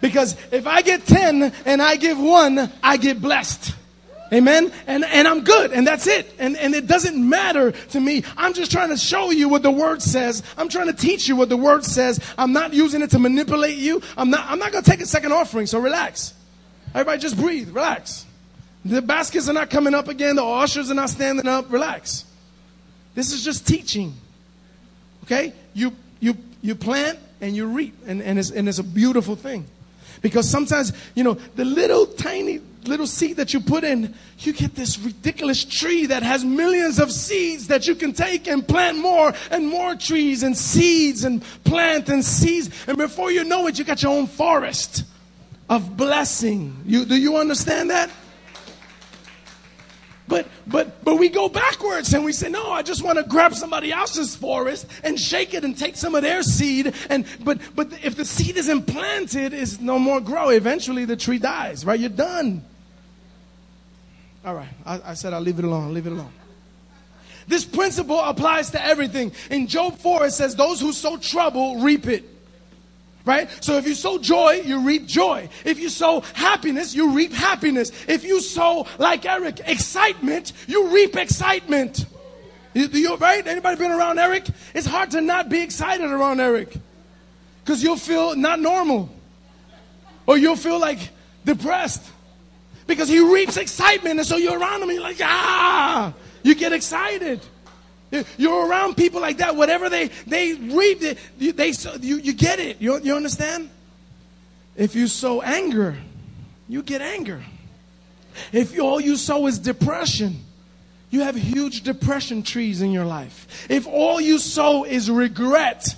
Because 0.00 0.36
if 0.52 0.66
I 0.66 0.82
get 0.82 1.06
10 1.06 1.52
and 1.64 1.82
I 1.82 1.96
give 1.96 2.18
one, 2.18 2.70
I 2.82 2.96
get 2.96 3.20
blessed. 3.20 3.74
Amen. 4.32 4.70
And, 4.86 5.04
and 5.04 5.26
I'm 5.26 5.42
good. 5.42 5.72
And 5.72 5.86
that's 5.86 6.06
it. 6.06 6.32
And, 6.38 6.56
and 6.56 6.74
it 6.74 6.86
doesn't 6.86 7.16
matter 7.16 7.72
to 7.72 8.00
me. 8.00 8.24
I'm 8.36 8.52
just 8.52 8.70
trying 8.70 8.90
to 8.90 8.96
show 8.96 9.30
you 9.30 9.48
what 9.48 9.62
the 9.62 9.70
word 9.70 10.02
says. 10.02 10.42
I'm 10.56 10.68
trying 10.68 10.88
to 10.88 10.92
teach 10.92 11.28
you 11.28 11.36
what 11.36 11.48
the 11.48 11.56
word 11.56 11.84
says. 11.84 12.20
I'm 12.36 12.52
not 12.52 12.74
using 12.74 13.00
it 13.02 13.10
to 13.10 13.18
manipulate 13.18 13.78
you. 13.78 14.02
I'm 14.16 14.30
not, 14.30 14.44
I'm 14.48 14.58
not 14.58 14.72
going 14.72 14.84
to 14.84 14.90
take 14.90 15.00
a 15.00 15.06
second 15.06 15.32
offering. 15.32 15.66
So 15.66 15.78
relax. 15.78 16.34
Everybody 16.94 17.20
just 17.20 17.38
breathe. 17.38 17.70
Relax. 17.70 18.26
The 18.84 19.00
baskets 19.02 19.48
are 19.48 19.54
not 19.54 19.70
coming 19.70 19.94
up 19.94 20.08
again. 20.08 20.36
The 20.36 20.44
ushers 20.44 20.90
are 20.90 20.94
not 20.94 21.10
standing 21.10 21.48
up. 21.48 21.72
Relax. 21.72 22.24
This 23.14 23.32
is 23.32 23.42
just 23.42 23.66
teaching. 23.66 24.14
Okay? 25.24 25.54
You, 25.72 25.92
you, 26.20 26.36
you 26.60 26.74
plant 26.74 27.18
and 27.40 27.56
you 27.56 27.66
reap. 27.66 27.94
And, 28.06 28.22
and, 28.22 28.38
it's, 28.38 28.50
and 28.50 28.68
it's 28.68 28.78
a 28.78 28.84
beautiful 28.84 29.36
thing. 29.36 29.66
Because 30.20 30.48
sometimes, 30.48 30.92
you 31.14 31.24
know, 31.24 31.34
the 31.34 31.64
little 31.64 32.06
tiny 32.06 32.60
little 32.84 33.06
seed 33.06 33.36
that 33.36 33.52
you 33.52 33.60
put 33.60 33.84
in, 33.84 34.14
you 34.38 34.52
get 34.52 34.74
this 34.74 34.98
ridiculous 34.98 35.64
tree 35.64 36.06
that 36.06 36.22
has 36.22 36.44
millions 36.44 36.98
of 36.98 37.12
seeds 37.12 37.68
that 37.68 37.86
you 37.86 37.94
can 37.94 38.12
take 38.12 38.48
and 38.48 38.66
plant 38.66 38.98
more 38.98 39.32
and 39.50 39.68
more 39.68 39.94
trees 39.94 40.42
and 40.42 40.56
seeds 40.56 41.24
and 41.24 41.42
plant 41.64 42.08
and 42.08 42.24
seeds. 42.24 42.70
And 42.86 42.96
before 42.96 43.30
you 43.30 43.44
know 43.44 43.66
it, 43.66 43.78
you 43.78 43.84
got 43.84 44.02
your 44.02 44.12
own 44.12 44.26
forest 44.26 45.04
of 45.68 45.96
blessing. 45.96 46.82
You, 46.86 47.04
do 47.04 47.16
you 47.16 47.36
understand 47.36 47.90
that? 47.90 48.10
But 50.28 50.46
but 50.66 51.02
but 51.02 51.16
we 51.16 51.30
go 51.30 51.48
backwards 51.48 52.12
and 52.12 52.24
we 52.24 52.32
say, 52.32 52.48
no, 52.48 52.70
I 52.70 52.82
just 52.82 53.02
want 53.02 53.18
to 53.18 53.24
grab 53.24 53.54
somebody 53.54 53.90
else's 53.90 54.36
forest 54.36 54.86
and 55.02 55.18
shake 55.18 55.54
it 55.54 55.64
and 55.64 55.76
take 55.76 55.96
some 55.96 56.14
of 56.14 56.22
their 56.22 56.42
seed. 56.42 56.94
And 57.08 57.24
but 57.42 57.58
but 57.74 57.88
if 58.04 58.14
the 58.14 58.24
seed 58.24 58.56
isn't 58.58 58.86
planted, 58.86 59.54
it's 59.54 59.80
no 59.80 59.98
more 59.98 60.20
grow. 60.20 60.50
Eventually 60.50 61.06
the 61.06 61.16
tree 61.16 61.38
dies, 61.38 61.84
right? 61.84 61.98
You're 61.98 62.10
done. 62.10 62.62
All 64.44 64.54
right. 64.54 64.68
I, 64.84 65.00
I 65.06 65.14
said 65.14 65.32
I'll 65.32 65.40
leave 65.40 65.58
it 65.58 65.64
alone. 65.64 65.84
I'll 65.84 65.92
leave 65.92 66.06
it 66.06 66.12
alone. 66.12 66.32
This 67.48 67.64
principle 67.64 68.20
applies 68.20 68.70
to 68.70 68.84
everything. 68.84 69.32
In 69.50 69.66
Job 69.66 69.96
4, 69.98 70.26
it 70.26 70.32
says, 70.32 70.54
Those 70.54 70.80
who 70.80 70.92
sow 70.92 71.16
trouble 71.16 71.80
reap 71.80 72.06
it 72.06 72.24
right? 73.28 73.48
So 73.62 73.76
if 73.76 73.86
you 73.86 73.94
sow 73.94 74.18
joy, 74.18 74.62
you 74.64 74.80
reap 74.80 75.06
joy. 75.06 75.50
If 75.64 75.78
you 75.78 75.90
sow 75.90 76.22
happiness, 76.32 76.94
you 76.94 77.12
reap 77.12 77.32
happiness. 77.32 77.92
If 78.08 78.24
you 78.24 78.40
sow, 78.40 78.86
like 78.98 79.26
Eric, 79.26 79.60
excitement, 79.66 80.54
you 80.66 80.88
reap 80.88 81.14
excitement. 81.14 82.06
You, 82.72 82.86
you 82.86 83.16
right? 83.16 83.46
Anybody 83.46 83.76
been 83.76 83.92
around 83.92 84.18
Eric? 84.18 84.46
It's 84.74 84.86
hard 84.86 85.10
to 85.10 85.20
not 85.20 85.50
be 85.50 85.60
excited 85.60 86.10
around 86.10 86.40
Eric 86.40 86.74
because 87.62 87.82
you'll 87.82 87.96
feel 87.96 88.34
not 88.34 88.60
normal 88.60 89.10
or 90.26 90.38
you'll 90.38 90.56
feel 90.56 90.80
like 90.80 91.10
depressed 91.44 92.02
because 92.86 93.10
he 93.10 93.20
reaps 93.20 93.58
excitement 93.58 94.18
and 94.18 94.26
so 94.26 94.38
you're 94.38 94.58
around 94.58 94.82
him 94.82 94.90
you're 94.90 95.02
like, 95.02 95.20
ah, 95.22 96.14
you 96.42 96.54
get 96.54 96.72
excited. 96.72 97.40
You're 98.36 98.66
around 98.66 98.96
people 98.96 99.20
like 99.20 99.38
that. 99.38 99.54
Whatever 99.56 99.88
they 99.88 100.08
they 100.26 100.54
reap, 100.54 101.00
they, 101.00 101.16
they 101.50 101.72
you, 102.00 102.16
you 102.16 102.32
get 102.32 102.58
it. 102.58 102.80
You, 102.80 102.98
you 103.00 103.14
understand? 103.14 103.70
If 104.76 104.94
you 104.94 105.08
sow 105.08 105.42
anger, 105.42 105.96
you 106.68 106.82
get 106.82 107.02
anger. 107.02 107.42
If 108.52 108.74
you, 108.74 108.82
all 108.82 109.00
you 109.00 109.16
sow 109.16 109.46
is 109.46 109.58
depression, 109.58 110.44
you 111.10 111.22
have 111.22 111.34
huge 111.34 111.82
depression 111.82 112.42
trees 112.42 112.82
in 112.82 112.92
your 112.92 113.04
life. 113.04 113.66
If 113.68 113.86
all 113.86 114.20
you 114.20 114.38
sow 114.38 114.84
is 114.84 115.10
regret, 115.10 115.96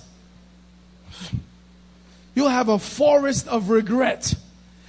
you'll 2.33 2.49
have 2.49 2.69
a 2.69 2.79
forest 2.79 3.47
of 3.47 3.69
regret. 3.69 4.33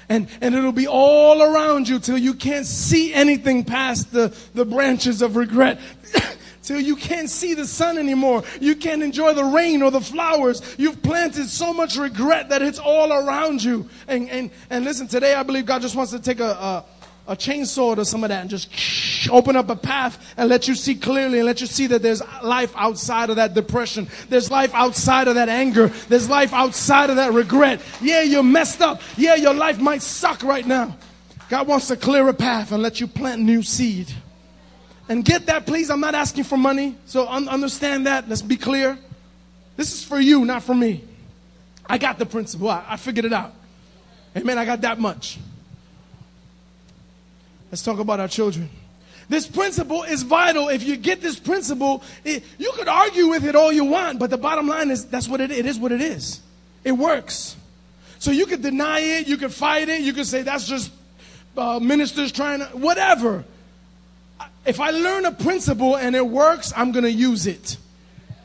And, 0.09 0.29
and 0.41 0.55
it'll 0.55 0.73
be 0.73 0.87
all 0.87 1.43
around 1.43 1.89
you 1.89 1.99
till 1.99 2.19
you 2.19 2.35
can't 2.35 2.67
see 2.67 3.13
anything 3.13 3.65
past 3.65 4.13
the, 4.13 4.37
the 4.55 4.65
branches 4.65 5.23
of 5.23 5.37
regret. 5.37 5.81
till 6.63 6.81
you 6.81 6.97
can't 6.97 7.29
see 7.29 7.55
the 7.55 7.67
sun 7.67 7.99
anymore. 7.99 8.43
You 8.61 8.77
can't 8.77 9.03
enjoy 9.03 9.35
the 9.35 9.45
rain 9.45 9.83
or 9.83 9.91
the 9.91 10.01
flowers. 10.01 10.63
You've 10.79 11.03
planted 11.03 11.49
so 11.49 11.73
much 11.73 11.97
regret 11.97 12.49
that 12.51 12.63
it's 12.63 12.79
all 12.79 13.13
around 13.13 13.63
you. 13.63 13.89
And, 14.09 14.29
and, 14.31 14.51
and 14.71 14.85
listen, 14.85 15.09
today 15.09 15.35
I 15.35 15.43
believe 15.43 15.67
God 15.67 15.83
just 15.83 15.97
wants 15.97 16.13
to 16.13 16.21
take 16.21 16.41
a, 16.41 16.51
a, 16.51 16.85
a 17.29 17.37
chainsaw 17.37 17.97
to 17.97 18.05
some 18.05 18.25
of 18.25 18.31
that 18.31 18.41
and 18.41 18.51
just 18.51 18.69
open 19.31 19.57
up 19.57 19.71
a 19.71 19.77
path 19.77 20.35
and 20.37 20.49
let 20.49 20.69
you 20.69 20.75
see 20.75 20.95
clearly 20.95 21.39
and 21.39 21.47
let 21.47 21.61
you 21.61 21.67
see 21.67 21.87
that 21.89 22.03
there's 22.03 22.23
life 22.43 22.73
outside 22.77 23.31
of 23.31 23.37
that 23.37 23.55
depression. 23.55 24.09
There's 24.29 24.51
life 24.51 24.75
outside 24.75 25.29
of 25.29 25.35
that 25.35 25.49
anger. 25.49 25.89
There's 26.09 26.29
life 26.29 26.53
outside 26.53 27.11
of 27.11 27.17
that 27.17 27.33
regret. 27.33 27.81
Yeah, 28.01 28.23
you're 28.23 28.43
messed 28.43 28.81
up. 28.81 29.01
Yeah, 29.17 29.35
your 29.35 29.55
life 29.55 29.79
might 29.79 30.03
suck 30.03 30.43
right 30.43 30.67
now. 30.67 30.97
God 31.49 31.69
wants 31.69 31.89
to 31.89 31.97
clear 31.97 32.29
a 32.29 32.35
path 32.35 32.73
and 32.73 32.83
let 32.83 33.01
you 33.01 33.07
plant 33.07 33.43
new 33.43 33.63
seed. 33.63 34.11
And 35.09 35.25
get 35.25 35.47
that, 35.47 35.67
please. 35.67 35.91
I'm 35.91 36.01
not 36.01 36.15
asking 36.15 36.45
for 36.45 36.57
money. 36.57 36.97
So 37.07 37.29
un- 37.29 37.49
understand 37.49 38.07
that. 38.07 38.29
Let's 38.29 38.43
be 38.43 38.57
clear. 38.57 38.99
This 39.77 39.93
is 39.93 40.05
for 40.05 40.21
you, 40.21 40.45
not 40.45 40.63
for 40.63 40.75
me. 40.75 41.03
I 41.87 41.99
got 41.99 42.19
the 42.19 42.27
principle. 42.27 42.71
I, 42.71 42.85
I 42.89 42.97
figured 42.97 43.25
it 43.25 43.33
out. 43.33 43.53
Amen. 44.37 44.59
I 44.59 44.65
got 44.65 44.81
that 44.83 44.99
much. 44.99 45.39
Let's 47.71 47.83
talk 47.83 47.99
about 47.99 48.21
our 48.21 48.29
children. 48.29 48.71
This 49.29 49.47
principle 49.47 50.03
is 50.03 50.23
vital. 50.23 50.69
If 50.69 50.83
you 50.83 50.97
get 50.97 51.21
this 51.21 51.39
principle, 51.39 52.03
it, 52.25 52.45
you 52.59 52.71
could 52.75 52.89
argue 52.89 53.29
with 53.29 53.45
it 53.45 53.55
all 53.55 53.73
you 53.73 53.85
want, 53.85 54.19
but 54.19 54.31
the 54.31 54.37
bottom 54.37 54.69
line 54.69 54.91
is 54.91 55.07
that's 55.07 55.29
what 55.29 55.41
it, 55.41 55.51
it 55.51 55.65
is. 55.65 55.79
What 55.79 55.91
it 55.91 56.03
is. 56.03 56.41
It 56.85 56.93
works. 56.93 57.57
So 58.19 58.31
you 58.31 58.47
could 58.47 58.63
deny 58.63 59.01
it, 59.01 59.27
you 59.27 59.37
could 59.37 59.53
fight 59.53 59.89
it, 59.89 60.03
you 60.03 60.13
could 60.13 60.27
say 60.27 60.43
that's 60.43 60.67
just 60.67 60.93
uh, 61.57 61.81
ministers 61.81 62.31
trying 62.31 62.61
to 62.61 62.67
whatever 62.67 63.45
if 64.65 64.81
I 64.81 64.91
learn 64.91 65.25
a 65.25 65.33
principle 65.33 65.97
and 65.97 66.15
it 66.15 66.27
works, 66.27 66.73
I'm 66.77 66.93
going 66.93 67.05
to 67.05 67.13
use 67.13 67.47
it. 67.47 67.77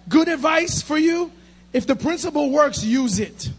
Good 0.10 0.28
advice 0.28 0.82
for 0.82 0.98
you 0.98 1.32
if 1.74 1.86
the 1.86 1.96
principle 1.96 2.50
works, 2.50 2.84
use 2.84 3.20
it. 3.20 3.52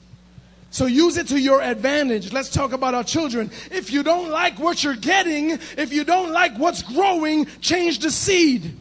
So 0.70 0.86
use 0.86 1.16
it 1.16 1.28
to 1.28 1.40
your 1.40 1.62
advantage. 1.62 2.32
Let's 2.32 2.50
talk 2.50 2.72
about 2.72 2.94
our 2.94 3.04
children. 3.04 3.50
If 3.70 3.92
you 3.92 4.02
don't 4.02 4.30
like 4.30 4.58
what 4.58 4.82
you're 4.82 4.96
getting, 4.96 5.50
if 5.76 5.92
you 5.92 6.04
don't 6.04 6.32
like 6.32 6.58
what's 6.58 6.82
growing, 6.82 7.46
change 7.60 8.00
the 8.00 8.10
seed. 8.10 8.76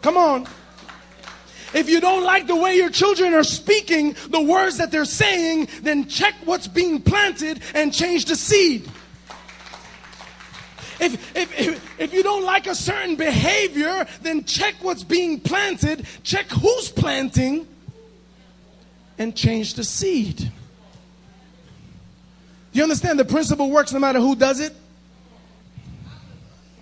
Come 0.00 0.16
on. 0.16 0.46
If 1.74 1.88
you 1.88 2.00
don't 2.00 2.22
like 2.22 2.46
the 2.46 2.54
way 2.54 2.76
your 2.76 2.88
children 2.88 3.34
are 3.34 3.42
speaking, 3.42 4.14
the 4.28 4.40
words 4.40 4.78
that 4.78 4.92
they're 4.92 5.04
saying, 5.04 5.68
then 5.82 6.06
check 6.06 6.34
what's 6.44 6.68
being 6.68 7.02
planted 7.02 7.60
and 7.74 7.92
change 7.92 8.26
the 8.26 8.36
seed. 8.36 8.88
If, 11.00 11.36
if, 11.36 11.60
if, 11.60 12.00
if 12.00 12.14
you 12.14 12.22
don't 12.22 12.44
like 12.44 12.66
a 12.66 12.74
certain 12.74 13.16
behavior, 13.16 14.06
then 14.22 14.44
check 14.44 14.74
what's 14.80 15.04
being 15.04 15.40
planted, 15.40 16.06
check 16.22 16.46
who's 16.46 16.90
planting, 16.90 17.66
and 19.18 19.34
change 19.34 19.74
the 19.74 19.84
seed. 19.84 20.50
You 22.72 22.82
understand 22.82 23.18
the 23.18 23.24
principle 23.24 23.70
works 23.70 23.92
no 23.92 24.00
matter 24.00 24.20
who 24.20 24.34
does 24.34 24.60
it? 24.60 24.74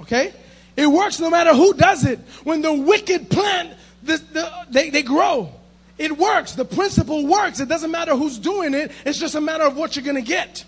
Okay? 0.00 0.32
It 0.76 0.86
works 0.86 1.20
no 1.20 1.28
matter 1.28 1.54
who 1.54 1.74
does 1.74 2.04
it. 2.04 2.18
When 2.44 2.62
the 2.62 2.72
wicked 2.72 3.30
plant, 3.30 3.74
the, 4.02 4.16
the, 4.16 4.50
they, 4.70 4.90
they 4.90 5.02
grow. 5.02 5.52
It 5.98 6.16
works. 6.16 6.52
The 6.52 6.64
principle 6.64 7.26
works. 7.26 7.60
It 7.60 7.68
doesn't 7.68 7.90
matter 7.90 8.16
who's 8.16 8.38
doing 8.38 8.74
it, 8.74 8.90
it's 9.04 9.18
just 9.18 9.34
a 9.34 9.40
matter 9.40 9.64
of 9.64 9.76
what 9.76 9.94
you're 9.96 10.04
going 10.04 10.16
to 10.16 10.22
get. 10.22 10.64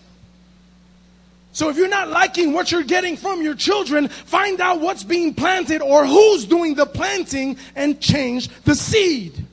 So 1.54 1.68
if 1.68 1.76
you're 1.76 1.86
not 1.86 2.10
liking 2.10 2.52
what 2.52 2.72
you're 2.72 2.82
getting 2.82 3.16
from 3.16 3.40
your 3.40 3.54
children, 3.54 4.08
find 4.08 4.60
out 4.60 4.80
what's 4.80 5.04
being 5.04 5.34
planted 5.34 5.82
or 5.82 6.04
who's 6.04 6.46
doing 6.46 6.74
the 6.74 6.84
planting 6.84 7.56
and 7.76 8.00
change 8.00 8.48
the 8.64 8.74
seed. 8.74 9.46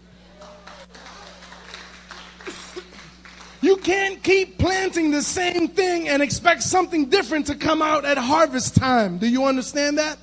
You 3.61 3.77
can't 3.77 4.21
keep 4.23 4.57
planting 4.57 5.11
the 5.11 5.21
same 5.21 5.67
thing 5.67 6.09
and 6.09 6.23
expect 6.23 6.63
something 6.63 7.05
different 7.05 7.45
to 7.45 7.55
come 7.55 7.83
out 7.83 8.03
at 8.03 8.17
harvest 8.17 8.75
time. 8.75 9.19
Do 9.19 9.27
you 9.27 9.45
understand 9.45 9.99
that? 9.99 10.17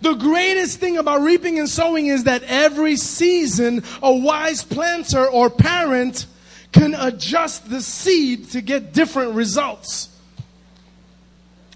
The 0.00 0.14
greatest 0.14 0.80
thing 0.80 0.96
about 0.96 1.20
reaping 1.20 1.58
and 1.58 1.68
sowing 1.68 2.06
is 2.06 2.24
that 2.24 2.42
every 2.44 2.96
season 2.96 3.84
a 4.02 4.14
wise 4.14 4.64
planter 4.64 5.26
or 5.26 5.50
parent 5.50 6.24
can 6.72 6.94
adjust 6.94 7.68
the 7.68 7.82
seed 7.82 8.48
to 8.52 8.62
get 8.62 8.94
different 8.94 9.34
results. 9.34 10.09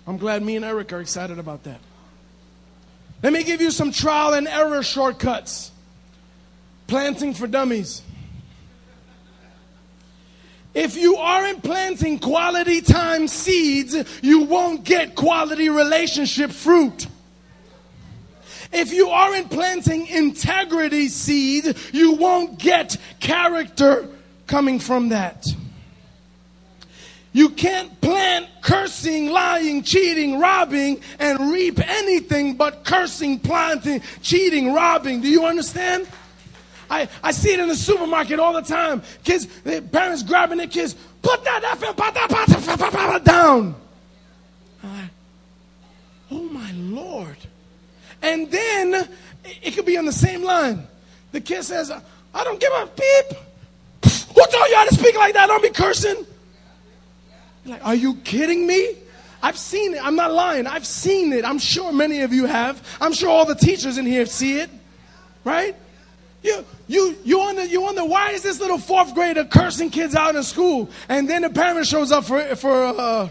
I'm 0.06 0.18
glad 0.18 0.42
me 0.42 0.56
and 0.56 0.64
Eric 0.64 0.92
are 0.92 1.00
excited 1.00 1.38
about 1.38 1.64
that. 1.64 1.80
Let 3.22 3.32
me 3.32 3.42
give 3.42 3.60
you 3.60 3.70
some 3.70 3.90
trial 3.90 4.34
and 4.34 4.46
error 4.46 4.82
shortcuts. 4.82 5.70
Planting 6.86 7.32
for 7.32 7.46
dummies. 7.46 8.02
If 10.74 10.96
you 10.96 11.16
aren't 11.16 11.62
planting 11.62 12.18
quality 12.18 12.82
time 12.82 13.28
seeds, 13.28 13.96
you 14.22 14.40
won't 14.40 14.84
get 14.84 15.14
quality 15.14 15.68
relationship 15.68 16.50
fruit. 16.50 17.06
If 18.72 18.92
you 18.92 19.08
aren't 19.08 19.50
planting 19.50 20.08
integrity 20.08 21.08
seed, 21.08 21.76
you 21.92 22.12
won't 22.12 22.58
get 22.58 22.96
character 23.20 24.08
coming 24.48 24.80
from 24.80 25.10
that. 25.10 25.46
You 27.34 27.48
can't 27.48 28.00
plant 28.00 28.46
cursing, 28.62 29.30
lying, 29.32 29.82
cheating, 29.82 30.38
robbing, 30.38 31.00
and 31.18 31.50
reap 31.50 31.80
anything 31.80 32.54
but 32.54 32.84
cursing, 32.84 33.40
planting, 33.40 34.02
cheating, 34.22 34.72
robbing. 34.72 35.20
Do 35.20 35.28
you 35.28 35.44
understand? 35.44 36.06
I, 36.88 37.08
I 37.24 37.32
see 37.32 37.52
it 37.52 37.58
in 37.58 37.66
the 37.66 37.74
supermarket 37.74 38.38
all 38.38 38.52
the 38.52 38.62
time. 38.62 39.02
Kids, 39.24 39.46
parents 39.90 40.22
grabbing 40.22 40.58
their 40.58 40.68
kids, 40.68 40.94
put 41.22 41.42
that 41.42 41.64
effing 41.64 43.24
down. 43.24 43.74
oh 46.30 46.48
my 46.52 46.70
Lord. 46.72 47.36
And 48.22 48.48
then 48.48 49.08
it 49.44 49.74
could 49.74 49.86
be 49.86 49.96
on 49.96 50.04
the 50.04 50.12
same 50.12 50.44
line. 50.44 50.86
The 51.32 51.40
kid 51.40 51.64
says, 51.64 51.90
I 51.90 52.44
don't 52.44 52.60
give 52.60 52.72
a 52.72 52.86
beep. 52.86 53.38
Who 54.04 54.46
told 54.52 54.68
you 54.68 54.76
how 54.76 54.84
to 54.84 54.94
speak 54.94 55.16
like 55.16 55.34
that? 55.34 55.48
Don't 55.48 55.62
be 55.62 55.70
cursing. 55.70 56.24
Like, 57.64 57.84
are 57.84 57.94
you 57.94 58.16
kidding 58.16 58.66
me? 58.66 58.96
I've 59.42 59.58
seen 59.58 59.94
it. 59.94 60.04
I'm 60.04 60.16
not 60.16 60.32
lying. 60.32 60.66
I've 60.66 60.86
seen 60.86 61.32
it. 61.32 61.44
I'm 61.44 61.58
sure 61.58 61.92
many 61.92 62.22
of 62.22 62.32
you 62.32 62.46
have. 62.46 62.82
I'm 63.00 63.12
sure 63.12 63.28
all 63.28 63.44
the 63.44 63.54
teachers 63.54 63.98
in 63.98 64.06
here 64.06 64.26
see 64.26 64.58
it. 64.58 64.70
Right? 65.44 65.76
You, 66.42 66.64
you, 66.86 67.16
you 67.24 67.38
wonder, 67.38 67.64
you 67.64 67.80
wonder 67.80 68.04
why 68.04 68.30
is 68.30 68.42
this 68.42 68.60
little 68.60 68.78
fourth 68.78 69.14
grader 69.14 69.44
cursing 69.44 69.90
kids 69.90 70.14
out 70.14 70.36
in 70.36 70.42
school? 70.42 70.90
And 71.08 71.28
then 71.28 71.42
the 71.42 71.50
parent 71.50 71.86
shows 71.86 72.12
up 72.12 72.24
for, 72.24 72.42
for 72.56 72.84
uh, 72.84 73.28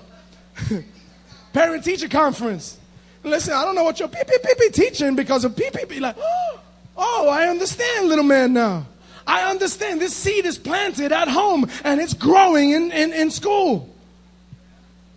a 0.71 0.83
parent 1.53 1.83
teacher 1.83 2.07
conference. 2.07 2.77
Listen, 3.23 3.53
I 3.53 3.63
don't 3.63 3.75
know 3.75 3.83
what 3.83 3.99
you're 3.99 4.09
pee 4.09 4.23
pee 4.27 4.37
pee 4.43 4.55
pee 4.59 4.69
teaching 4.69 5.15
because 5.15 5.45
of 5.45 5.55
pee 5.55 5.69
pee 5.73 5.85
pee. 5.85 5.99
Like, 5.99 6.17
oh, 6.97 7.29
I 7.29 7.47
understand, 7.47 8.09
little 8.09 8.23
man 8.23 8.53
now. 8.53 8.87
I 9.25 9.49
understand 9.49 10.01
this 10.01 10.15
seed 10.15 10.45
is 10.45 10.57
planted 10.57 11.11
at 11.11 11.27
home 11.27 11.69
and 11.83 12.01
it's 12.01 12.13
growing 12.13 12.71
in, 12.71 12.91
in, 12.91 13.13
in 13.13 13.31
school. 13.31 13.92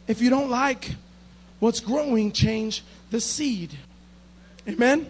If 0.08 0.20
you 0.20 0.30
don't 0.30 0.50
like 0.50 0.94
what's 1.58 1.80
growing, 1.80 2.32
change 2.32 2.84
the 3.10 3.20
seed. 3.20 3.76
Amen? 4.68 5.06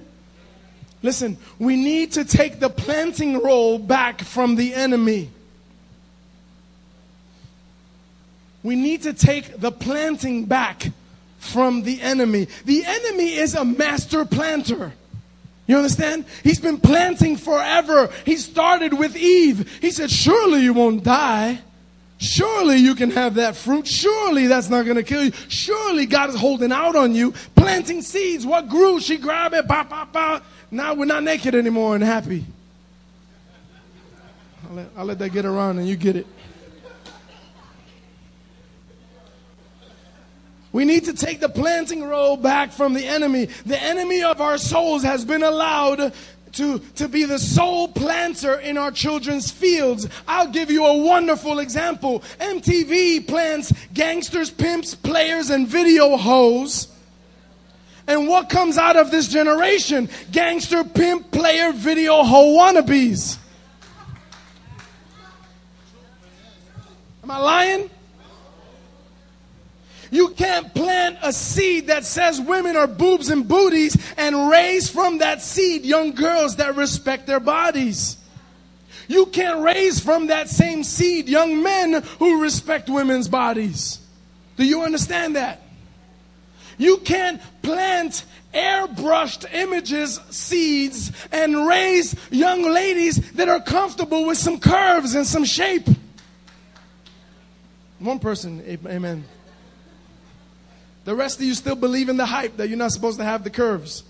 Listen, 1.03 1.37
we 1.59 1.77
need 1.77 2.13
to 2.13 2.25
take 2.25 2.59
the 2.59 2.69
planting 2.69 3.41
role 3.41 3.79
back 3.79 4.23
from 4.23 4.57
the 4.57 4.75
enemy. 4.75 5.31
We 8.63 8.75
need 8.75 9.03
to 9.03 9.13
take 9.13 9.61
the 9.61 9.71
planting 9.71 10.47
back 10.47 10.91
from 11.39 11.83
the 11.83 12.01
enemy. 12.01 12.49
The 12.65 12.85
enemy 12.85 13.35
is 13.35 13.55
a 13.55 13.65
master 13.65 14.25
planter. 14.25 14.93
You 15.67 15.77
understand? 15.77 16.25
He's 16.43 16.61
been 16.61 16.79
planting 16.79 17.37
forever. 17.37 18.11
He 18.25 18.37
started 18.37 18.95
with 18.95 19.17
Eve. 19.17 19.79
He 19.81 19.91
said, 19.91 20.11
Surely 20.11 20.63
you 20.63 20.73
won't 20.73 21.05
die. 21.05 21.61
Surely 22.19 22.77
you 22.77 22.95
can 22.95 23.11
have 23.11 23.35
that 23.35 23.57
fruit. 23.57 23.87
Surely 23.87 24.47
that's 24.47 24.71
not 24.71 24.85
going 24.85 24.97
to 24.97 25.03
kill 25.03 25.25
you. 25.25 25.33
Surely 25.49 26.07
God 26.07 26.31
is 26.31 26.37
holding 26.37 26.73
out 26.73 26.97
on 26.97 27.15
you, 27.15 27.33
planting 27.55 28.01
seeds. 28.01 28.47
What 28.47 28.69
grew? 28.69 29.01
She 29.01 29.19
grabbed 29.19 29.55
it, 29.55 29.69
pop, 29.69 29.91
pop, 29.91 30.13
pop. 30.13 30.45
Now 30.71 30.95
we're 30.95 31.05
not 31.05 31.23
naked 31.23 31.55
anymore 31.55 31.95
and 31.95 32.03
happy. 32.03 32.45
I'll 34.69 34.77
let, 34.77 34.89
I'll 34.97 35.05
let 35.05 35.19
that 35.19 35.31
get 35.31 35.45
around 35.45 35.79
and 35.79 35.87
you 35.87 35.97
get 35.97 36.17
it. 36.17 36.27
We 40.73 40.85
need 40.85 41.05
to 41.05 41.15
take 41.15 41.41
the 41.41 41.49
planting 41.49 42.05
role 42.05 42.37
back 42.37 42.71
from 42.71 42.93
the 42.93 43.07
enemy. 43.07 43.47
The 43.65 43.83
enemy 43.83 44.23
of 44.23 44.43
our 44.43 44.59
souls 44.59 45.03
has 45.05 45.25
been 45.25 45.43
allowed 45.43 46.13
to, 46.57 46.79
to 46.97 47.09
be 47.09 47.25
the 47.25 47.39
sole 47.39 47.89
planter 47.89 48.59
in 48.59 48.79
our 48.79 48.91
children's 48.91 49.51
fields. 49.51 50.09
I'll 50.27 50.51
give 50.51 50.71
you 50.71 50.85
a 50.85 50.99
wonderful 50.99 51.59
example. 51.59 52.21
MTV 52.41 53.27
plants 53.27 53.73
gangsters, 53.93 54.51
pimps, 54.51 54.95
players, 54.95 55.51
and 55.51 55.69
video 55.69 56.17
hoes. 56.17 56.89
And 58.07 58.29
what 58.29 58.49
comes 58.49 58.79
out 58.79 58.97
of 58.97 59.11
this 59.11 59.29
generation? 59.29 60.09
Gangster, 60.31 60.85
pimp, 60.85 61.31
player, 61.31 61.73
video 61.73 62.23
hoe 62.23 62.57
wannabes. 62.57 63.39
Am 67.23 67.31
I 67.31 67.39
lying? 67.39 67.91
You 70.11 70.29
can't 70.31 70.73
plant 70.75 71.19
a 71.23 71.33
seed 71.33 71.89
that 71.89 72.05
says 72.05 72.41
women 72.41 72.77
are 72.77 72.87
boobs 72.87 73.29
and 73.29 73.47
booties 73.47 73.97
and 74.17 74.49
raise 74.49 74.89
from 74.89 75.19
that 75.19 75.43
seed 75.43 75.85
young 75.85 76.13
girls 76.13 76.57
that 76.57 76.77
respect 76.77 77.27
their 77.27 77.41
bodies. 77.41 78.17
You 79.09 79.27
can't 79.27 79.63
raise 79.63 80.01
from 80.01 80.29
that 80.29 80.49
same 80.49 80.83
seed 80.83 81.29
young 81.29 81.63
men 81.63 82.03
who 82.19 82.43
respect 82.43 82.89
women's 82.89 83.29
bodies. 83.29 84.01
Do 84.57 84.65
you 84.65 84.83
understand 84.83 85.37
that? 85.37 85.63
You 86.79 86.99
can't 86.99 87.41
plant 87.63 88.25
airbrushed 88.53 89.53
images, 89.53 90.21
seeds, 90.31 91.13
and 91.31 91.67
raise 91.67 92.15
young 92.31 92.63
ladies 92.63 93.33
that 93.33 93.49
are 93.49 93.61
comfortable 93.61 94.27
with 94.27 94.39
some 94.39 94.59
curves 94.59 95.15
and 95.15 95.27
some 95.27 95.45
shape. 95.45 95.89
One 97.99 98.19
person, 98.19 98.63
amen. 98.87 99.25
The 101.07 101.15
rest 101.15 101.39
of 101.39 101.45
you 101.45 101.55
still 101.55 101.77
believe 101.77 102.09
in 102.09 102.17
the 102.17 102.27
hype 102.27 102.57
that 102.57 102.69
you're 102.69 102.77
not 102.77 102.91
supposed 102.91 103.19
to 103.19 103.25
have 103.25 103.45
the 103.45 103.51
curves. 103.51 104.03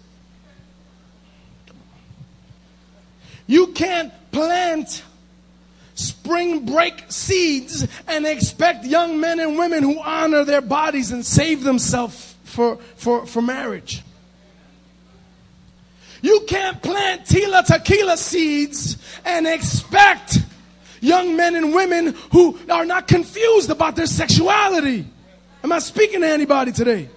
You 3.47 3.69
can't 3.69 4.15
plant 4.33 5.05
spring 5.95 6.65
break 6.65 7.05
seeds 7.09 7.87
and 8.09 8.27
expect 8.27 8.87
young 8.87 9.21
men 9.21 9.41
and 9.41 9.59
women 9.59 9.83
who 9.83 10.01
honor 10.01 10.45
their 10.45 10.63
bodies 10.63 11.13
and 11.13 11.25
save 11.25 11.65
themselves 11.65 12.35
for, 12.45 12.77
for, 12.97 13.27
for 13.27 13.43
marriage. 13.43 14.03
You 16.23 16.47
can't 16.49 16.83
plant 16.83 17.27
Tila 17.27 17.67
Tequila 17.67 18.17
seeds 18.17 18.97
and 19.23 19.47
expect 19.47 20.39
young 21.03 21.37
men 21.37 21.57
and 21.57 21.75
women 21.75 22.15
who 22.33 22.59
are 22.71 22.87
not 22.87 23.07
confused 23.07 23.69
about 23.69 23.97
their 23.97 24.07
sexuality. 24.07 25.05
Am 25.63 25.73
I 25.73 25.79
speaking 25.79 26.21
to 26.21 26.29
anybody 26.29 26.73
today? 26.73 27.09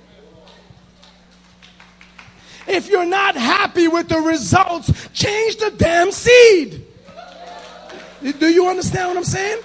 If 2.67 2.87
you're 2.89 3.05
not 3.05 3.35
happy 3.35 3.87
with 3.87 4.09
the 4.09 4.19
results, 4.19 4.91
change 5.13 5.57
the 5.57 5.71
damn 5.71 6.11
seed. 6.11 6.85
Do 8.21 8.47
you 8.47 8.67
understand 8.67 9.07
what 9.07 9.17
I'm 9.17 9.23
saying? 9.23 9.61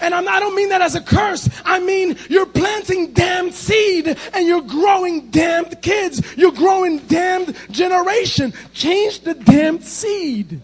And 0.00 0.14
I'm, 0.14 0.26
I 0.26 0.40
do 0.40 0.46
not 0.46 0.54
mean 0.54 0.70
that 0.70 0.82
as 0.82 0.96
a 0.96 1.00
curse. 1.00 1.48
I 1.64 1.78
mean, 1.78 2.18
you're 2.28 2.46
planting 2.46 3.12
damned 3.12 3.54
seed 3.54 4.18
and 4.34 4.46
you're 4.46 4.62
growing 4.62 5.30
damned 5.30 5.80
kids. 5.80 6.20
You're 6.36 6.50
growing 6.50 6.98
damned 7.06 7.56
generation. 7.70 8.52
Change 8.74 9.20
the 9.20 9.34
damned 9.34 9.84
seed. 9.84 10.60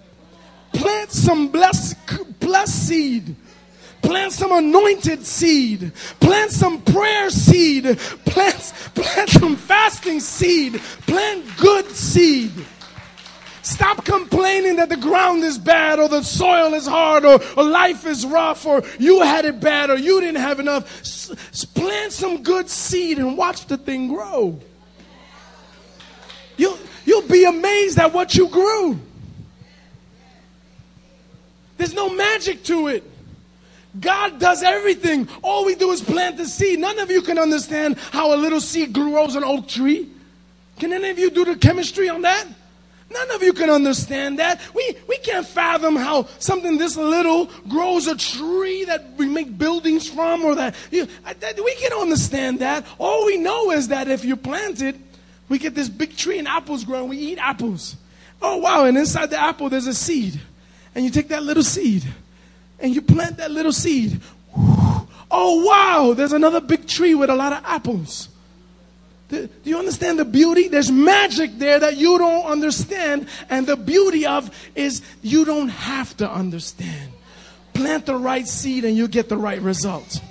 Plant 0.72 1.12
some 1.12 1.48
blessed, 1.48 1.96
blessed 2.40 2.88
seed. 2.88 3.36
Plant 4.09 4.32
some 4.32 4.52
anointed 4.52 5.26
seed. 5.26 5.92
Plant 6.18 6.50
some 6.50 6.80
prayer 6.80 7.28
seed. 7.28 7.98
Plant, 8.24 8.72
plant 8.94 9.28
some 9.28 9.54
fasting 9.54 10.18
seed. 10.18 10.80
Plant 11.06 11.44
good 11.59 11.84
seed. 11.90 12.50
Stop 13.61 14.06
complaining 14.06 14.76
that 14.76 14.88
the 14.88 14.96
ground 14.96 15.44
is 15.44 15.59
bad 15.59 15.98
or 15.98 16.09
the 16.09 16.22
soil 16.22 16.72
is 16.72 16.86
hard 16.86 17.26
or, 17.26 17.38
or 17.54 17.64
life 17.64 18.06
is 18.06 18.24
rough 18.24 18.64
or 18.64 18.82
you 18.98 19.20
had 19.20 19.44
it 19.44 19.61
bad 19.61 19.90
or 19.90 19.98
you 19.98 20.22
didn't 20.22 20.40
have 20.40 20.59
enough. 20.59 21.00
S- 21.00 21.66
plant 21.66 22.11
some 22.11 22.42
good 22.42 22.70
seed 22.70 23.18
and 23.18 23.36
watch 23.36 23.66
the 23.66 23.76
thing 23.76 24.09
grow. 24.09 24.59
You'll, 26.56 26.78
you'll 27.04 27.28
be 27.28 27.44
amazed 27.44 27.98
at 27.98 28.14
what 28.14 28.34
you 28.34 28.48
grew. 28.48 28.98
There's 31.76 31.92
no 31.92 32.09
magic 32.09 32.64
to 32.64 32.88
it. 32.88 33.04
God 33.99 34.39
does 34.39 34.62
everything. 34.62 35.28
All 35.43 35.64
we 35.64 35.74
do 35.74 35.91
is 35.91 36.03
plant 36.03 36.36
the 36.36 36.47
seed. 36.47 36.78
None 36.78 36.99
of 36.99 37.11
you 37.11 37.22
can 37.22 37.39
understand 37.39 37.99
how 38.12 38.34
a 38.34 38.36
little 38.36 38.61
seed 38.61 38.93
grows 38.93 39.34
an 39.34 39.45
oak 39.45 39.66
tree. 39.66 40.11
Can 40.78 40.93
any 40.93 41.11
of 41.11 41.18
you 41.18 41.30
do 41.30 41.45
the 41.45 41.57
chemistry 41.57 42.09
on 42.09 42.22
that? 42.22 42.47
None 43.11 43.30
of 43.30 43.43
you 43.43 43.55
can 43.55 43.70
understand 43.70 44.39
that. 44.39 44.61
We, 44.74 44.97
we 45.09 45.16
can't 45.18 45.47
fathom 45.47 45.97
how 45.97 46.24
something 46.39 46.76
this 46.76 46.97
little 46.97 47.47
grows 47.66 48.07
a 48.07 48.16
tree 48.16 48.84
that 48.84 49.14
we 49.16 49.26
make 49.26 49.57
buildings 49.57 50.09
from 50.09 50.45
or 50.45 50.55
that, 50.57 50.74
you, 50.91 51.09
that 51.24 51.57
we 51.57 51.74
can't 51.76 51.95
understand 51.95 52.59
that. 52.59 52.86
All 52.99 53.24
we 53.24 53.39
know 53.39 53.70
is 53.70 53.89
that 53.89 54.09
if 54.09 54.24
you 54.24 54.36
plant 54.36 54.82
it, 54.82 54.97
we 55.49 55.59
get 55.59 55.74
this 55.74 55.89
big 55.89 56.16
tree 56.16 56.39
and 56.39 56.47
apples 56.47 56.84
growing. 56.84 57.09
We 57.09 57.16
eat 57.16 57.39
apples. 57.39 57.97
Oh 58.43 58.59
wow, 58.59 58.84
and 58.84 58.97
inside 58.99 59.30
the 59.30 59.41
apple 59.41 59.70
there's 59.70 59.86
a 59.86 59.95
seed. 59.95 60.39
And 60.95 61.05
you 61.05 61.11
take 61.11 61.28
that 61.28 61.43
little 61.43 61.62
seed 61.62 62.05
and 62.81 62.95
you 62.95 63.03
plant 63.03 63.39
that 63.39 63.51
little 63.51 63.72
seed. 63.72 64.20
Oh 65.31 65.64
wow, 65.64 66.14
there's 66.14 66.33
another 66.33 66.61
big 66.61 66.87
tree 66.87 67.14
with 67.14 67.31
a 67.31 67.35
lot 67.35 67.53
of 67.53 67.64
apples. 67.64 68.29
Do 69.29 69.49
you 69.62 69.79
understand 69.79 70.18
the 70.18 70.24
beauty? 70.24 70.68
There's 70.68 70.91
magic 70.91 71.59
there 71.59 71.79
that 71.79 71.99
you 71.99 72.16
don't 72.16 72.47
understand. 72.47 73.29
And 73.51 73.66
the 73.66 73.76
beauty 73.76 74.24
of 74.26 74.51
is 74.74 75.03
you 75.20 75.45
don't 75.45 75.68
have 75.68 76.16
to 76.16 76.31
understand. 76.31 77.12
Plant 77.74 78.07
the 78.07 78.16
right 78.16 78.49
seed 78.49 78.87
and 78.87 78.97
you 78.97 79.07
get 79.07 79.29
the 79.29 79.37
right 79.37 79.61
result. 79.61 80.22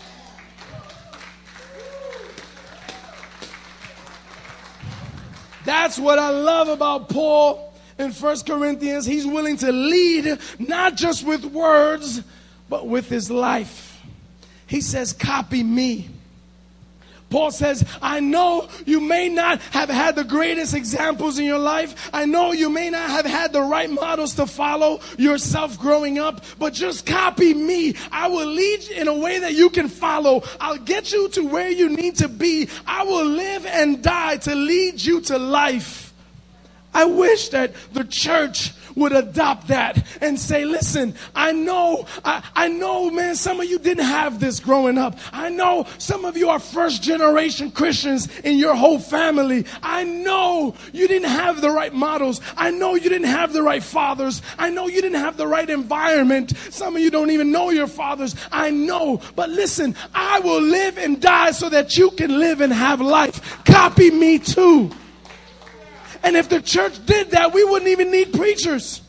That's 5.64 6.00
what 6.00 6.18
I 6.18 6.30
love 6.30 6.70
about 6.70 7.10
Paul 7.10 7.74
in 8.00 8.12
First 8.12 8.48
Corinthians. 8.48 9.06
He's 9.06 9.28
willing 9.28 9.58
to 9.58 9.72
lead 9.72 10.40
not 10.58 10.96
just 10.96 11.26
with 11.26 11.46
words, 11.46 12.24
but 12.70 12.88
with 12.88 13.10
his 13.10 13.30
life. 13.32 14.02
He 14.68 14.82
says, 14.82 15.14
Copy 15.14 15.64
me. 15.64 16.10
Paul 17.30 17.52
says, 17.52 17.84
I 18.02 18.22
know 18.22 18.70
you 18.86 19.02
may 19.02 19.28
not 19.28 19.62
have 19.72 19.90
had 19.90 20.16
the 20.16 20.24
greatest 20.24 20.74
examples 20.74 21.40
in 21.40 21.46
your 21.46 21.60
life. 21.60 22.10
I 22.14 22.26
know 22.26 22.54
you 22.54 22.70
may 22.70 22.90
not 22.90 23.10
have 23.10 23.26
had 23.26 23.52
the 23.52 23.62
right 23.62 23.90
models 23.90 24.36
to 24.36 24.48
follow 24.48 25.02
yourself 25.18 25.78
growing 25.78 26.20
up, 26.20 26.46
but 26.58 26.74
just 26.74 27.06
copy 27.06 27.54
me. 27.54 27.96
I 28.14 28.30
will 28.30 28.48
lead 28.48 28.84
you 28.84 28.96
in 28.96 29.08
a 29.10 29.14
way 29.14 29.40
that 29.40 29.54
you 29.56 29.70
can 29.70 29.90
follow. 29.90 30.44
I'll 30.62 30.78
get 30.78 31.12
you 31.12 31.28
to 31.30 31.42
where 31.46 31.70
you 31.70 31.90
need 31.90 32.16
to 32.18 32.30
be. 32.30 32.70
I 32.86 33.04
will 33.04 33.26
live 33.26 33.66
and 33.66 34.02
die 34.02 34.38
to 34.38 34.56
lead 34.56 35.04
you 35.04 35.20
to 35.22 35.38
life. 35.38 36.14
I 36.94 37.06
wish 37.06 37.50
that 37.50 37.74
the 37.94 38.06
church 38.06 38.74
would 38.98 39.14
adopt 39.14 39.68
that 39.68 40.04
and 40.22 40.40
say, 40.40 40.66
listen, 40.66 41.16
I 41.36 41.52
know, 41.52 42.06
I, 42.26 42.44
I 42.56 42.68
know, 42.68 43.10
man, 43.10 43.36
some 43.36 43.60
of 43.60 43.70
you 43.70 43.80
didn't 43.80 44.06
have 44.06 44.40
this 44.40 44.60
growing 44.60 44.98
up. 44.98 45.18
I 45.32 45.50
know 45.50 45.88
some 45.98 46.26
of 46.26 46.36
you 46.36 46.50
are 46.50 46.60
first 46.60 47.02
generation 47.02 47.72
Christians 47.72 48.28
in 48.40 48.58
your 48.58 48.76
whole 48.76 49.00
family. 49.00 49.66
I 49.82 50.04
know 50.04 50.76
you 50.92 51.08
didn't 51.08 51.30
have 51.30 51.62
the 51.62 51.72
right 51.72 51.94
models. 51.94 52.42
I 52.58 52.72
know 52.72 52.96
you 52.96 53.10
didn't 53.10 53.28
have 53.28 53.54
the 53.54 53.64
right 53.64 53.84
fathers. 53.84 54.42
I 54.58 54.70
know 54.70 54.88
you 54.88 55.02
didn't 55.02 55.20
have 55.20 55.38
the 55.38 55.48
right 55.48 55.70
environment. 55.70 56.58
Some 56.72 56.96
of 56.96 57.02
you 57.02 57.12
don't 57.12 57.32
even 57.32 57.52
know 57.52 57.70
your 57.70 57.88
fathers. 57.88 58.36
I 58.52 58.72
know. 58.72 59.22
But 59.36 59.50
listen, 59.50 59.96
I 60.14 60.40
will 60.40 60.62
live 60.62 60.98
and 60.98 61.22
die 61.22 61.52
so 61.52 61.70
that 61.70 61.98
you 61.98 62.12
can 62.12 62.40
live 62.40 62.62
and 62.62 62.74
have 62.74 63.00
life. 63.00 63.64
Copy 63.64 64.12
me 64.12 64.40
too. 64.40 64.92
And 66.28 66.36
if 66.36 66.50
the 66.50 66.62
church 66.62 67.06
did 67.06 67.32
that, 67.32 67.54
we 67.54 67.64
wouldn't 67.64 67.90
even 67.90 68.12
need 68.12 68.34
preachers. 68.34 69.02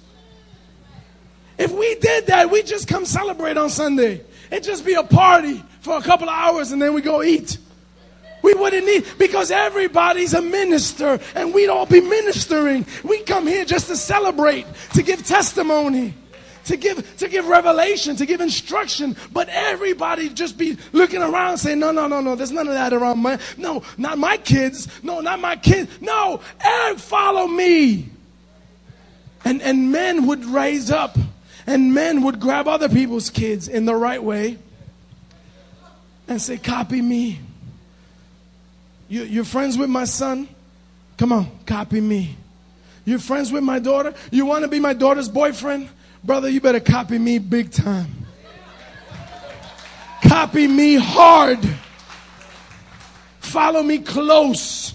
If 1.58 1.72
we 1.72 1.96
did 1.96 2.28
that, 2.28 2.48
we 2.48 2.62
just 2.62 2.86
come 2.86 3.04
celebrate 3.04 3.56
on 3.56 3.70
Sunday. 3.70 4.22
It'd 4.52 4.62
just 4.62 4.86
be 4.86 4.94
a 4.94 5.02
party 5.02 5.60
for 5.80 5.96
a 5.96 6.00
couple 6.00 6.28
of 6.28 6.36
hours 6.36 6.70
and 6.70 6.80
then 6.80 6.94
we 6.94 7.02
go 7.02 7.24
eat. 7.24 7.58
We 8.40 8.54
wouldn't 8.54 8.86
need, 8.86 9.04
because 9.18 9.50
everybody's 9.50 10.32
a 10.32 10.40
minister 10.40 11.18
and 11.34 11.52
we'd 11.52 11.66
all 11.66 11.86
be 11.86 12.00
ministering. 12.00 12.86
We 13.02 13.22
come 13.22 13.48
here 13.48 13.64
just 13.64 13.88
to 13.88 13.96
celebrate, 13.96 14.66
to 14.94 15.02
give 15.02 15.26
testimony 15.26 16.14
to 16.68 16.76
give 16.76 17.16
to 17.16 17.28
give 17.28 17.48
revelation, 17.48 18.16
to 18.16 18.26
give 18.26 18.40
instruction, 18.40 19.16
but 19.32 19.48
everybody 19.48 20.28
just 20.28 20.56
be 20.56 20.76
looking 20.92 21.22
around 21.22 21.58
saying, 21.58 21.78
"No, 21.78 21.90
no, 21.90 22.06
no, 22.06 22.20
no. 22.20 22.36
There's 22.36 22.52
none 22.52 22.68
of 22.68 22.74
that 22.74 22.92
around 22.92 23.18
my 23.18 23.38
no, 23.56 23.82
not 23.96 24.18
my 24.18 24.36
kids. 24.36 24.88
No, 25.02 25.20
not 25.20 25.40
my 25.40 25.56
kids. 25.56 25.90
No, 26.00 26.40
Eric, 26.64 26.98
follow 26.98 27.46
me." 27.46 28.08
And 29.44 29.60
and 29.62 29.90
men 29.90 30.26
would 30.26 30.44
raise 30.44 30.90
up, 30.90 31.18
and 31.66 31.92
men 31.92 32.22
would 32.22 32.38
grab 32.38 32.68
other 32.68 32.88
people's 32.88 33.30
kids 33.30 33.66
in 33.66 33.84
the 33.84 33.94
right 33.94 34.22
way, 34.22 34.58
and 36.28 36.40
say, 36.40 36.58
"Copy 36.58 37.02
me." 37.02 37.40
You, 39.10 39.22
you're 39.22 39.44
friends 39.44 39.78
with 39.78 39.88
my 39.88 40.04
son? 40.04 40.48
Come 41.16 41.32
on, 41.32 41.50
copy 41.64 42.00
me. 42.00 42.36
You're 43.06 43.18
friends 43.18 43.50
with 43.50 43.64
my 43.64 43.78
daughter? 43.78 44.12
You 44.30 44.44
want 44.44 44.64
to 44.64 44.68
be 44.68 44.80
my 44.80 44.92
daughter's 44.92 45.30
boyfriend? 45.30 45.88
Brother, 46.24 46.48
you 46.48 46.60
better 46.60 46.80
copy 46.80 47.18
me 47.18 47.38
big 47.38 47.70
time. 47.70 48.26
Copy 50.22 50.66
me 50.66 50.96
hard. 50.96 51.58
Follow 53.40 53.82
me 53.82 53.98
close. 53.98 54.94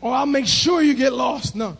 Or 0.00 0.14
I'll 0.14 0.26
make 0.26 0.46
sure 0.46 0.82
you 0.82 0.94
get 0.94 1.12
lost. 1.12 1.56
No. 1.56 1.76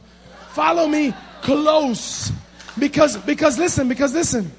Follow 0.51 0.87
me 0.87 1.15
close. 1.43 2.33
Because 2.79 3.17
because 3.19 3.59
listen, 3.59 3.89
because 3.89 4.13
listen. 4.13 4.51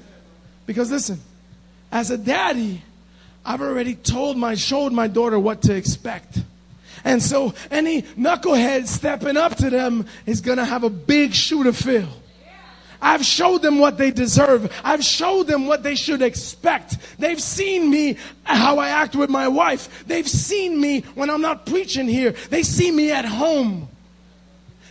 Because 0.66 0.90
listen. 0.90 1.20
As 1.92 2.10
a 2.10 2.18
daddy, 2.18 2.82
I've 3.44 3.60
already 3.60 3.94
told 3.94 4.36
my 4.36 4.54
showed 4.54 4.92
my 4.92 5.06
daughter 5.06 5.38
what 5.38 5.62
to 5.62 5.74
expect. 5.74 6.42
And 7.04 7.22
so 7.22 7.54
any 7.70 8.02
knucklehead 8.02 8.88
stepping 8.88 9.36
up 9.36 9.56
to 9.56 9.70
them 9.70 10.06
is 10.24 10.40
going 10.40 10.58
to 10.58 10.64
have 10.64 10.82
a 10.82 10.90
big 10.90 11.34
shoe 11.34 11.62
to 11.64 11.72
fill. 11.72 12.08
I've 13.00 13.24
showed 13.24 13.62
them 13.62 13.78
what 13.78 13.98
they 13.98 14.10
deserve. 14.10 14.72
I've 14.84 15.04
showed 15.04 15.46
them 15.46 15.66
what 15.66 15.82
they 15.82 15.94
should 15.94 16.22
expect. 16.22 16.98
They've 17.18 17.40
seen 17.40 17.90
me 17.90 18.18
how 18.44 18.78
I 18.78 18.88
act 18.88 19.16
with 19.16 19.30
my 19.30 19.48
wife. 19.48 20.04
They've 20.06 20.28
seen 20.28 20.80
me 20.80 21.00
when 21.14 21.30
I'm 21.30 21.42
not 21.42 21.66
preaching 21.66 22.08
here. 22.08 22.32
They 22.50 22.62
see 22.62 22.90
me 22.90 23.12
at 23.12 23.24
home. 23.24 23.88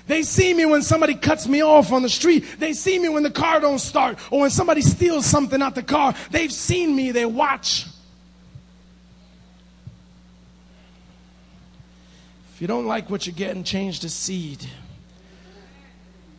They 0.08 0.22
see 0.22 0.53
me 0.53 0.66
when 0.66 0.84
somebody 0.84 1.16
cuts 1.16 1.47
me 1.47 1.64
off 1.64 1.91
on 1.91 2.03
the 2.03 2.10
street. 2.10 2.45
They 2.60 2.74
see 2.74 2.99
me 2.99 3.10
when 3.10 3.24
the 3.24 3.32
car 3.32 3.60
don't 3.60 3.80
start 3.80 4.20
or 4.30 4.41
when 4.41 4.51
somebody 4.51 4.82
steals 4.82 5.26
something 5.26 5.62
out 5.62 5.74
the 5.74 5.84
car. 5.84 6.14
They've 6.30 6.51
seen 6.51 6.95
me. 6.95 7.12
They 7.12 7.26
watch. 7.26 7.88
If 12.53 12.62
you 12.62 12.68
don't 12.68 12.86
like 12.86 13.10
what 13.10 13.26
you're 13.26 13.36
getting, 13.36 13.64
change 13.64 13.99
the 13.99 14.10
seed. 14.10 14.66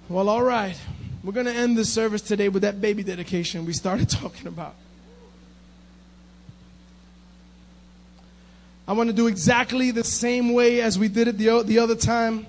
Well, 0.09 0.29
all 0.29 0.43
right. 0.43 0.81
We're 1.27 1.33
going 1.33 1.47
to 1.47 1.53
end 1.53 1.77
this 1.77 1.93
service 1.93 2.22
today 2.22 2.49
with 2.49 2.62
that 2.62 2.81
baby 2.81 3.03
dedication 3.03 3.66
we 3.66 3.72
started 3.72 4.09
talking 4.09 4.47
about. 4.47 4.77
I 8.87 8.93
want 8.93 9.11
to 9.11 9.12
do 9.12 9.27
exactly 9.27 9.91
the 9.91 10.05
same 10.05 10.53
way 10.53 10.81
as 10.81 11.01
we 11.01 11.09
did 11.09 11.27
it 11.27 11.37
the, 11.37 11.64
the 11.64 11.81
other 11.81 11.97
time. 11.97 12.47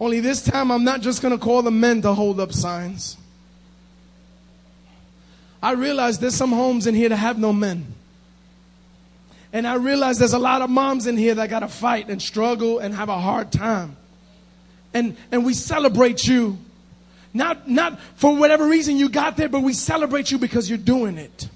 Only 0.00 0.18
this 0.18 0.42
time, 0.42 0.72
I'm 0.72 0.82
not 0.82 1.02
just 1.02 1.22
going 1.22 1.38
to 1.38 1.42
call 1.42 1.62
the 1.62 1.70
men 1.70 2.02
to 2.02 2.14
hold 2.14 2.40
up 2.40 2.52
signs. 2.52 3.16
I 5.62 5.74
realize 5.74 6.18
there's 6.18 6.34
some 6.34 6.50
homes 6.50 6.88
in 6.88 6.96
here 6.96 7.10
that 7.10 7.16
have 7.16 7.38
no 7.38 7.52
men. 7.52 7.94
And 9.52 9.68
I 9.68 9.74
realize 9.76 10.18
there's 10.18 10.32
a 10.32 10.38
lot 10.40 10.62
of 10.62 10.68
moms 10.68 11.06
in 11.06 11.16
here 11.16 11.36
that 11.36 11.48
got 11.48 11.60
to 11.60 11.68
fight 11.68 12.08
and 12.08 12.20
struggle 12.20 12.80
and 12.80 12.92
have 12.92 13.08
a 13.08 13.20
hard 13.20 13.52
time. 13.52 13.96
And, 14.92 15.16
and 15.30 15.44
we 15.44 15.54
celebrate 15.54 16.26
you 16.26 16.58
not, 17.36 17.68
not 17.68 18.00
for 18.16 18.34
whatever 18.36 18.66
reason 18.66 18.96
you 18.96 19.08
got 19.08 19.36
there, 19.36 19.48
but 19.48 19.60
we 19.62 19.72
celebrate 19.72 20.30
you 20.30 20.38
because 20.38 20.68
you're 20.68 20.78
doing 20.78 21.18
it. 21.18 21.48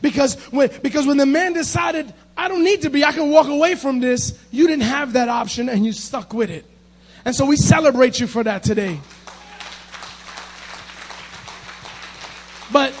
Because 0.00 0.34
when, 0.50 0.70
because 0.82 1.06
when 1.06 1.16
the 1.16 1.26
man 1.26 1.52
decided, 1.52 2.12
I 2.36 2.48
don't 2.48 2.64
need 2.64 2.82
to 2.82 2.90
be, 2.90 3.04
I 3.04 3.12
can 3.12 3.30
walk 3.30 3.46
away 3.46 3.74
from 3.74 4.00
this, 4.00 4.38
you 4.50 4.66
didn't 4.66 4.84
have 4.84 5.12
that 5.14 5.28
option 5.28 5.68
and 5.68 5.84
you 5.86 5.92
stuck 5.92 6.34
with 6.34 6.50
it. 6.50 6.64
And 7.24 7.34
so 7.34 7.46
we 7.46 7.56
celebrate 7.56 8.18
you 8.18 8.26
for 8.26 8.42
that 8.42 8.62
today. 8.62 8.98
But 12.72 12.94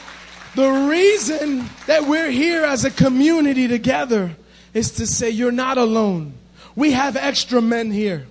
The 0.54 0.70
reason 0.70 1.68
that 1.86 2.06
we're 2.06 2.30
here 2.30 2.64
as 2.64 2.84
a 2.84 2.90
community 2.90 3.68
together 3.68 4.36
is 4.74 4.92
to 4.92 5.06
say 5.06 5.30
you're 5.30 5.50
not 5.50 5.78
alone. 5.78 6.34
We 6.76 6.92
have 6.92 7.16
extra 7.16 7.62
men 7.62 7.90
here. 7.90 8.26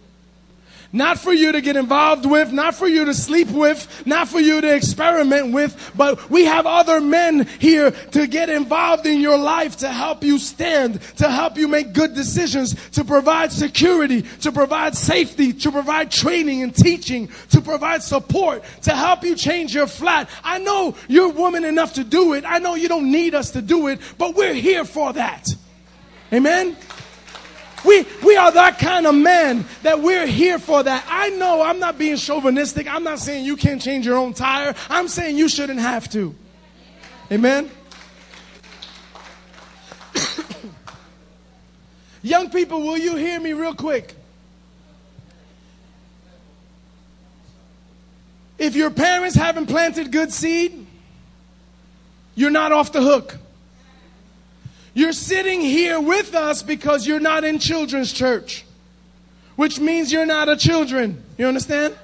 Not 0.94 1.20
for 1.20 1.32
you 1.32 1.54
to 1.54 1.62
get 1.62 1.78
involved 1.78 2.26
with, 2.26 2.52
not 2.52 2.76
for 2.76 2.88
you 2.88 3.06
to 3.06 3.14
sleep 3.14 3.50
with, 3.50 4.06
not 4.06 4.28
for 4.28 4.42
you 4.42 4.60
to 4.60 4.76
experiment 4.76 5.54
with, 5.54 5.92
but 5.96 6.30
we 6.30 6.44
have 6.46 6.66
other 6.66 7.00
men 7.00 7.48
here 7.60 7.92
to 7.92 8.28
get 8.28 8.50
involved 8.50 9.06
in 9.06 9.22
your 9.22 9.38
life 9.38 9.78
to 9.78 9.88
help 9.88 10.22
you 10.22 10.38
stand, 10.38 11.02
to 11.16 11.30
help 11.30 11.58
you 11.58 11.70
make 11.70 11.94
good 11.94 12.14
decisions, 12.14 12.76
to 12.92 13.06
provide 13.06 13.54
security, 13.54 14.24
to 14.42 14.52
provide 14.52 14.96
safety, 14.96 15.54
to 15.54 15.72
provide 15.72 16.12
training 16.12 16.62
and 16.62 16.76
teaching, 16.76 17.30
to 17.52 17.62
provide 17.62 18.04
support, 18.04 18.62
to 18.82 18.92
help 18.94 19.24
you 19.24 19.36
change 19.36 19.74
your 19.74 19.88
flat. 19.88 20.30
I 20.44 20.60
know 20.60 20.96
you're 21.08 21.30
woman 21.30 21.64
enough 21.64 21.94
to 21.94 22.04
do 22.04 22.34
it. 22.34 22.44
I 22.46 22.60
know 22.60 22.76
you 22.76 22.90
don't 22.90 23.12
need 23.12 23.34
us 23.34 23.52
to 23.52 23.62
do 23.62 23.88
it, 23.88 24.02
but 24.18 24.36
we're 24.36 24.54
here 24.54 24.84
for 24.84 25.14
that. 25.14 25.48
Amen? 26.34 26.76
We, 27.86 28.06
we 28.24 28.36
are 28.36 28.52
that 28.52 28.80
kind 28.80 29.08
of 29.08 29.16
man 29.16 29.66
that 29.84 30.02
we're 30.02 30.28
here 30.28 30.60
for 30.60 30.84
that. 30.84 31.06
I 31.08 31.30
know 31.32 31.62
I'm 31.62 31.80
not 31.80 31.98
being 31.98 32.18
chauvinistic. 32.18 32.88
I'm 32.88 33.04
not 33.04 33.20
saying 33.20 33.46
you 33.46 33.56
can't 33.56 33.82
change 33.82 34.06
your 34.06 34.18
own 34.18 34.34
tire. 34.34 34.76
I'm 34.90 35.08
saying 35.08 35.38
you 35.38 35.50
shouldn't 35.50 35.80
have 35.80 36.10
to. 36.12 36.36
Amen? 37.32 37.72
Young 42.22 42.50
people, 42.50 42.82
will 42.82 42.98
you 42.98 43.16
hear 43.16 43.40
me 43.40 43.54
real 43.54 43.74
quick? 43.74 44.16
If 48.60 48.76
your 48.76 48.92
parents 48.92 49.36
haven't 49.36 49.66
planted 49.68 50.12
good 50.12 50.32
seed, 50.32 50.86
you're 52.36 52.52
not 52.52 52.72
off 52.72 52.92
the 52.92 53.02
hook. 53.02 53.38
You're 54.94 55.14
sitting 55.14 55.62
here 55.62 56.02
with 56.02 56.36
us 56.36 56.64
because 56.64 57.08
you're 57.08 57.20
not 57.20 57.44
in 57.44 57.60
children's 57.60 58.12
church, 58.12 58.66
which 59.56 59.80
means 59.80 60.12
you're 60.12 60.26
not 60.26 60.50
a 60.50 60.58
children. 60.58 61.24
You 61.38 61.48
understand? 61.48 61.96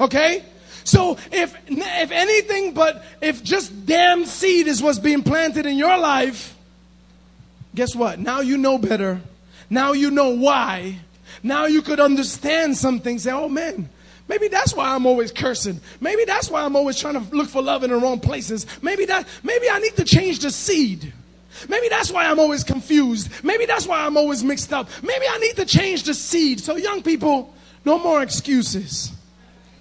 Okay? 0.00 0.44
So 0.84 1.18
if 1.32 1.56
if 1.68 2.10
anything 2.10 2.72
but 2.72 3.04
if 3.20 3.42
just 3.42 3.86
damn 3.86 4.24
seed 4.24 4.68
is 4.68 4.82
what's 4.82 4.98
being 4.98 5.22
planted 5.22 5.66
in 5.66 5.76
your 5.76 5.98
life, 5.98 6.56
guess 7.74 7.94
what? 7.94 8.18
Now 8.18 8.40
you 8.40 8.56
know 8.56 8.78
better. 8.78 9.20
Now 9.68 9.92
you 9.92 10.10
know 10.10 10.30
why. 10.30 11.00
Now 11.42 11.66
you 11.66 11.82
could 11.82 12.00
understand 12.00 12.76
something. 12.76 13.18
Say, 13.18 13.32
oh 13.32 13.48
man, 13.48 13.88
Maybe 14.28 14.48
that's 14.48 14.74
why 14.74 14.94
I'm 14.94 15.06
always 15.06 15.30
cursing. 15.30 15.80
Maybe 16.00 16.24
that's 16.24 16.50
why 16.50 16.64
I'm 16.64 16.74
always 16.74 16.98
trying 16.98 17.14
to 17.14 17.36
look 17.36 17.48
for 17.48 17.62
love 17.62 17.84
in 17.84 17.90
the 17.90 17.96
wrong 17.96 18.18
places. 18.18 18.66
Maybe 18.82 19.04
that 19.06 19.26
maybe 19.42 19.70
I 19.70 19.78
need 19.78 19.96
to 19.96 20.04
change 20.04 20.40
the 20.40 20.50
seed. 20.50 21.12
Maybe 21.68 21.88
that's 21.88 22.10
why 22.10 22.26
I'm 22.26 22.38
always 22.38 22.64
confused. 22.64 23.30
Maybe 23.42 23.66
that's 23.66 23.86
why 23.86 24.04
I'm 24.04 24.16
always 24.16 24.44
mixed 24.44 24.72
up. 24.72 24.88
Maybe 25.02 25.26
I 25.28 25.38
need 25.38 25.56
to 25.56 25.64
change 25.64 26.02
the 26.02 26.12
seed. 26.12 26.60
So 26.60 26.76
young 26.76 27.02
people, 27.02 27.54
no 27.84 27.98
more 27.98 28.22
excuses. 28.22 29.12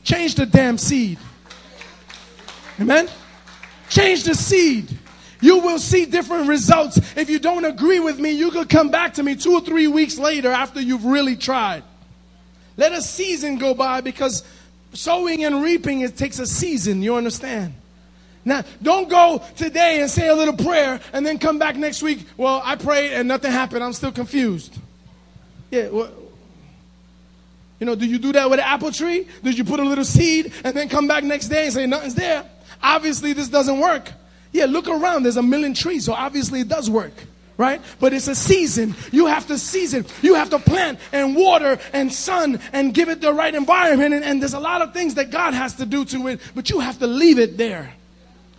Change 0.03 0.35
the 0.35 0.45
damn 0.45 0.77
seed. 0.77 1.17
Amen. 2.79 3.09
Change 3.89 4.23
the 4.23 4.35
seed. 4.35 4.97
You 5.41 5.59
will 5.59 5.79
see 5.79 6.05
different 6.05 6.47
results. 6.47 6.97
If 7.17 7.29
you 7.29 7.39
don't 7.39 7.65
agree 7.65 7.99
with 7.99 8.19
me, 8.19 8.31
you 8.31 8.51
could 8.51 8.69
come 8.69 8.89
back 8.89 9.15
to 9.15 9.23
me 9.23 9.35
two 9.35 9.53
or 9.53 9.61
three 9.61 9.87
weeks 9.87 10.17
later 10.17 10.51
after 10.51 10.79
you've 10.79 11.05
really 11.05 11.35
tried. 11.35 11.83
Let 12.77 12.91
a 12.91 13.01
season 13.01 13.57
go 13.57 13.73
by 13.73 14.01
because 14.01 14.43
sowing 14.93 15.43
and 15.43 15.61
reaping 15.61 16.01
it 16.01 16.17
takes 16.17 16.39
a 16.39 16.45
season. 16.45 17.01
You 17.01 17.15
understand? 17.15 17.73
Now, 18.43 18.63
don't 18.81 19.09
go 19.09 19.41
today 19.55 20.01
and 20.01 20.09
say 20.09 20.27
a 20.27 20.35
little 20.35 20.55
prayer 20.55 20.99
and 21.13 21.25
then 21.25 21.39
come 21.39 21.57
back 21.57 21.75
next 21.75 22.03
week. 22.03 22.27
Well, 22.37 22.61
I 22.63 22.75
prayed 22.75 23.13
and 23.13 23.27
nothing 23.27 23.51
happened. 23.51 23.83
I'm 23.83 23.93
still 23.93 24.11
confused. 24.11 24.77
Yeah, 25.71 25.87
well, 25.87 26.11
you 27.79 27.85
know, 27.85 27.95
do 27.95 28.05
you 28.05 28.19
do 28.19 28.31
that 28.33 28.49
with 28.49 28.59
an 28.59 28.65
apple 28.65 28.91
tree? 28.91 29.27
Did 29.43 29.57
you 29.57 29.63
put 29.63 29.79
a 29.79 29.83
little 29.83 30.05
seed 30.05 30.53
and 30.63 30.75
then 30.75 30.89
come 30.89 31.07
back 31.07 31.23
next 31.23 31.47
day 31.47 31.65
and 31.65 31.73
say 31.73 31.85
nothing's 31.87 32.15
there? 32.15 32.45
Obviously, 32.81 33.33
this 33.33 33.49
doesn't 33.49 33.79
work. 33.79 34.11
Yeah, 34.51 34.65
look 34.65 34.87
around. 34.87 35.23
There's 35.23 35.37
a 35.37 35.43
million 35.43 35.73
trees, 35.73 36.05
so 36.05 36.13
obviously 36.13 36.61
it 36.61 36.67
does 36.67 36.89
work 36.89 37.13
right? 37.57 37.81
But 37.99 38.13
it's 38.13 38.27
a 38.27 38.35
season. 38.35 38.95
You 39.11 39.27
have 39.27 39.47
to 39.47 39.57
season. 39.57 40.05
You 40.21 40.35
have 40.35 40.49
to 40.49 40.59
plant 40.59 40.99
and 41.11 41.35
water 41.35 41.79
and 41.93 42.11
sun 42.11 42.59
and 42.73 42.93
give 42.93 43.09
it 43.09 43.21
the 43.21 43.33
right 43.33 43.53
environment. 43.53 44.13
And, 44.13 44.23
and, 44.23 44.41
there's 44.41 44.53
a 44.53 44.59
lot 44.59 44.81
of 44.81 44.93
things 44.93 45.15
that 45.15 45.31
God 45.31 45.53
has 45.53 45.75
to 45.75 45.85
do 45.85 46.05
to 46.05 46.27
it, 46.27 46.41
but 46.53 46.69
you 46.69 46.79
have 46.79 46.99
to 46.99 47.07
leave 47.07 47.39
it 47.39 47.57
there. 47.57 47.93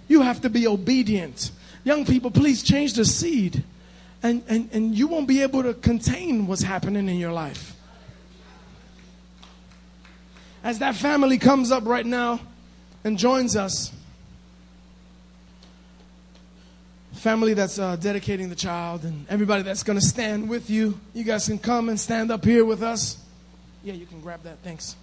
You 0.08 0.22
have 0.22 0.40
to 0.42 0.50
be 0.50 0.66
obedient. 0.66 1.50
Young 1.84 2.04
people, 2.04 2.30
please 2.30 2.62
change 2.62 2.94
the 2.94 3.04
seed. 3.04 3.62
And, 4.22 4.42
and, 4.48 4.68
and 4.72 4.94
you 4.94 5.08
won't 5.08 5.28
be 5.28 5.42
able 5.42 5.62
to 5.62 5.74
contain 5.74 6.46
what's 6.46 6.62
happening 6.62 7.08
in 7.08 7.16
your 7.16 7.32
life. 7.32 7.74
As 10.64 10.80
that 10.80 10.96
family 10.96 11.38
comes 11.38 11.70
up 11.70 11.84
right 11.86 12.06
now 12.06 12.40
and 13.04 13.18
joins 13.18 13.56
us, 13.56 13.92
family 17.26 17.54
that's 17.54 17.80
uh, 17.80 17.96
dedicating 17.96 18.48
the 18.48 18.54
child 18.54 19.02
and 19.02 19.26
everybody 19.28 19.60
that's 19.64 19.82
going 19.82 19.98
to 19.98 20.06
stand 20.06 20.48
with 20.48 20.70
you. 20.70 20.96
You 21.12 21.24
guys 21.24 21.48
can 21.48 21.58
come 21.58 21.88
and 21.88 21.98
stand 21.98 22.30
up 22.30 22.44
here 22.44 22.64
with 22.64 22.84
us. 22.84 23.18
Yeah, 23.82 23.94
you 23.94 24.06
can 24.06 24.20
grab 24.20 24.44
that. 24.44 24.58
Thanks. 24.62 24.94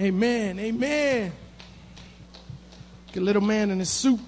Amen. 0.00 0.58
Amen. 0.58 1.30
Get 3.12 3.20
a 3.20 3.22
little 3.22 3.42
man 3.42 3.70
in 3.70 3.80
his 3.80 3.90
suit. 3.90 4.18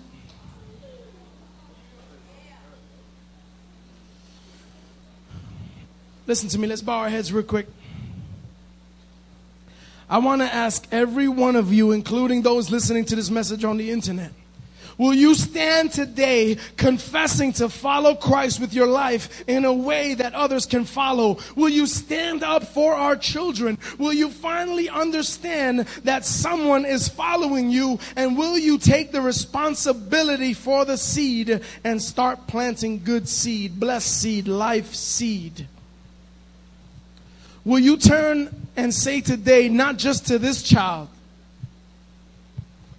Listen 6.26 6.50
to 6.50 6.58
me. 6.58 6.68
Let's 6.68 6.82
bow 6.82 6.98
our 6.98 7.08
heads 7.08 7.32
real 7.32 7.42
quick. 7.42 7.68
I 10.10 10.18
want 10.18 10.42
to 10.42 10.54
ask 10.54 10.86
every 10.92 11.28
one 11.28 11.56
of 11.56 11.72
you, 11.72 11.92
including 11.92 12.42
those 12.42 12.70
listening 12.70 13.06
to 13.06 13.16
this 13.16 13.30
message 13.30 13.64
on 13.64 13.78
the 13.78 13.90
internet, 13.90 14.32
Will 14.98 15.14
you 15.14 15.36
stand 15.36 15.92
today 15.92 16.58
confessing 16.76 17.52
to 17.54 17.68
follow 17.68 18.16
Christ 18.16 18.60
with 18.60 18.74
your 18.74 18.88
life 18.88 19.44
in 19.46 19.64
a 19.64 19.72
way 19.72 20.14
that 20.14 20.34
others 20.34 20.66
can 20.66 20.84
follow? 20.84 21.38
Will 21.54 21.68
you 21.68 21.86
stand 21.86 22.42
up 22.42 22.64
for 22.64 22.94
our 22.94 23.14
children? 23.14 23.78
Will 23.96 24.12
you 24.12 24.28
finally 24.28 24.88
understand 24.88 25.86
that 26.02 26.24
someone 26.24 26.84
is 26.84 27.08
following 27.08 27.70
you? 27.70 28.00
And 28.16 28.36
will 28.36 28.58
you 28.58 28.76
take 28.76 29.12
the 29.12 29.22
responsibility 29.22 30.52
for 30.52 30.84
the 30.84 30.98
seed 30.98 31.62
and 31.84 32.02
start 32.02 32.48
planting 32.48 33.04
good 33.04 33.28
seed, 33.28 33.78
blessed 33.78 34.20
seed, 34.20 34.48
life 34.48 34.94
seed? 34.94 35.68
Will 37.64 37.78
you 37.78 37.96
turn 37.96 38.66
and 38.76 38.92
say 38.92 39.20
today, 39.20 39.68
not 39.68 39.96
just 39.96 40.26
to 40.26 40.40
this 40.40 40.62
child, 40.62 41.08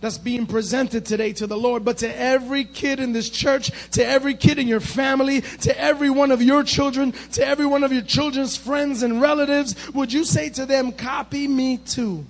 that's 0.02 0.18
being 0.18 0.46
presented 0.46 1.06
today 1.06 1.34
to 1.34 1.48
the 1.48 1.58
Lord, 1.58 1.84
but 1.84 1.98
to 2.00 2.20
every 2.20 2.64
kid 2.64 3.00
in 3.00 3.12
this 3.12 3.30
church, 3.30 3.72
to 3.92 4.06
every 4.06 4.34
kid 4.34 4.58
in 4.58 4.68
your 4.68 4.80
family, 4.80 5.42
to 5.42 5.78
every 5.80 6.10
one 6.10 6.32
of 6.32 6.42
your 6.42 6.64
children, 6.64 7.12
to 7.34 7.46
every 7.46 7.66
one 7.66 7.84
of 7.84 7.92
your 7.92 8.02
children's 8.02 8.56
friends 8.56 9.04
and 9.04 9.22
relatives, 9.22 9.76
would 9.94 10.14
you 10.14 10.24
say 10.24 10.50
to 10.52 10.66
them, 10.66 10.94
copy 10.94 11.48
me 11.48 11.78
too, 11.78 12.26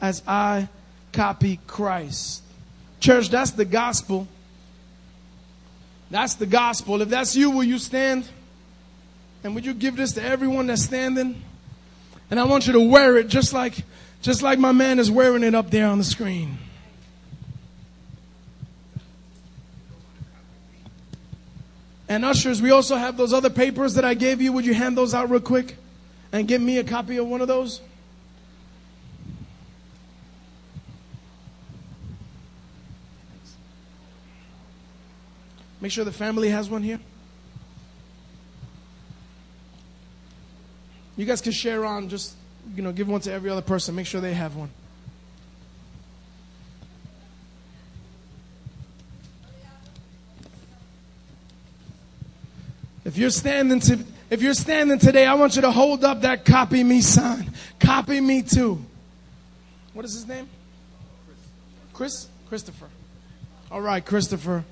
as 0.00 0.22
I 0.26 0.68
copy 1.12 1.60
Christ? 1.66 2.42
Church, 2.98 3.28
that's 3.28 3.52
the 3.52 3.64
gospel. 3.64 4.26
That's 6.10 6.34
the 6.34 6.46
gospel. 6.46 7.00
If 7.00 7.10
that's 7.10 7.36
you, 7.36 7.50
will 7.50 7.64
you 7.64 7.78
stand? 7.78 8.28
And 9.44 9.54
would 9.54 9.64
you 9.64 9.74
give 9.74 9.96
this 9.96 10.12
to 10.12 10.22
everyone 10.22 10.66
that's 10.66 10.82
standing? 10.82 11.42
And 12.30 12.40
I 12.40 12.44
want 12.44 12.66
you 12.66 12.72
to 12.72 12.80
wear 12.80 13.16
it 13.18 13.28
just 13.28 13.52
like, 13.52 13.74
just 14.22 14.42
like 14.42 14.58
my 14.58 14.72
man 14.72 14.98
is 14.98 15.10
wearing 15.10 15.44
it 15.44 15.54
up 15.54 15.70
there 15.70 15.86
on 15.86 15.98
the 15.98 16.04
screen. 16.04 16.58
And 22.08 22.24
ushers, 22.24 22.60
we 22.60 22.70
also 22.70 22.96
have 22.96 23.16
those 23.16 23.32
other 23.32 23.50
papers 23.50 23.94
that 23.94 24.04
I 24.04 24.14
gave 24.14 24.42
you. 24.42 24.52
Would 24.52 24.66
you 24.66 24.74
hand 24.74 24.96
those 24.96 25.14
out 25.14 25.30
real 25.30 25.40
quick 25.40 25.76
and 26.32 26.46
give 26.46 26.60
me 26.60 26.78
a 26.78 26.84
copy 26.84 27.16
of 27.16 27.26
one 27.26 27.40
of 27.40 27.48
those? 27.48 27.80
Make 35.80 35.92
sure 35.92 36.04
the 36.04 36.12
family 36.12 36.48
has 36.48 36.70
one 36.70 36.82
here. 36.82 36.98
You 41.16 41.26
guys 41.26 41.40
can 41.40 41.52
share 41.52 41.84
on, 41.84 42.08
just 42.08 42.34
you 42.74 42.82
know, 42.82 42.90
give 42.90 43.06
one 43.06 43.20
to 43.22 43.32
every 43.32 43.50
other 43.50 43.62
person. 43.62 43.94
Make 43.94 44.06
sure 44.06 44.20
they 44.20 44.34
have 44.34 44.56
one. 44.56 44.70
If 53.14 53.18
you're 53.18 53.30
standing 53.30 53.78
to, 53.78 54.00
if 54.28 54.42
you're 54.42 54.54
standing 54.54 54.98
today, 54.98 55.24
I 55.24 55.34
want 55.34 55.54
you 55.54 55.62
to 55.62 55.70
hold 55.70 56.02
up 56.02 56.22
that 56.22 56.44
copy 56.44 56.82
me 56.82 57.00
sign. 57.00 57.48
Copy 57.78 58.20
me 58.20 58.42
too. 58.42 58.84
What 59.92 60.04
is 60.04 60.14
his 60.14 60.26
name? 60.26 60.48
Chris, 61.92 62.26
Christopher. 62.48 62.88
All 63.70 63.80
right, 63.80 64.04
Christopher. 64.04 64.64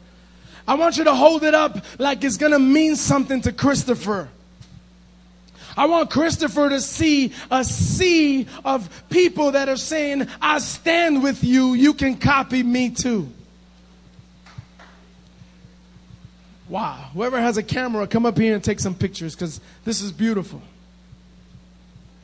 I 0.66 0.74
want 0.74 0.96
you 0.96 1.04
to 1.04 1.14
hold 1.14 1.44
it 1.44 1.54
up 1.54 1.84
like 2.00 2.24
it's 2.24 2.36
going 2.36 2.50
to 2.50 2.58
mean 2.58 2.96
something 2.96 3.42
to 3.42 3.52
Christopher. 3.52 4.28
I 5.76 5.86
want 5.86 6.10
Christopher 6.10 6.68
to 6.68 6.80
see 6.80 7.34
a 7.48 7.62
sea 7.62 8.48
of 8.64 9.04
people 9.08 9.52
that 9.52 9.68
are 9.68 9.76
saying, 9.76 10.26
I 10.40 10.58
stand 10.58 11.22
with 11.22 11.44
you. 11.44 11.74
You 11.74 11.94
can 11.94 12.16
copy 12.16 12.64
me 12.64 12.90
too. 12.90 13.28
Wow. 16.72 17.10
Whoever 17.12 17.38
has 17.38 17.58
a 17.58 17.62
camera, 17.62 18.06
come 18.06 18.24
up 18.24 18.38
here 18.38 18.54
and 18.54 18.64
take 18.64 18.80
some 18.80 18.94
pictures 18.94 19.34
because 19.34 19.60
this 19.84 20.00
is 20.00 20.10
beautiful. 20.10 20.62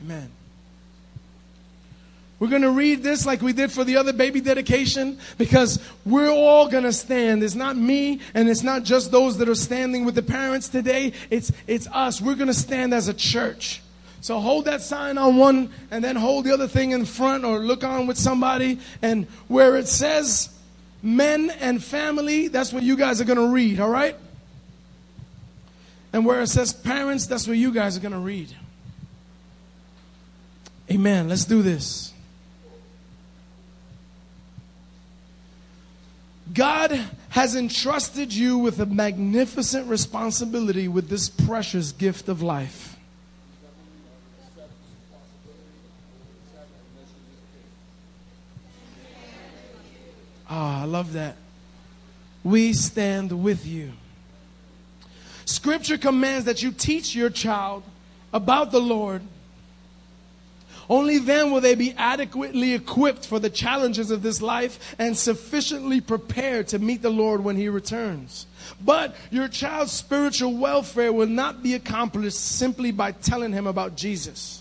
Amen. 0.03 0.31
We're 2.39 2.47
going 2.47 2.63
to 2.63 2.71
read 2.71 3.03
this 3.03 3.27
like 3.27 3.43
we 3.43 3.53
did 3.53 3.71
for 3.71 3.83
the 3.83 3.97
other 3.97 4.11
baby 4.11 4.41
dedication 4.41 5.19
because 5.37 5.79
we're 6.03 6.31
all 6.31 6.67
going 6.67 6.85
to 6.85 6.93
stand. 6.93 7.43
It's 7.43 7.53
not 7.53 7.77
me 7.77 8.21
and 8.33 8.49
it's 8.49 8.63
not 8.63 8.81
just 8.81 9.11
those 9.11 9.37
that 9.37 9.47
are 9.47 9.53
standing 9.53 10.03
with 10.03 10.15
the 10.15 10.23
parents 10.23 10.67
today. 10.67 11.13
It's, 11.29 11.51
it's 11.67 11.85
us. 11.85 12.19
We're 12.19 12.33
going 12.33 12.47
to 12.47 12.53
stand 12.55 12.91
as 12.91 13.07
a 13.07 13.13
church. 13.13 13.83
So 14.21 14.39
hold 14.39 14.65
that 14.65 14.81
sign 14.81 15.19
on 15.19 15.37
one 15.37 15.71
and 15.91 16.03
then 16.03 16.15
hold 16.15 16.45
the 16.45 16.55
other 16.55 16.67
thing 16.67 16.89
in 16.89 17.05
front 17.05 17.45
or 17.45 17.59
look 17.59 17.83
on 17.83 18.07
with 18.07 18.17
somebody. 18.17 18.79
And 19.03 19.27
where 19.47 19.77
it 19.77 19.87
says 19.87 20.49
men 21.03 21.51
and 21.51 21.83
family, 21.83 22.47
that's 22.47 22.73
what 22.73 22.81
you 22.81 22.97
guys 22.97 23.21
are 23.21 23.25
going 23.25 23.37
to 23.37 23.53
read, 23.53 23.79
all 23.79 23.91
right? 23.91 24.15
And 26.11 26.25
where 26.25 26.41
it 26.41 26.47
says 26.47 26.73
parents, 26.73 27.27
that's 27.27 27.47
what 27.47 27.57
you 27.57 27.71
guys 27.71 27.95
are 27.97 27.99
going 27.99 28.13
to 28.13 28.19
read. 28.19 28.55
Amen. 30.89 31.29
Let's 31.29 31.45
do 31.45 31.61
this. 31.61 32.13
God 36.53 36.99
has 37.29 37.55
entrusted 37.55 38.33
you 38.33 38.57
with 38.57 38.79
a 38.79 38.85
magnificent 38.87 39.87
responsibility 39.87 40.87
with 40.87 41.07
this 41.07 41.29
precious 41.29 41.91
gift 41.91 42.27
of 42.27 42.41
life. 42.41 42.97
Ah, 50.49 50.81
I 50.81 50.85
love 50.85 51.13
that. 51.13 51.35
We 52.43 52.73
stand 52.73 53.43
with 53.43 53.67
you. 53.67 53.91
Scripture 55.49 55.97
commands 55.97 56.45
that 56.45 56.61
you 56.61 56.71
teach 56.71 57.15
your 57.15 57.31
child 57.31 57.81
about 58.31 58.71
the 58.71 58.79
Lord. 58.79 59.23
Only 60.87 61.17
then 61.17 61.51
will 61.51 61.59
they 61.59 61.73
be 61.73 61.93
adequately 61.97 62.75
equipped 62.75 63.25
for 63.25 63.39
the 63.39 63.49
challenges 63.49 64.11
of 64.11 64.21
this 64.21 64.43
life 64.43 64.95
and 64.99 65.17
sufficiently 65.17 66.01
prepared 66.01 66.67
to 66.67 66.77
meet 66.77 67.01
the 67.01 67.09
Lord 67.09 67.43
when 67.43 67.55
He 67.55 67.67
returns. 67.67 68.45
But 68.79 69.15
your 69.31 69.47
child's 69.47 69.91
spiritual 69.91 70.55
welfare 70.55 71.11
will 71.11 71.27
not 71.27 71.63
be 71.63 71.73
accomplished 71.73 72.39
simply 72.39 72.91
by 72.91 73.11
telling 73.11 73.51
him 73.51 73.65
about 73.65 73.95
Jesus. 73.95 74.58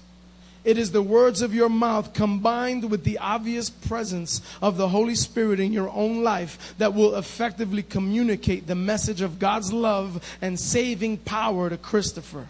It 0.68 0.76
is 0.76 0.90
the 0.90 1.00
words 1.00 1.40
of 1.40 1.54
your 1.54 1.70
mouth 1.70 2.12
combined 2.12 2.90
with 2.90 3.02
the 3.02 3.16
obvious 3.16 3.70
presence 3.70 4.42
of 4.60 4.76
the 4.76 4.90
Holy 4.90 5.14
Spirit 5.14 5.60
in 5.60 5.72
your 5.72 5.88
own 5.88 6.22
life 6.22 6.74
that 6.76 6.92
will 6.92 7.14
effectively 7.14 7.82
communicate 7.82 8.66
the 8.66 8.74
message 8.74 9.22
of 9.22 9.38
God's 9.38 9.72
love 9.72 10.22
and 10.42 10.60
saving 10.60 11.16
power 11.16 11.70
to 11.70 11.78
Christopher. 11.78 12.48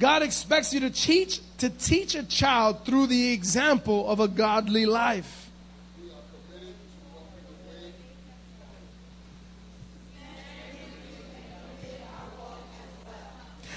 God 0.00 0.22
expects 0.24 0.74
you 0.74 0.80
to 0.80 0.90
teach 0.90 1.40
to 1.58 1.70
teach 1.70 2.16
a 2.16 2.24
child 2.24 2.84
through 2.84 3.06
the 3.06 3.32
example 3.32 4.10
of 4.10 4.18
a 4.18 4.26
godly 4.26 4.86
life. 4.86 5.49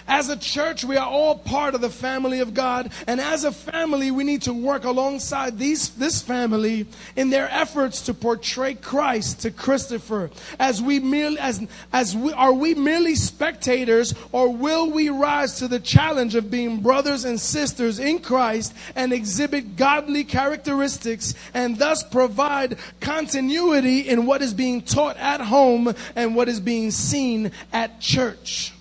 As 0.08 0.30
a 0.30 0.36
church, 0.36 0.84
we 0.84 0.97
are 0.97 1.08
all 1.08 1.38
part 1.38 1.76
of 1.76 1.82
the 1.82 1.89
family 1.89 2.39
of 2.41 2.54
God. 2.54 2.91
And 3.08 3.22
as 3.22 3.43
a 3.43 3.51
family, 3.51 4.12
we 4.12 4.24
need 4.24 4.43
to 4.43 4.54
work 4.54 4.84
alongside 4.84 5.58
these, 5.58 5.89
this 5.91 6.22
family 6.22 6.86
in 7.16 7.30
their 7.30 7.49
efforts 7.49 8.01
to 8.04 8.14
portray 8.14 8.74
Christ 8.76 9.41
to 9.41 9.51
Christopher. 9.51 10.30
As 10.60 10.82
we 10.82 10.99
merely, 10.99 11.39
as, 11.39 11.66
as 11.91 12.16
we, 12.16 12.34
are 12.34 12.54
we 12.54 12.76
merely 12.76 13.16
spectators 13.16 14.14
or 14.32 14.49
will 14.49 14.91
we 14.91 15.10
rise 15.10 15.60
to 15.60 15.68
the 15.68 15.80
challenge 15.80 16.36
of 16.36 16.51
being 16.51 16.82
brothers 16.82 17.26
and 17.26 17.39
sisters 17.39 17.99
in 17.99 18.20
Christ 18.20 18.74
and 18.95 19.14
exhibit 19.14 19.78
godly 19.78 20.24
characteristics 20.24 21.34
and 21.54 21.78
thus 21.78 22.04
provide 22.04 22.78
continuity 22.99 23.99
in 24.10 24.26
what 24.26 24.41
is 24.41 24.54
being 24.54 24.82
taught 24.82 25.18
at 25.18 25.41
home 25.41 25.93
and 26.16 26.36
what 26.36 26.49
is 26.49 26.60
being 26.60 26.91
seen 26.91 27.51
at 27.72 27.99
church? 27.99 28.74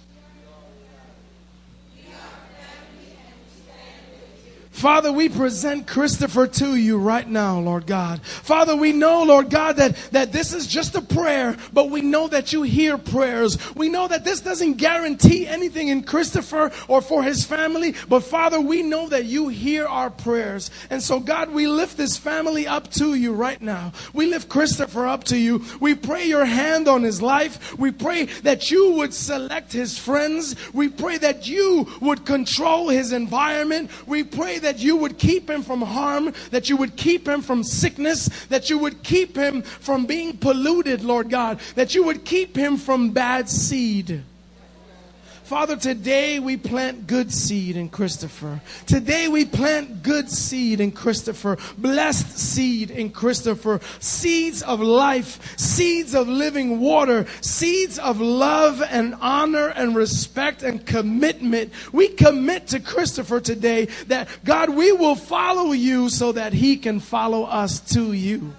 Father, 4.83 5.13
we 5.13 5.29
present 5.29 5.87
Christopher 5.87 6.49
to 6.49 6.75
you 6.75 6.99
right 6.99 7.29
now, 7.29 7.61
Lord 7.61 7.87
God. 7.87 8.21
Father, 8.21 8.75
we 8.75 8.93
know, 8.93 9.23
Lord 9.23 9.49
God, 9.49 9.77
that, 9.77 9.95
that 10.11 10.33
this 10.33 10.53
is 10.53 10.67
just 10.67 10.97
a 10.97 11.01
prayer, 11.01 11.57
but 11.73 11.89
we 11.89 12.01
know 12.01 12.27
that 12.27 12.53
you 12.53 12.63
hear 12.63 12.99
prayers. 12.99 13.57
We 13.77 13.89
know 13.89 14.09
that 14.09 14.25
this 14.25 14.41
doesn't 14.41 14.79
guarantee 14.79 15.47
anything 15.47 15.87
in 15.87 16.03
Christopher 16.03 16.73
or 16.89 17.01
for 17.01 17.23
his 17.23 17.45
family, 17.45 17.95
but 18.09 18.25
Father, 18.25 18.61
we 18.61 18.83
know 18.83 19.09
that 19.09 19.25
you 19.25 19.47
hear 19.47 19.87
our 19.87 20.11
prayers. 20.11 20.73
And 20.91 21.01
so, 21.01 21.21
God, 21.21 21.53
we 21.53 21.69
lift 21.69 21.97
this 21.97 22.17
family 22.17 22.67
up 22.67 22.91
to 22.95 23.15
you 23.15 23.35
right 23.35 23.63
now. 23.63 23.93
We 24.13 24.27
lift 24.27 24.49
Christopher 24.49 25.07
up 25.07 25.23
to 25.25 25.39
you. 25.39 25.65
We 25.79 25.95
pray 25.95 26.25
your 26.25 26.45
hand 26.45 26.89
on 26.89 27.05
his 27.05 27.23
life. 27.23 27.79
We 27.79 27.93
pray 27.93 28.25
that 28.43 28.73
you 28.73 28.95
would 28.95 29.15
select 29.15 29.73
his 29.73 29.97
friends. 29.97 30.57
We 30.73 30.89
pray 30.89 31.19
that 31.19 31.47
you 31.47 31.87
would 32.01 32.27
control 32.27 32.89
his 32.89 33.13
environment. 33.13 33.89
We 34.09 34.25
pray 34.25 34.59
that 34.59 34.72
that 34.73 34.83
you 34.83 34.97
would 34.97 35.19
keep 35.19 35.51
him 35.51 35.63
from 35.63 35.83
harm, 35.83 36.33
that 36.51 36.71
you 36.71 36.79
would 36.79 36.97
keep 36.97 37.29
him 37.29 37.43
from 37.43 37.63
sickness, 37.63 38.47
that 38.47 38.71
you 38.71 38.79
would 38.79 39.03
keep 39.03 39.37
him 39.37 39.61
from 39.61 40.07
being 40.07 40.35
polluted, 40.35 41.05
Lord 41.05 41.29
God, 41.29 41.61
that 41.75 41.95
you 41.95 42.03
would 42.05 42.25
keep 42.25 42.57
him 42.57 42.79
from 42.79 43.11
bad 43.11 43.51
seed. 43.51 44.23
Father, 45.53 45.77
today 45.77 46.39
we 46.39 46.57
plant 46.57 47.07
good 47.07 47.31
seed 47.31 47.77
in 47.77 47.91
Christopher. 47.91 48.63
Today 48.87 49.29
we 49.29 49.45
plant 49.45 50.03
good 50.03 50.31
seed 50.31 50.81
in 50.81 50.93
Christopher. 50.93 51.59
Blessed 51.77 52.39
seed 52.39 52.91
in 52.91 53.11
Christopher. 53.11 53.79
Seeds 54.01 54.63
of 54.63 54.81
life, 54.81 55.59
seeds 55.59 56.15
of 56.15 56.27
living 56.27 56.81
water, 56.81 57.27
seeds 57.43 57.99
of 57.99 58.19
love 58.19 58.83
and 58.83 59.15
honor 59.21 59.69
and 59.69 59.95
respect 59.95 60.63
and 60.63 60.87
commitment. 60.87 61.71
We 61.93 62.09
commit 62.09 62.69
to 62.69 62.81
Christopher 62.81 63.39
today 63.39 63.89
that 64.07 64.31
God, 64.45 64.71
we 64.71 64.91
will 64.93 65.17
follow 65.17 65.73
you 65.73 66.09
so 66.09 66.33
that 66.33 66.55
he 66.55 66.79
can 66.79 66.99
follow 66.99 67.45
us 67.45 67.79
to 67.93 68.15
you. 68.15 68.55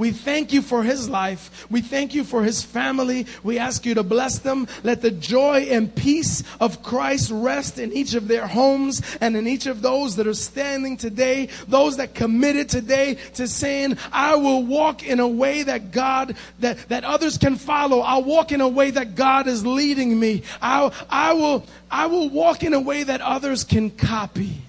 We 0.00 0.12
thank 0.12 0.54
you 0.54 0.62
for 0.62 0.82
his 0.82 1.10
life. 1.10 1.66
We 1.70 1.82
thank 1.82 2.14
you 2.14 2.24
for 2.24 2.42
his 2.42 2.62
family. 2.62 3.26
We 3.42 3.58
ask 3.58 3.84
you 3.84 3.92
to 3.96 4.02
bless 4.02 4.38
them. 4.38 4.66
Let 4.82 5.02
the 5.02 5.10
joy 5.10 5.68
and 5.70 5.94
peace 5.94 6.42
of 6.58 6.82
Christ 6.82 7.30
rest 7.30 7.78
in 7.78 7.92
each 7.92 8.14
of 8.14 8.26
their 8.26 8.46
homes 8.46 9.02
and 9.20 9.36
in 9.36 9.46
each 9.46 9.66
of 9.66 9.82
those 9.82 10.16
that 10.16 10.26
are 10.26 10.32
standing 10.32 10.96
today, 10.96 11.50
those 11.68 11.98
that 11.98 12.14
committed 12.14 12.70
today 12.70 13.18
to 13.34 13.46
saying, 13.46 13.98
I 14.10 14.36
will 14.36 14.64
walk 14.64 15.02
in 15.06 15.20
a 15.20 15.28
way 15.28 15.64
that 15.64 15.90
God, 15.90 16.34
that, 16.60 16.88
that 16.88 17.04
others 17.04 17.36
can 17.36 17.56
follow. 17.56 18.00
I'll 18.00 18.24
walk 18.24 18.52
in 18.52 18.62
a 18.62 18.68
way 18.68 18.90
that 18.92 19.16
God 19.16 19.48
is 19.48 19.66
leading 19.66 20.18
me. 20.18 20.44
I'll, 20.62 20.94
I 21.10 21.34
will, 21.34 21.66
I 21.90 22.06
will 22.06 22.30
walk 22.30 22.62
in 22.62 22.72
a 22.72 22.80
way 22.80 23.02
that 23.02 23.20
others 23.20 23.64
can 23.64 23.90
copy. 23.90 24.62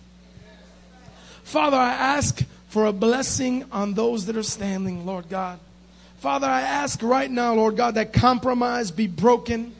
Father, 1.43 1.77
I 1.77 1.93
ask 1.93 2.43
for 2.71 2.85
a 2.85 2.93
blessing 2.93 3.65
on 3.73 3.93
those 3.93 4.27
that 4.27 4.37
are 4.37 4.43
standing, 4.43 5.05
Lord 5.05 5.27
God. 5.27 5.59
Father, 6.19 6.47
I 6.47 6.61
ask 6.61 7.03
right 7.03 7.29
now, 7.29 7.53
Lord 7.53 7.75
God, 7.75 7.95
that 7.95 8.13
compromise 8.13 8.91
be 8.91 9.07
broken. 9.07 9.75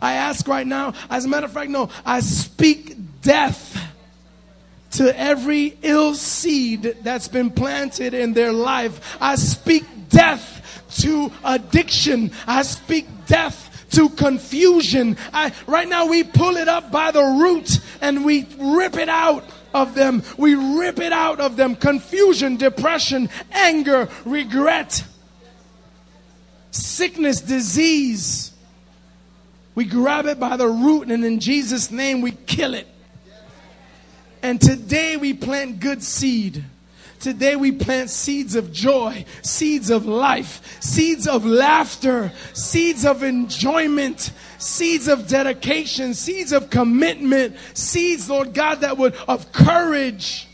I 0.00 0.12
ask 0.12 0.46
right 0.46 0.66
now, 0.66 0.94
as 1.10 1.24
a 1.24 1.28
matter 1.28 1.46
of 1.46 1.52
fact, 1.52 1.70
no, 1.70 1.90
I 2.06 2.20
speak 2.20 2.96
death 3.20 3.76
to 4.92 5.18
every 5.18 5.76
ill 5.82 6.14
seed 6.14 6.98
that's 7.02 7.26
been 7.26 7.50
planted 7.50 8.14
in 8.14 8.32
their 8.32 8.52
life. 8.52 9.18
I 9.20 9.34
speak 9.34 9.82
death 10.08 10.84
to 11.00 11.32
addiction. 11.42 12.30
I 12.46 12.62
speak 12.62 13.08
death 13.26 13.86
to 13.90 14.08
confusion. 14.08 15.16
I, 15.32 15.52
right 15.66 15.88
now, 15.88 16.06
we 16.06 16.22
pull 16.22 16.58
it 16.58 16.68
up 16.68 16.92
by 16.92 17.10
the 17.10 17.24
root 17.24 17.80
and 18.00 18.24
we 18.24 18.46
rip 18.56 18.96
it 18.96 19.08
out 19.08 19.42
of 19.72 19.94
them. 19.94 20.22
We 20.36 20.54
rip 20.54 20.98
it 20.98 21.12
out 21.12 21.40
of 21.40 21.56
them. 21.56 21.76
Confusion, 21.76 22.56
depression, 22.56 23.28
anger, 23.52 24.08
regret, 24.24 25.04
sickness, 26.70 27.40
disease. 27.40 28.52
We 29.74 29.84
grab 29.84 30.26
it 30.26 30.38
by 30.38 30.56
the 30.56 30.68
root 30.68 31.08
and 31.08 31.24
in 31.24 31.40
Jesus' 31.40 31.90
name 31.90 32.20
we 32.20 32.32
kill 32.32 32.74
it. 32.74 32.88
And 34.42 34.60
today 34.60 35.16
we 35.16 35.34
plant 35.34 35.80
good 35.80 36.02
seed. 36.02 36.64
Today 37.20 37.54
we 37.54 37.70
plant 37.70 38.08
seeds 38.08 38.54
of 38.54 38.72
joy, 38.72 39.26
seeds 39.42 39.90
of 39.90 40.06
life, 40.06 40.82
seeds 40.82 41.28
of 41.28 41.44
laughter, 41.44 42.32
seeds 42.54 43.04
of 43.04 43.22
enjoyment, 43.22 44.32
seeds 44.56 45.06
of 45.06 45.28
dedication, 45.28 46.14
seeds 46.14 46.52
of 46.52 46.70
commitment, 46.70 47.56
seeds, 47.74 48.30
Lord 48.30 48.54
God, 48.54 48.80
that 48.80 48.96
would, 48.96 49.14
of 49.28 49.52
courage. 49.52 50.48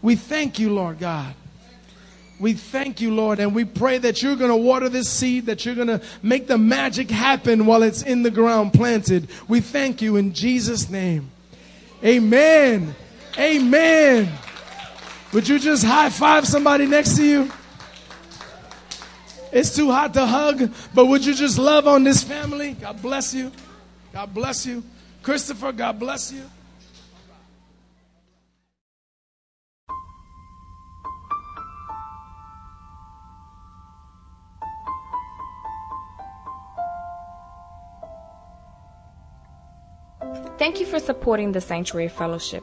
We 0.00 0.14
thank 0.14 0.60
you, 0.60 0.72
Lord 0.72 1.00
God. 1.00 1.34
We 2.38 2.52
thank 2.54 3.00
you, 3.00 3.12
Lord, 3.12 3.40
and 3.40 3.52
we 3.52 3.64
pray 3.64 3.98
that 3.98 4.22
you're 4.22 4.36
going 4.36 4.50
to 4.50 4.56
water 4.56 4.88
this 4.88 5.10
seed, 5.10 5.46
that 5.46 5.66
you're 5.66 5.74
going 5.74 5.88
to 5.88 6.00
make 6.22 6.46
the 6.46 6.56
magic 6.56 7.10
happen 7.10 7.66
while 7.66 7.82
it's 7.82 8.02
in 8.02 8.22
the 8.22 8.30
ground 8.30 8.72
planted. 8.72 9.28
We 9.48 9.60
thank 9.60 10.00
you 10.00 10.16
in 10.16 10.32
Jesus' 10.34 10.88
name. 10.88 11.32
Amen. 12.02 12.94
Amen. 13.36 14.32
Would 15.32 15.48
you 15.48 15.58
just 15.58 15.84
high 15.84 16.10
five 16.10 16.46
somebody 16.46 16.86
next 16.86 17.16
to 17.16 17.24
you? 17.24 17.52
It's 19.52 19.74
too 19.74 19.90
hot 19.90 20.14
to 20.14 20.26
hug, 20.26 20.72
but 20.94 21.06
would 21.06 21.24
you 21.24 21.34
just 21.34 21.58
love 21.58 21.86
on 21.86 22.04
this 22.04 22.22
family? 22.22 22.72
God 22.74 23.00
bless 23.02 23.34
you. 23.34 23.50
God 24.12 24.32
bless 24.34 24.66
you. 24.66 24.82
Christopher, 25.22 25.72
God 25.72 25.98
bless 25.98 26.32
you. 26.32 26.42
Thank 40.58 40.78
you 40.78 40.86
for 40.86 40.98
supporting 40.98 41.52
the 41.52 41.60
Sanctuary 41.60 42.08
Fellowship. 42.08 42.62